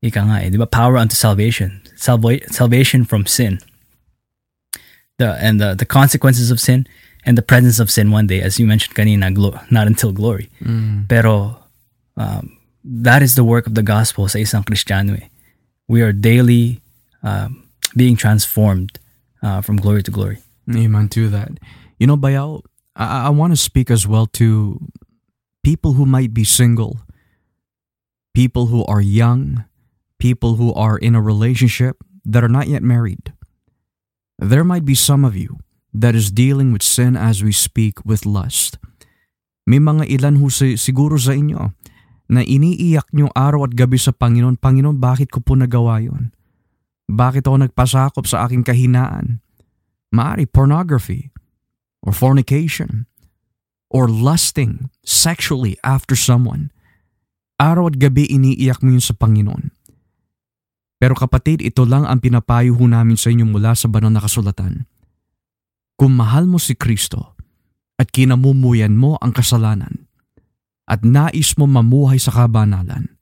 Ika 0.03 0.20
nga 0.23 0.39
eh, 0.47 0.51
di 0.51 0.59
ba? 0.59 0.66
Power 0.70 0.97
unto 0.99 1.14
salvation. 1.18 1.83
Salva- 1.99 2.47
salvation 2.51 3.03
from 3.05 3.27
sin. 3.27 3.59
The 5.18 5.35
and 5.43 5.61
the, 5.61 5.75
the 5.75 5.87
consequences 5.87 6.51
of 6.51 6.59
sin 6.61 6.87
and 7.25 7.39
the 7.39 7.43
presence 7.43 7.79
of 7.79 7.91
sin 7.91 8.11
one 8.11 8.27
day, 8.27 8.41
as 8.41 8.59
you 8.59 8.66
mentioned 8.66 8.95
kanina, 8.95 9.33
glo- 9.35 9.59
not 9.70 9.87
until 9.87 10.12
glory. 10.12 10.51
Mm. 10.62 11.09
Pero 11.09 11.57
um, 12.16 12.57
that 12.85 13.23
is 13.23 13.35
the 13.35 13.45
work 13.45 13.66
of 13.66 13.75
the 13.75 13.83
gospel 13.83 14.29
sa 14.29 14.39
isang 14.39 14.64
Kristiyano 14.64 15.20
eh. 15.20 15.29
We 15.89 16.03
are 16.03 16.12
daily 16.12 16.81
um, 17.23 17.68
being 17.97 18.16
transformed 18.16 18.99
uh, 19.43 19.61
from 19.61 19.77
glory 19.77 20.03
to 20.03 20.11
glory. 20.11 20.39
Amen 20.70 21.09
to 21.11 21.29
that. 21.29 21.51
You 21.99 22.07
know, 22.07 22.16
Bayao, 22.16 22.62
I, 22.97 23.27
I 23.27 23.29
want 23.31 23.53
to 23.53 23.57
speak 23.57 23.91
as 23.91 24.07
well 24.07 24.27
to 24.39 24.81
people 25.62 25.95
who 25.95 26.07
might 26.07 26.33
be 26.33 26.45
single, 26.45 26.99
people 28.35 28.66
who 28.66 28.85
are 28.87 29.01
young, 29.01 29.64
people 30.18 30.55
who 30.55 30.73
are 30.75 30.97
in 30.97 31.14
a 31.14 31.20
relationship 31.20 31.99
that 32.25 32.43
are 32.43 32.49
not 32.49 32.68
yet 32.68 32.83
married. 32.83 33.33
There 34.39 34.64
might 34.64 34.85
be 34.85 34.95
some 34.95 35.25
of 35.25 35.37
you 35.37 35.59
that 35.93 36.16
is 36.16 36.32
dealing 36.32 36.72
with 36.72 36.80
sin 36.80 37.14
as 37.14 37.45
we 37.45 37.53
speak 37.53 38.01
with 38.03 38.24
lust. 38.24 38.80
May 39.68 39.78
mga 39.78 40.09
ilan 40.09 40.43
ho 40.43 40.49
si- 40.51 40.80
siguro 40.80 41.20
sa 41.20 41.36
inyo 41.36 41.70
na 42.32 42.40
iniiyak 42.43 43.12
nyo 43.12 43.30
araw 43.36 43.68
at 43.68 43.76
gabi 43.76 44.01
sa 44.01 44.11
Panginoon, 44.11 44.59
Panginoon, 44.59 44.99
bakit 44.99 45.30
ko 45.30 45.45
po 45.45 45.55
nagawa 45.55 46.01
yon? 46.03 46.32
Bakit 47.07 47.45
ako 47.45 47.57
nagpasakop 47.68 48.24
sa 48.24 48.49
aking 48.49 48.64
kahinaan? 48.64 49.45
Maari 50.11 50.49
pornography 50.49 51.30
or 52.01 52.16
fornication 52.16 53.05
or 53.93 54.09
lusting 54.09 54.88
sexually 55.05 55.76
after 55.84 56.16
someone. 56.16 56.72
Araw 57.61 57.93
at 57.93 58.01
gabi 58.01 58.26
iniiyak 58.26 58.80
mo 58.80 58.97
yun 58.97 59.05
sa 59.05 59.14
Panginoon. 59.14 59.70
Pero 60.99 61.14
kapatid, 61.18 61.61
ito 61.61 61.84
lang 61.84 62.09
ang 62.09 62.18
pinapayo 62.18 62.74
ho 62.74 62.84
namin 62.88 63.18
sa 63.18 63.28
inyo 63.30 63.47
mula 63.47 63.76
sa 63.76 63.90
banal 63.90 64.11
na 64.11 64.22
kasulatan. 64.22 64.88
Kung 65.99 66.16
mahal 66.16 66.49
mo 66.49 66.59
si 66.59 66.74
Kristo 66.74 67.36
at 68.01 68.11
kinamumuyan 68.11 68.97
mo 68.97 69.20
ang 69.20 69.30
kasalanan 69.30 70.09
at 70.88 71.07
nais 71.07 71.55
mo 71.57 71.68
mamuhay 71.70 72.18
sa 72.18 72.34
kabanalan, 72.34 73.16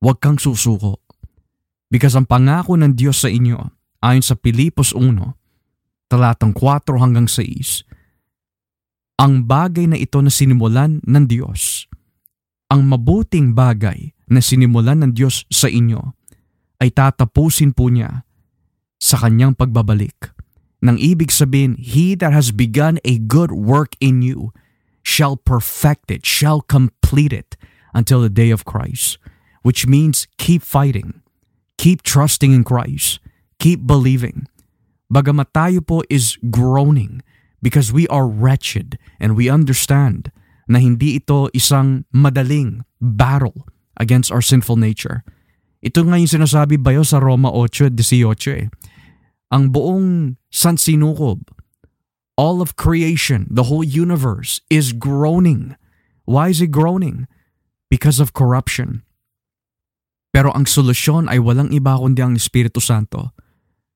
huwag 0.00 0.18
kang 0.22 0.40
susuko. 0.40 1.02
Because 1.88 2.16
ang 2.16 2.28
pangako 2.28 2.76
ng 2.76 2.92
Diyos 2.96 3.24
sa 3.24 3.32
inyo, 3.32 3.58
ayon 4.04 4.24
sa 4.24 4.36
Pilipos 4.36 4.92
1, 4.92 6.12
talatang 6.12 6.52
4 6.52 7.00
hanggang 7.00 7.28
6, 7.28 7.88
ang 9.18 9.44
bagay 9.48 9.90
na 9.90 9.98
ito 9.98 10.22
na 10.22 10.30
sinimulan 10.30 11.02
ng 11.02 11.24
Diyos, 11.26 11.90
ang 12.68 12.86
mabuting 12.86 13.56
bagay 13.56 14.14
na 14.28 14.38
sinimulan 14.44 15.00
ng 15.02 15.12
Diyos 15.16 15.48
sa 15.48 15.66
inyo, 15.66 16.14
ay 16.78 16.94
tatapusin 16.94 17.74
po 17.74 17.90
niya 17.90 18.22
sa 19.00 19.18
kanyang 19.18 19.58
pagbabalik. 19.58 20.37
Nang 20.78 20.98
ibig 20.98 21.34
sabihin, 21.34 21.74
He 21.78 22.14
that 22.14 22.32
has 22.32 22.54
begun 22.54 23.02
a 23.04 23.18
good 23.18 23.50
work 23.50 23.98
in 23.98 24.22
you 24.22 24.54
shall 25.02 25.36
perfect 25.36 26.10
it, 26.10 26.24
shall 26.26 26.60
complete 26.60 27.32
it 27.32 27.56
until 27.94 28.20
the 28.20 28.30
day 28.30 28.50
of 28.50 28.64
Christ. 28.64 29.18
Which 29.62 29.86
means 29.86 30.28
keep 30.38 30.62
fighting, 30.62 31.20
keep 31.76 32.02
trusting 32.02 32.54
in 32.54 32.62
Christ, 32.62 33.18
keep 33.58 33.86
believing. 33.86 34.46
Bagamat 35.10 35.50
tayo 35.56 35.80
po 35.82 36.04
is 36.06 36.38
groaning 36.52 37.24
because 37.58 37.90
we 37.90 38.06
are 38.08 38.28
wretched 38.28 39.00
and 39.18 39.34
we 39.34 39.50
understand 39.50 40.30
na 40.68 40.78
hindi 40.78 41.16
ito 41.16 41.48
isang 41.56 42.04
madaling 42.12 42.84
battle 43.00 43.66
against 43.96 44.30
our 44.30 44.44
sinful 44.44 44.76
nature. 44.76 45.24
Ito 45.80 46.06
nga 46.06 46.20
yung 46.20 46.30
sinasabi 46.30 46.78
bayo 46.78 47.02
sa 47.02 47.18
Roma 47.18 47.50
8.18 47.50 47.98
eh. 48.52 48.68
Ang 49.48 49.72
buong 49.72 50.36
sansinukob, 50.52 51.48
all 52.36 52.60
of 52.60 52.76
creation, 52.76 53.48
the 53.48 53.72
whole 53.72 53.84
universe 53.84 54.60
is 54.68 54.92
groaning. 54.92 55.74
Why 56.28 56.52
is 56.52 56.60
it 56.60 56.68
groaning? 56.68 57.24
Because 57.88 58.20
of 58.20 58.36
corruption. 58.36 59.02
Pero 60.28 60.52
ang 60.52 60.68
solusyon 60.68 61.32
ay 61.32 61.40
walang 61.40 61.72
iba 61.72 61.96
kundi 61.96 62.20
ang 62.20 62.36
Espiritu 62.36 62.78
Santo. 62.78 63.32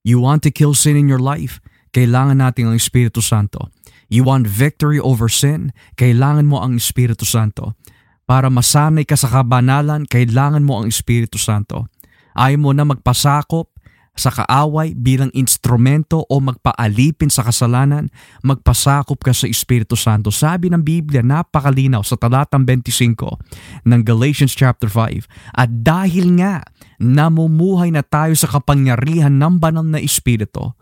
You 0.02 0.18
want 0.18 0.40
to 0.42 0.50
kill 0.50 0.72
sin 0.72 0.96
in 0.96 1.06
your 1.06 1.20
life? 1.20 1.60
Kailangan 1.92 2.40
natin 2.40 2.72
ang 2.72 2.76
Espiritu 2.80 3.20
Santo. 3.20 3.68
You 4.08 4.24
want 4.24 4.48
victory 4.48 5.00
over 5.00 5.28
sin? 5.28 5.76
Kailangan 6.00 6.48
mo 6.48 6.60
ang 6.60 6.80
Espiritu 6.80 7.28
Santo. 7.28 7.76
Para 8.24 8.48
masanay 8.48 9.04
ka 9.04 9.16
sa 9.16 9.28
kabanalan, 9.28 10.08
kailangan 10.08 10.64
mo 10.64 10.80
ang 10.80 10.88
Espiritu 10.88 11.36
Santo. 11.36 11.88
Ayaw 12.32 12.60
mo 12.60 12.70
na 12.72 12.88
magpasakop 12.88 13.71
sa 14.12 14.28
kaaway 14.28 14.92
bilang 14.92 15.32
instrumento 15.32 16.20
o 16.28 16.36
magpaalipin 16.36 17.32
sa 17.32 17.48
kasalanan, 17.48 18.12
magpasakop 18.44 19.16
ka 19.16 19.32
sa 19.32 19.48
Espiritu 19.48 19.96
Santo. 19.96 20.28
Sabi 20.28 20.68
ng 20.68 20.84
Biblia, 20.84 21.24
napakalinaw 21.24 22.04
sa 22.04 22.20
talatang 22.20 22.68
25 22.68 23.88
ng 23.88 24.00
Galatians 24.04 24.52
chapter 24.52 24.92
5. 24.92 25.56
At 25.56 25.70
dahil 25.80 26.36
nga 26.36 26.60
namumuhay 27.00 27.88
na 27.88 28.04
tayo 28.04 28.36
sa 28.36 28.52
kapangyarihan 28.52 29.32
ng 29.32 29.56
banal 29.56 29.88
na 29.88 29.98
Espiritu, 29.98 30.76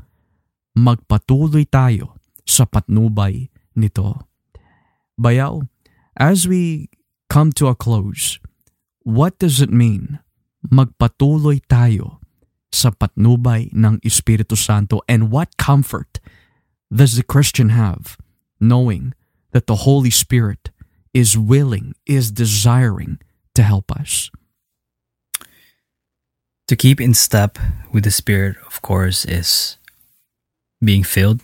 magpatuloy 0.74 1.70
tayo 1.70 2.18
sa 2.42 2.66
patnubay 2.66 3.46
nito. 3.78 4.26
Bayaw, 5.14 5.62
as 6.18 6.50
we 6.50 6.90
come 7.30 7.54
to 7.54 7.70
a 7.70 7.78
close, 7.78 8.42
what 9.06 9.38
does 9.38 9.62
it 9.62 9.70
mean 9.70 10.18
magpatuloy 10.60 11.56
tayo 11.64 12.19
sa 12.72 12.90
patnubay 12.90 13.70
ng 13.74 13.98
Espiritu 14.06 14.54
Santo 14.54 15.02
and 15.10 15.30
what 15.30 15.58
comfort 15.58 16.22
does 16.90 17.16
the 17.16 17.26
Christian 17.26 17.70
have 17.70 18.18
knowing 18.58 19.14
that 19.52 19.66
the 19.66 19.86
Holy 19.86 20.10
Spirit 20.10 20.70
is 21.12 21.36
willing, 21.36 21.94
is 22.06 22.30
desiring 22.30 23.18
to 23.54 23.62
help 23.62 23.90
us? 23.90 24.30
To 26.68 26.76
keep 26.76 27.00
in 27.00 27.14
step 27.14 27.58
with 27.90 28.04
the 28.04 28.14
Spirit, 28.14 28.56
of 28.66 28.80
course, 28.82 29.24
is 29.24 29.76
being 30.78 31.02
filled, 31.02 31.42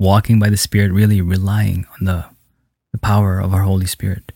walking 0.00 0.40
by 0.40 0.48
the 0.48 0.56
Spirit, 0.56 0.92
really 0.92 1.20
relying 1.20 1.84
on 2.00 2.06
the, 2.06 2.24
the 2.92 2.98
power 2.98 3.38
of 3.38 3.52
our 3.52 3.62
Holy 3.62 3.86
Spirit, 3.86 4.32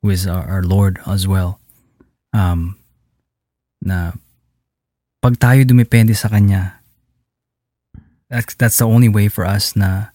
who 0.00 0.10
is 0.10 0.26
our, 0.26 0.46
our 0.46 0.62
Lord 0.62 1.00
as 1.06 1.26
well. 1.26 1.58
Um, 2.32 2.78
na 3.82 4.12
pag 5.22 5.38
tayo 5.38 5.62
dumepende 5.62 6.18
sa 6.18 6.26
Kanya, 6.26 6.82
that's, 8.26 8.58
that's 8.58 8.78
the 8.82 8.88
only 8.88 9.08
way 9.08 9.30
for 9.30 9.46
us 9.46 9.78
na 9.78 10.10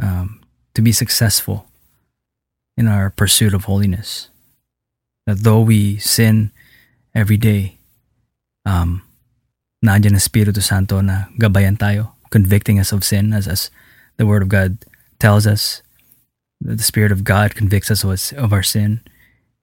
um, 0.00 0.40
to 0.74 0.80
be 0.80 0.92
successful 0.94 1.66
in 2.78 2.86
our 2.86 3.10
pursuit 3.10 3.52
of 3.52 3.66
holiness. 3.66 4.30
That 5.26 5.42
though 5.42 5.60
we 5.60 5.98
sin 5.98 6.52
every 7.14 7.36
day, 7.36 7.78
um, 8.64 9.02
nandiyan 9.82 10.14
ang 10.14 10.22
Espiritu 10.22 10.62
Santo 10.62 11.00
na 11.02 11.26
gabayan 11.36 11.76
tayo, 11.76 12.14
convicting 12.30 12.78
us 12.78 12.92
of 12.92 13.04
sin 13.04 13.32
as, 13.32 13.48
as 13.48 13.70
the 14.16 14.26
Word 14.26 14.42
of 14.42 14.48
God 14.48 14.78
tells 15.18 15.46
us. 15.46 15.82
The 16.60 16.82
Spirit 16.82 17.12
of 17.12 17.24
God 17.24 17.54
convicts 17.54 17.90
us 17.90 18.04
of, 18.04 18.38
of 18.38 18.52
our 18.52 18.62
sin. 18.62 19.00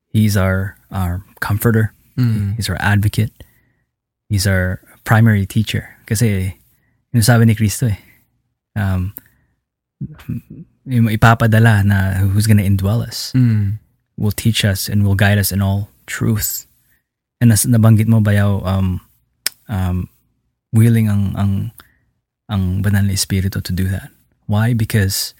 He's 0.10 0.36
our, 0.36 0.78
our 0.92 1.24
comforter. 1.40 1.94
Mm. 2.18 2.56
He's 2.56 2.70
our 2.70 2.78
advocate. 2.80 3.32
He's 4.32 4.48
our 4.48 4.80
primary 5.04 5.44
teacher. 5.44 5.92
Kasi, 6.08 6.56
yung 7.12 7.20
sabi 7.22 7.44
ni 7.44 7.54
Kristo 7.54 7.92
eh, 7.92 8.00
um, 8.80 9.12
yung 10.88 11.12
ipapadala 11.12 11.84
na 11.84 12.24
who's 12.32 12.48
gonna 12.48 12.64
indwell 12.64 13.04
us, 13.04 13.36
Mm. 13.36 13.78
will 14.16 14.32
teach 14.32 14.64
us 14.64 14.88
and 14.88 15.04
will 15.04 15.20
guide 15.20 15.38
us 15.38 15.52
in 15.52 15.60
all 15.62 15.92
truth. 16.08 16.66
And 17.44 17.50
nas 17.52 17.66
nabanggit 17.68 18.08
mo 18.08 18.22
bayaw, 18.22 18.64
um, 18.64 19.02
um, 19.68 20.08
willing 20.72 21.10
ang, 21.10 21.36
ang, 21.36 21.54
ang 22.48 22.82
banal 22.82 23.04
na 23.04 23.14
Espiritu 23.14 23.60
to 23.62 23.74
do 23.74 23.88
that. 23.92 24.10
Why? 24.48 24.74
Because 24.74 25.34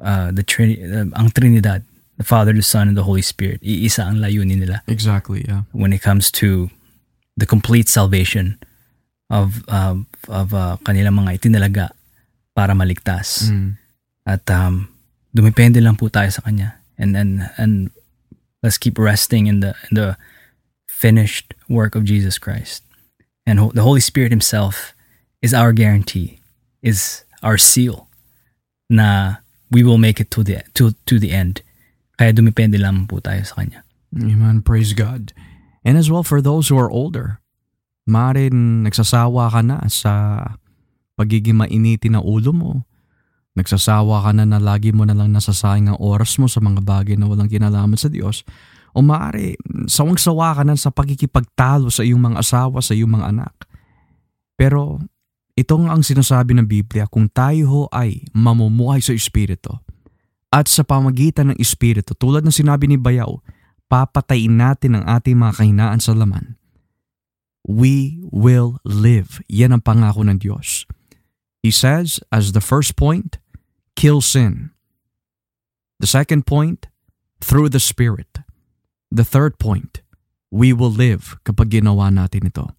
uh, 0.00 0.28
the 0.32 0.42
Trini- 0.44 0.82
uh, 0.84 1.08
ang 1.14 1.30
Trinidad, 1.30 1.84
the 2.18 2.24
Father, 2.24 2.52
the 2.52 2.62
Son, 2.62 2.88
and 2.88 2.96
the 2.96 3.04
Holy 3.06 3.22
Spirit, 3.22 3.62
iisa 3.62 4.06
ang 4.06 4.18
layunin 4.18 4.58
nila 4.60 4.82
Exactly, 4.86 5.44
yeah. 5.48 5.62
when 5.72 5.92
it 5.92 6.02
comes 6.02 6.30
to 6.30 6.68
the 7.36 7.46
complete 7.46 7.88
salvation 7.88 8.58
of 9.30 9.64
uh, 9.68 9.96
of 10.28 10.54
uh, 10.54 10.76
kanilang 10.84 11.18
mga 11.18 11.40
itinalaga 11.40 11.90
para 12.54 12.74
maligtas. 12.74 13.50
Mm. 13.50 13.76
At 14.26 14.46
um, 14.50 14.88
dumepende 15.34 15.82
lang 15.82 15.96
po 15.96 16.08
tayo 16.08 16.30
sa 16.30 16.42
kanya. 16.42 16.80
And 16.96 17.16
and 17.18 17.50
and 17.58 17.90
let's 18.62 18.78
keep 18.78 18.98
resting 18.98 19.46
in 19.46 19.60
the 19.60 19.74
in 19.90 19.98
the 19.98 20.16
finished 20.86 21.52
work 21.68 21.98
of 21.98 22.06
Jesus 22.06 22.38
Christ. 22.38 22.86
And 23.44 23.58
ho- 23.58 23.74
the 23.74 23.82
Holy 23.82 24.00
Spirit 24.00 24.30
himself 24.30 24.94
is 25.42 25.52
our 25.52 25.74
guarantee, 25.74 26.40
is 26.80 27.24
our 27.42 27.58
seal 27.58 28.08
na 28.88 29.42
we 29.70 29.82
will 29.82 29.98
make 29.98 30.20
it 30.22 30.30
to 30.30 30.46
the 30.46 30.62
to 30.78 30.94
to 31.04 31.18
the 31.18 31.34
end. 31.34 31.60
Kaya 32.14 32.30
dumepende 32.30 32.78
lang 32.78 33.10
po 33.10 33.18
tayo 33.18 33.42
sa 33.42 33.58
kanya. 33.58 33.82
Amen. 34.14 34.62
Praise 34.62 34.94
God. 34.94 35.34
And 35.84 36.00
as 36.00 36.08
well 36.08 36.24
for 36.24 36.40
those 36.40 36.72
who 36.72 36.80
are 36.80 36.88
older, 36.88 37.44
maaaring 38.08 38.88
nagsasawa 38.88 39.52
ka 39.52 39.60
na 39.60 39.84
sa 39.92 40.12
pagiging 41.14 41.60
mainiti 41.60 42.08
ng 42.08 42.24
ulo 42.24 42.50
mo. 42.50 42.72
Nagsasawa 43.54 44.26
ka 44.26 44.30
na 44.34 44.48
na 44.48 44.58
lagi 44.58 44.90
mo 44.90 45.06
na 45.06 45.14
lang 45.14 45.30
nasasayang 45.30 45.94
ang 45.94 46.00
oras 46.02 46.40
mo 46.42 46.50
sa 46.50 46.58
mga 46.58 46.82
bagay 46.82 47.14
na 47.14 47.30
walang 47.30 47.46
kinalaman 47.46 47.94
sa 47.94 48.10
Diyos. 48.10 48.42
O 48.94 49.02
maaari, 49.02 49.54
sawang-sawa 49.86 50.58
ka 50.58 50.62
na 50.66 50.74
sa 50.74 50.90
pagkikipagtalo 50.90 51.86
sa 51.92 52.02
iyong 52.02 52.18
mga 52.18 52.40
asawa, 52.42 52.82
sa 52.82 52.98
iyong 52.98 53.14
mga 53.14 53.30
anak. 53.30 53.54
Pero 54.58 55.02
ito 55.54 55.74
nga 55.78 55.94
ang 55.94 56.02
sinasabi 56.02 56.58
ng 56.58 56.66
Biblia, 56.66 57.06
kung 57.06 57.30
tayo 57.30 57.64
ho 57.70 57.82
ay 57.94 58.26
mamumuhay 58.34 58.98
sa 58.98 59.14
Espiritu 59.14 59.70
at 60.50 60.66
sa 60.66 60.82
pamagitan 60.82 61.54
ng 61.54 61.58
Espiritu, 61.62 62.14
tulad 62.14 62.42
ng 62.42 62.54
sinabi 62.54 62.90
ni 62.90 62.98
Bayaw, 62.98 63.38
papatayin 63.94 64.58
natin 64.58 64.98
ang 64.98 65.06
ating 65.06 65.38
mga 65.38 65.62
kahinaan 65.62 66.02
sa 66.02 66.18
laman. 66.18 66.58
We 67.62 68.18
will 68.26 68.82
live. 68.82 69.38
Yan 69.46 69.70
ang 69.70 69.86
pangako 69.86 70.26
ng 70.26 70.42
Diyos. 70.42 70.82
He 71.62 71.70
says, 71.70 72.18
as 72.34 72.50
the 72.50 72.60
first 72.60 72.98
point, 72.98 73.38
kill 73.94 74.18
sin. 74.18 74.74
The 76.02 76.10
second 76.10 76.42
point, 76.42 76.90
through 77.38 77.70
the 77.70 77.78
Spirit. 77.78 78.42
The 79.14 79.22
third 79.22 79.62
point, 79.62 80.02
we 80.50 80.74
will 80.74 80.90
live 80.90 81.38
kapag 81.46 81.70
ginawa 81.70 82.10
natin 82.10 82.50
ito. 82.50 82.74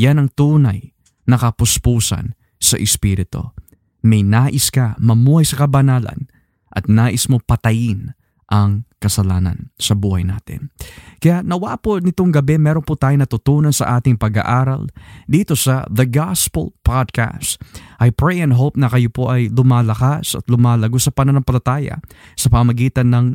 Yan 0.00 0.16
ang 0.16 0.32
tunay 0.32 0.96
na 1.28 1.36
kapuspusan 1.36 2.32
sa 2.56 2.80
Espiritu. 2.80 3.52
May 4.00 4.24
nais 4.24 4.72
ka 4.72 4.96
mamuhay 4.96 5.44
sa 5.44 5.68
kabanalan 5.68 6.32
at 6.72 6.88
nais 6.88 7.28
mo 7.28 7.44
patayin 7.44 8.16
ang 8.46 8.86
kasalanan 9.02 9.74
sa 9.76 9.98
buhay 9.98 10.22
natin. 10.22 10.70
Kaya 11.18 11.42
nawa 11.42 11.78
po 11.78 11.98
nitong 11.98 12.30
gabi 12.30 12.56
meron 12.56 12.86
po 12.86 12.94
tayo 12.94 13.18
natutunan 13.18 13.74
sa 13.74 13.98
ating 13.98 14.16
pag-aaral 14.18 14.86
dito 15.26 15.58
sa 15.58 15.82
The 15.90 16.06
Gospel 16.06 16.70
Podcast. 16.86 17.58
I 17.98 18.14
pray 18.14 18.38
and 18.38 18.54
hope 18.54 18.78
na 18.78 18.86
kayo 18.86 19.10
po 19.10 19.30
ay 19.30 19.50
lumalakas 19.50 20.38
at 20.38 20.46
lumalago 20.46 20.96
sa 21.02 21.10
pananampalataya 21.10 21.98
sa 22.38 22.48
pamagitan 22.48 23.10
ng 23.10 23.26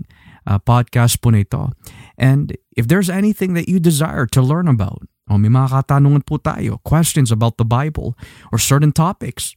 uh, 0.47 0.57
podcast 0.63 1.19
po 1.19 1.35
na 1.35 1.43
ito. 1.43 1.71
And 2.15 2.55
if 2.73 2.87
there's 2.87 3.11
anything 3.11 3.53
that 3.59 3.67
you 3.67 3.83
desire 3.83 4.25
to 4.31 4.41
learn 4.41 4.71
about, 4.71 5.03
o 5.31 5.39
may 5.39 5.51
mga 5.51 5.83
katanungan 5.83 6.23
po 6.27 6.39
tayo, 6.39 6.79
questions 6.83 7.31
about 7.31 7.55
the 7.55 7.67
Bible 7.67 8.15
or 8.51 8.59
certain 8.59 8.91
topics 8.91 9.55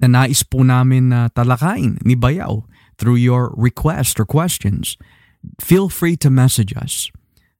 na 0.00 0.08
nais 0.08 0.40
po 0.44 0.64
namin 0.64 1.12
na 1.12 1.28
talakayin 1.28 2.00
ni 2.04 2.16
Bayaw 2.16 2.64
through 3.00 3.16
your 3.16 3.56
request 3.56 4.20
or 4.20 4.28
questions, 4.28 5.00
feel 5.56 5.88
free 5.88 6.20
to 6.20 6.28
message 6.28 6.76
us. 6.76 7.08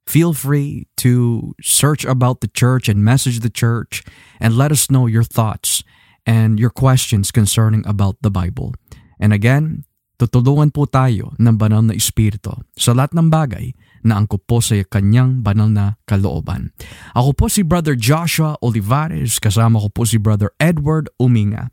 Feel 0.05 0.37
free 0.37 0.85
to 1.01 1.53
search 1.61 2.05
about 2.05 2.45
the 2.45 2.47
church 2.47 2.85
and 2.85 3.01
message 3.01 3.41
the 3.41 3.49
church 3.49 4.05
and 4.39 4.53
let 4.53 4.71
us 4.71 4.93
know 4.93 5.09
your 5.09 5.25
thoughts 5.25 5.83
and 6.25 6.61
your 6.61 6.69
questions 6.69 7.33
concerning 7.33 7.81
about 7.89 8.21
the 8.21 8.29
Bible. 8.29 8.77
And 9.19 9.33
again, 9.33 9.85
tutulungan 10.21 10.69
po 10.69 10.85
tayo 10.85 11.33
ng 11.41 11.57
banal 11.57 11.81
na 11.81 11.97
Espiritu 11.97 12.53
sa 12.77 12.93
lahat 12.93 13.17
ng 13.17 13.33
bagay 13.33 13.73
na 14.05 14.21
angkop 14.21 14.45
po 14.45 14.57
sa 14.61 14.77
kanyang 14.85 15.41
banal 15.41 15.69
na 15.69 15.97
kalooban. 16.05 16.73
Ako 17.17 17.33
po 17.33 17.45
si 17.49 17.65
Brother 17.65 17.97
Joshua 17.97 18.57
Olivares, 18.61 19.41
kasama 19.41 19.81
ko 19.81 19.89
po 19.89 20.01
si 20.05 20.21
Brother 20.21 20.53
Edward 20.61 21.09
Uminga. 21.17 21.69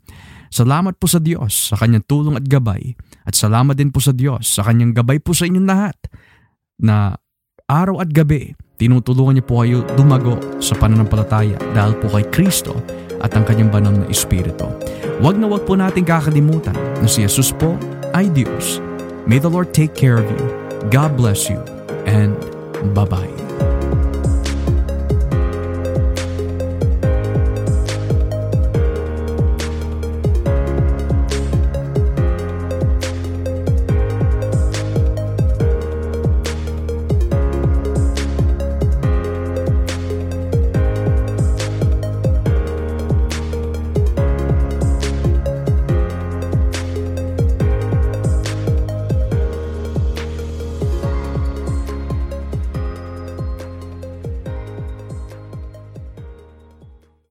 Salamat 0.49 0.97
po 0.97 1.07
sa 1.07 1.21
Diyos 1.21 1.73
sa 1.73 1.77
kanyang 1.77 2.05
tulong 2.09 2.35
at 2.37 2.45
gabay 2.49 2.97
at 3.29 3.37
salamat 3.37 3.77
din 3.77 3.93
po 3.93 4.01
sa 4.01 4.17
Diyos 4.17 4.49
sa 4.49 4.65
kanyang 4.65 4.97
gabay 4.97 5.21
po 5.21 5.37
sa 5.37 5.45
inyong 5.45 5.69
lahat 5.69 5.97
na 6.81 7.17
araw 7.69 8.01
at 8.01 8.09
gabi 8.09 8.57
tinutulungan 8.79 9.39
niyo 9.39 9.45
po 9.45 9.61
kayo 9.61 9.85
dumago 9.99 10.39
sa 10.63 10.79
pananampalataya 10.79 11.59
dahil 11.75 11.99
po 11.99 12.09
kay 12.15 12.25
Kristo 12.31 12.79
at 13.19 13.35
ang 13.35 13.43
kanyang 13.43 13.75
banal 13.75 13.95
na 13.95 14.07
Espiritu. 14.07 14.71
Huwag 15.19 15.37
na 15.37 15.51
huwag 15.51 15.67
po 15.67 15.75
natin 15.75 16.07
kakalimutan 16.07 16.79
na 17.03 17.07
si 17.11 17.27
Jesus 17.27 17.51
po 17.51 17.75
ay 18.15 18.31
Diyos. 18.31 18.79
May 19.27 19.43
the 19.43 19.51
Lord 19.51 19.75
take 19.75 19.93
care 19.93 20.17
of 20.17 20.27
you. 20.31 20.45
God 20.89 21.19
bless 21.19 21.51
you 21.51 21.59
and 22.07 22.39
bye-bye. 22.95 23.68